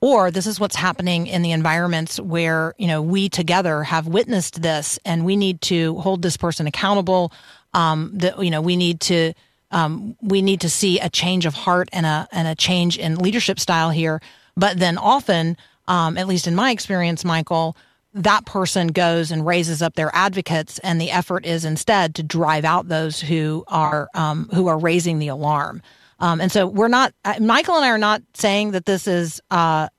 Or 0.01 0.31
this 0.31 0.47
is 0.47 0.61
what's 0.61 0.77
happening 0.77 1.27
in 1.27 1.43
the 1.43 1.53
environments 1.53 2.21
where 2.21 2.75
you 2.79 2.87
know 2.87 3.01
we 3.01 3.29
together 3.29 3.83
have 3.83 4.07
witnessed 4.07 4.63
this, 4.63 4.99
and 5.05 5.25
we 5.25 5.37
need 5.37 5.61
to 5.63 5.97
hold 5.97 6.23
this 6.23 6.37
person 6.37 6.67
accountable. 6.67 7.33
Um, 7.73 8.11
that 8.15 8.43
you 8.43 8.51
know 8.51 8.61
we 8.61 8.77
need 8.77 9.01
to 9.03 9.33
um, 9.71 10.17
we 10.21 10.43
need 10.43 10.61
to 10.63 10.71
see 10.71 11.01
a 11.01 11.09
change 11.09 11.47
of 11.47 11.55
heart 11.55 11.89
and 11.93 12.07
a 12.07 12.29
and 12.31 12.47
a 12.47 12.55
change 12.55 12.99
in 12.99 13.17
leadership 13.17 13.59
style 13.59 13.91
here. 13.91 14.21
But 14.57 14.79
then 14.79 14.99
often 14.99 15.57
um, 15.89 16.19
at 16.19 16.27
least 16.27 16.47
in 16.47 16.55
my 16.55 16.71
experience, 16.71 17.25
Michael, 17.25 17.77
that 18.15 18.47
person 18.47 18.89
goes 18.89 19.31
and 19.31 19.47
raises 19.47 19.83
up 19.83 19.95
their 19.95 20.11
advocates, 20.15 20.79
and 20.81 21.01
the 21.01 21.11
effort 21.11 21.45
is 21.45 21.65
instead 21.65 22.15
to 22.15 22.23
drive 22.23 22.65
out 22.65 22.89
those 22.89 23.21
who 23.21 23.65
are 23.69 24.09
um, 24.15 24.49
who 24.55 24.67
are 24.69 24.79
raising 24.79 25.19
the 25.19 25.29
alarm. 25.29 25.83
Um, 26.19 26.41
and 26.41 26.51
so 26.51 26.67
we're 26.67 26.89
not. 26.89 27.13
Uh, 27.25 27.35
Michael 27.41 27.77
and 27.77 27.85
I 27.85 27.91
are 27.91 27.99
not 27.99 28.23
saying 28.35 28.73
that 28.73 28.87
this 28.87 29.07
is 29.07 29.41
uh, 29.51 29.89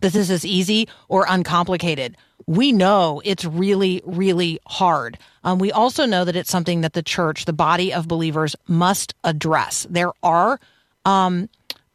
that 0.00 0.12
this 0.12 0.30
is 0.30 0.44
easy 0.44 0.88
or 1.08 1.26
uncomplicated. 1.28 2.16
We 2.46 2.72
know 2.72 3.20
it's 3.24 3.44
really, 3.44 4.00
really 4.06 4.58
hard. 4.66 5.18
Um, 5.44 5.58
we 5.58 5.70
also 5.70 6.06
know 6.06 6.24
that 6.24 6.36
it's 6.36 6.50
something 6.50 6.80
that 6.80 6.94
the 6.94 7.02
church, 7.02 7.44
the 7.44 7.52
body 7.52 7.92
of 7.92 8.08
believers, 8.08 8.56
must 8.66 9.14
address. 9.22 9.86
There 9.90 10.12
are, 10.22 10.58
um, 11.04 11.50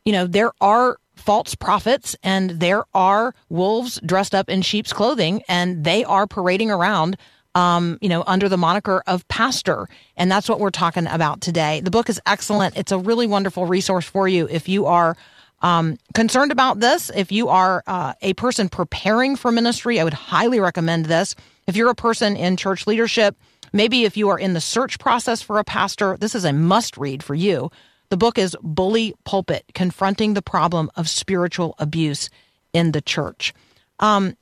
you 0.06 0.12
know, 0.12 0.28
there 0.28 0.52
are 0.62 0.98
false 1.16 1.56
prophets 1.56 2.16
and 2.22 2.52
there 2.52 2.84
are 2.94 3.34
wolves 3.50 4.00
dressed 4.06 4.36
up 4.36 4.50
in 4.50 4.62
sheep's 4.62 4.94
clothing 4.94 5.42
and 5.48 5.84
they 5.84 6.04
are 6.04 6.28
parading 6.28 6.70
around 6.70 7.18
um, 7.56 7.98
you 8.02 8.10
know, 8.10 8.24
under 8.26 8.50
the 8.50 8.58
moniker 8.58 9.04
of 9.08 9.28
pastor. 9.28 9.88
And 10.18 10.32
that's 10.32 10.50
what 10.50 10.60
we're 10.60 10.72
talking 10.72 11.08
about 11.08 11.42
today. 11.42 11.82
The 11.82 11.92
book 11.92 12.10
is 12.10 12.20
excellent. 12.26 12.78
It's 12.78 12.92
a 12.92 12.98
really 12.98 13.28
wonderful 13.28 13.66
resource 13.66 14.06
for 14.06 14.28
you 14.28 14.48
if 14.50 14.68
you 14.68 14.86
are 14.86 15.16
um, 15.62 15.98
concerned 16.14 16.52
about 16.52 16.80
this. 16.80 17.10
If 17.16 17.32
you 17.32 17.50
are 17.50 17.84
uh, 17.88 18.14
a 18.22 18.34
person 18.34 18.70
preparing 18.70 19.36
for 19.36 19.52
ministry, 19.52 20.00
I 20.00 20.04
would 20.04 20.14
highly 20.14 20.60
recommend 20.60 21.06
this. 21.06 21.36
If 21.68 21.76
you're 21.76 21.90
a 21.90 21.96
person 21.96 22.36
in 22.36 22.58
church 22.58 22.86
leadership, 22.86 23.38
maybe 23.72 24.04
if 24.04 24.18
you 24.18 24.30
are 24.30 24.38
in 24.38 24.54
the 24.54 24.62
search 24.62 25.00
process 25.00 25.42
for 25.42 25.60
a 25.60 25.64
pastor, 25.64 26.18
this 26.18 26.36
is 26.36 26.44
a 26.44 26.54
must 26.54 26.98
read 26.98 27.24
for 27.24 27.36
you. 27.36 27.72
The 28.10 28.18
book 28.18 28.38
is 28.38 28.58
Bully 28.62 29.16
Pulpit 29.24 29.64
Confronting 29.74 30.34
the 30.34 30.42
Problem 30.42 30.92
of 30.96 31.10
Spiritual 31.10 31.76
Abuse 31.80 32.30
in 32.74 32.92
the 32.92 33.02
Church. 33.02 33.54
Um, 34.00 34.36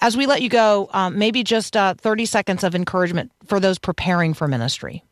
as 0.00 0.16
we 0.16 0.26
let 0.26 0.42
you 0.42 0.48
go, 0.48 0.88
um, 0.92 1.18
maybe 1.18 1.42
just 1.42 1.76
uh, 1.76 1.94
30 1.94 2.26
seconds 2.26 2.64
of 2.64 2.74
encouragement 2.74 3.32
for 3.46 3.60
those 3.60 3.78
preparing 3.78 4.34
for 4.34 4.48
ministry. 4.48 5.02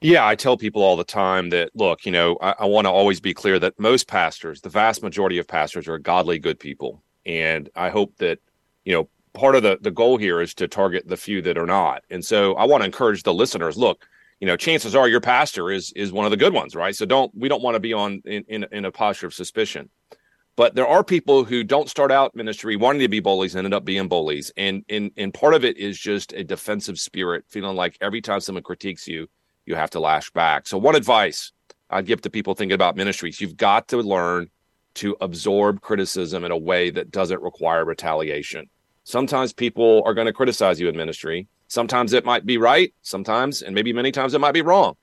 Yeah, 0.00 0.26
I 0.26 0.34
tell 0.34 0.56
people 0.56 0.82
all 0.82 0.96
the 0.96 1.04
time 1.04 1.50
that, 1.50 1.70
look, 1.74 2.04
you 2.04 2.12
know, 2.12 2.36
I, 2.40 2.54
I 2.60 2.64
want 2.66 2.86
to 2.86 2.90
always 2.90 3.18
be 3.18 3.32
clear 3.32 3.58
that 3.58 3.78
most 3.80 4.06
pastors, 4.06 4.60
the 4.60 4.68
vast 4.68 5.02
majority 5.02 5.38
of 5.38 5.48
pastors, 5.48 5.88
are 5.88 5.98
godly, 5.98 6.38
good 6.38 6.60
people. 6.60 7.02
And 7.24 7.68
I 7.74 7.88
hope 7.88 8.16
that, 8.18 8.38
you 8.84 8.92
know, 8.92 9.08
part 9.32 9.54
of 9.54 9.62
the, 9.62 9.78
the 9.80 9.90
goal 9.90 10.16
here 10.16 10.40
is 10.40 10.54
to 10.54 10.68
target 10.68 11.08
the 11.08 11.16
few 11.16 11.42
that 11.42 11.58
are 11.58 11.66
not. 11.66 12.04
And 12.10 12.24
so 12.24 12.54
I 12.54 12.64
want 12.64 12.82
to 12.82 12.84
encourage 12.86 13.22
the 13.22 13.34
listeners 13.34 13.76
look, 13.76 14.06
you 14.40 14.46
know, 14.46 14.56
chances 14.56 14.94
are 14.94 15.08
your 15.08 15.20
pastor 15.20 15.70
is 15.70 15.92
is 15.92 16.12
one 16.12 16.26
of 16.26 16.30
the 16.30 16.36
good 16.36 16.52
ones, 16.52 16.76
right? 16.76 16.94
So 16.94 17.06
don't 17.06 17.34
we 17.34 17.48
don't 17.48 17.62
want 17.62 17.74
to 17.74 17.80
be 17.80 17.94
on 17.94 18.22
in, 18.26 18.44
in, 18.48 18.66
in 18.70 18.84
a 18.84 18.92
posture 18.92 19.26
of 19.26 19.34
suspicion. 19.34 19.88
But 20.56 20.74
there 20.74 20.86
are 20.86 21.04
people 21.04 21.44
who 21.44 21.62
don't 21.62 21.90
start 21.90 22.10
out 22.10 22.34
ministry 22.34 22.76
wanting 22.76 23.02
to 23.02 23.08
be 23.08 23.20
bullies 23.20 23.54
and 23.54 23.64
end 23.64 23.74
up 23.74 23.84
being 23.84 24.08
bullies. 24.08 24.50
And 24.56 24.84
and 24.88 25.10
and 25.16 25.32
part 25.32 25.54
of 25.54 25.64
it 25.64 25.76
is 25.76 25.98
just 25.98 26.32
a 26.32 26.44
defensive 26.44 26.98
spirit, 26.98 27.44
feeling 27.48 27.76
like 27.76 27.98
every 28.00 28.20
time 28.20 28.40
someone 28.40 28.62
critiques 28.62 29.06
you, 29.06 29.28
you 29.66 29.74
have 29.74 29.90
to 29.90 30.00
lash 30.00 30.30
back. 30.30 30.66
So 30.66 30.78
one 30.78 30.96
advice 30.96 31.52
I'd 31.90 32.06
give 32.06 32.22
to 32.22 32.30
people 32.30 32.54
thinking 32.54 32.74
about 32.74 32.96
ministries, 32.96 33.40
you've 33.40 33.56
got 33.56 33.88
to 33.88 33.98
learn 33.98 34.48
to 34.94 35.16
absorb 35.20 35.82
criticism 35.82 36.42
in 36.44 36.50
a 36.50 36.56
way 36.56 36.90
that 36.90 37.10
doesn't 37.10 37.42
require 37.42 37.84
retaliation. 37.84 38.68
Sometimes 39.04 39.52
people 39.52 40.02
are 40.04 40.14
going 40.14 40.26
to 40.26 40.32
criticize 40.32 40.80
you 40.80 40.88
in 40.88 40.96
ministry 40.96 41.46
Sometimes 41.68 42.12
it 42.12 42.24
might 42.24 42.46
be 42.46 42.58
right, 42.58 42.94
sometimes, 43.02 43.62
and 43.62 43.74
maybe 43.74 43.92
many 43.92 44.12
times 44.12 44.34
it 44.34 44.40
might 44.40 44.52
be 44.52 44.62
wrong. 44.62 44.96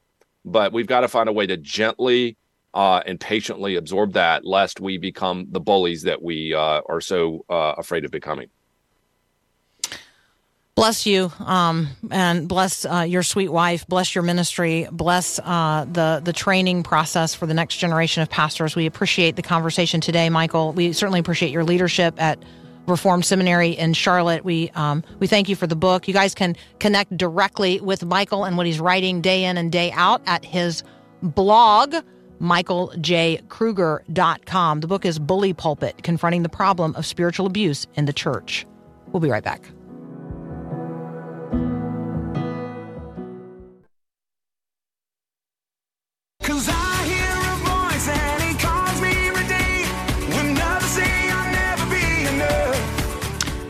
But 0.45 0.72
we've 0.74 0.88
got 0.88 1.01
to 1.01 1.08
find 1.08 1.28
a 1.28 1.34
way 1.34 1.45
to 1.47 1.58
gently 1.58 2.38
uh, 2.74 3.01
and 3.05 3.19
patiently 3.19 3.76
absorb 3.76 4.13
that, 4.13 4.45
lest 4.45 4.80
we 4.80 4.97
become 4.97 5.47
the 5.51 5.59
bullies 5.59 6.03
that 6.03 6.21
we 6.21 6.53
uh, 6.53 6.82
are 6.88 7.01
so 7.01 7.45
uh, 7.49 7.74
afraid 7.78 8.05
of 8.05 8.11
becoming. 8.11 8.49
Bless 10.76 11.05
you, 11.05 11.32
um, 11.39 11.89
and 12.09 12.47
bless 12.47 12.84
uh, 12.84 13.05
your 13.07 13.21
sweet 13.21 13.49
wife. 13.49 13.86
Bless 13.88 14.15
your 14.15 14.24
ministry. 14.24 14.88
Bless 14.91 15.38
uh, 15.38 15.86
the 15.91 16.19
the 16.24 16.34
training 16.34 16.82
process 16.82 17.36
for 17.36 17.45
the 17.45 17.53
next 17.53 17.78
generation 17.78 18.24
of 18.24 18.30
pastors. 18.32 18.76
We 18.76 18.88
appreciate 18.88 19.36
the 19.36 19.43
conversation 19.43 20.01
today, 20.01 20.32
Michael. 20.32 20.74
We 20.74 20.91
certainly 20.93 21.19
appreciate 21.19 21.51
your 21.51 21.63
leadership 21.63 22.19
at 22.19 22.39
Reformed 22.88 23.24
Seminary 23.24 23.69
in 23.69 23.93
Charlotte. 23.93 24.43
We 24.43 24.71
um, 24.71 25.03
we 25.19 25.28
thank 25.28 25.47
you 25.47 25.55
for 25.55 25.67
the 25.67 25.76
book. 25.76 26.07
You 26.07 26.13
guys 26.15 26.34
can 26.34 26.55
connect 26.80 27.15
directly 27.15 27.80
with 27.80 28.03
Michael 28.03 28.43
and 28.43 28.57
what 28.57 28.65
he's 28.65 28.80
writing 28.80 29.21
day 29.21 29.43
in 29.43 29.57
and 29.57 29.71
day 29.71 29.91
out 29.91 30.24
at 30.26 30.43
his 30.43 30.84
blog, 31.21 31.95
michaeljkruger.com. 32.44 34.80
The 34.82 34.88
book 34.88 35.06
is 35.06 35.20
Bully 35.20 35.54
Pulpit 35.54 36.04
Confronting 36.04 36.44
the 36.44 36.50
Problem 36.50 36.94
of 36.96 37.06
Spiritual 37.06 37.46
Abuse 37.48 37.88
in 37.96 38.06
the 38.06 38.14
Church. 38.14 38.66
We'll 39.12 39.22
be 39.22 39.30
right 39.30 39.44
back. 39.44 39.70
Cause 46.44 46.68
I 46.70 47.04
hear 47.06 47.32
a 47.32 47.56
voice 47.64 48.08
and 48.10 48.44
he 48.44 48.54
calls 48.58 49.02
me 49.02 49.28
every 49.28 49.48
day. 49.48 49.86
When 50.36 50.58
others 50.60 50.89
say 50.89 51.30
I'll 51.32 51.52
never 51.52 51.86
be 51.89 52.28
enough. 52.36 52.76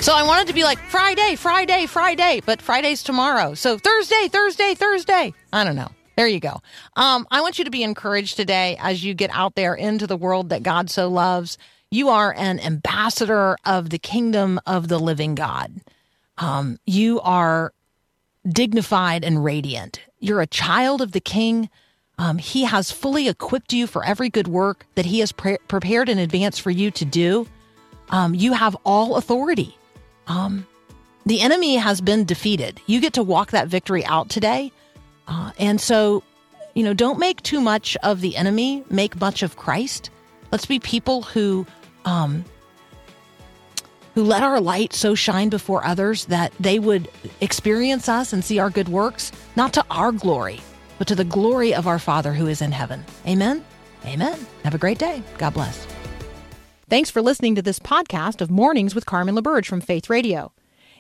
So 0.01 0.13
I 0.13 0.23
wanted 0.23 0.47
to 0.47 0.53
be 0.53 0.63
like 0.63 0.79
Friday, 0.89 1.35
Friday, 1.35 1.85
Friday, 1.85 2.41
but 2.45 2.61
Friday's 2.61 3.03
tomorrow. 3.03 3.53
So 3.53 3.77
Thursday, 3.77 4.27
Thursday, 4.29 4.73
Thursday. 4.73 5.33
I 5.51 5.63
don't 5.63 5.75
know. 5.75 5.89
There 6.15 6.27
you 6.27 6.39
go. 6.39 6.61
Um, 6.95 7.27
I 7.31 7.41
want 7.41 7.57
you 7.57 7.65
to 7.65 7.71
be 7.71 7.83
encouraged 7.83 8.37
today 8.37 8.77
as 8.79 9.03
you 9.03 9.13
get 9.13 9.31
out 9.33 9.55
there 9.55 9.73
into 9.73 10.05
the 10.05 10.17
world 10.17 10.49
that 10.49 10.63
God 10.63 10.89
so 10.89 11.09
loves. 11.09 11.57
You 11.89 12.09
are 12.09 12.33
an 12.37 12.59
ambassador 12.59 13.57
of 13.65 13.89
the 13.89 13.99
kingdom 13.99 14.59
of 14.65 14.87
the 14.87 14.99
living 14.99 15.35
God. 15.35 15.81
Um, 16.37 16.79
you 16.85 17.19
are 17.21 17.73
dignified 18.47 19.23
and 19.23 19.43
radiant. 19.43 20.01
You're 20.19 20.41
a 20.41 20.47
child 20.47 21.01
of 21.01 21.11
the 21.11 21.19
King. 21.19 21.69
Um, 22.17 22.37
he 22.37 22.63
has 22.63 22.91
fully 22.91 23.27
equipped 23.27 23.73
you 23.73 23.87
for 23.87 24.03
every 24.05 24.29
good 24.29 24.47
work 24.47 24.85
that 24.95 25.05
He 25.05 25.19
has 25.19 25.31
pre- 25.31 25.57
prepared 25.67 26.09
in 26.09 26.19
advance 26.19 26.59
for 26.59 26.71
you 26.71 26.91
to 26.91 27.05
do. 27.05 27.47
Um, 28.09 28.35
you 28.35 28.53
have 28.53 28.75
all 28.85 29.15
authority. 29.15 29.77
Um, 30.27 30.67
the 31.25 31.41
enemy 31.41 31.77
has 31.77 32.01
been 32.01 32.25
defeated. 32.25 32.81
You 32.85 32.99
get 33.01 33.13
to 33.13 33.23
walk 33.23 33.51
that 33.51 33.67
victory 33.67 34.05
out 34.05 34.29
today. 34.29 34.71
Uh, 35.27 35.51
and 35.57 35.79
so, 35.79 36.23
you 36.73 36.83
know, 36.83 36.93
don't 36.93 37.19
make 37.19 37.41
too 37.43 37.61
much 37.61 37.95
of 38.03 38.21
the 38.21 38.35
enemy, 38.35 38.83
make 38.89 39.19
much 39.19 39.43
of 39.43 39.57
Christ. 39.57 40.09
Let's 40.51 40.65
be 40.65 40.79
people 40.79 41.23
who 41.23 41.65
um, 42.05 42.45
who 44.15 44.23
let 44.23 44.43
our 44.43 44.61
light 44.61 44.93
so 44.93 45.15
shine 45.15 45.49
before 45.49 45.83
others 45.85 46.25
that 46.25 46.53
they 46.59 46.79
would 46.79 47.09
experience 47.41 48.07
us 48.07 48.31
and 48.33 48.43
see 48.43 48.59
our 48.59 48.69
good 48.69 48.89
works, 48.89 49.31
not 49.55 49.73
to 49.73 49.85
our 49.89 50.11
glory, 50.11 50.61
but 50.99 51.07
to 51.07 51.15
the 51.15 51.23
glory 51.23 51.73
of 51.73 51.87
our 51.87 51.99
Father 51.99 52.33
who 52.33 52.47
is 52.47 52.61
in 52.61 52.71
heaven. 52.71 53.03
Amen. 53.25 53.65
Amen. 54.05 54.39
Have 54.63 54.75
a 54.75 54.77
great 54.77 54.99
day. 54.99 55.23
God 55.37 55.53
bless. 55.53 55.87
Thanks 56.89 57.09
for 57.09 57.21
listening 57.21 57.55
to 57.55 57.61
this 57.61 57.79
podcast 57.79 58.41
of 58.41 58.51
Mornings 58.51 58.93
with 58.93 59.05
Carmen 59.05 59.35
LaBerge 59.35 59.65
from 59.65 59.81
Faith 59.81 60.09
Radio. 60.09 60.51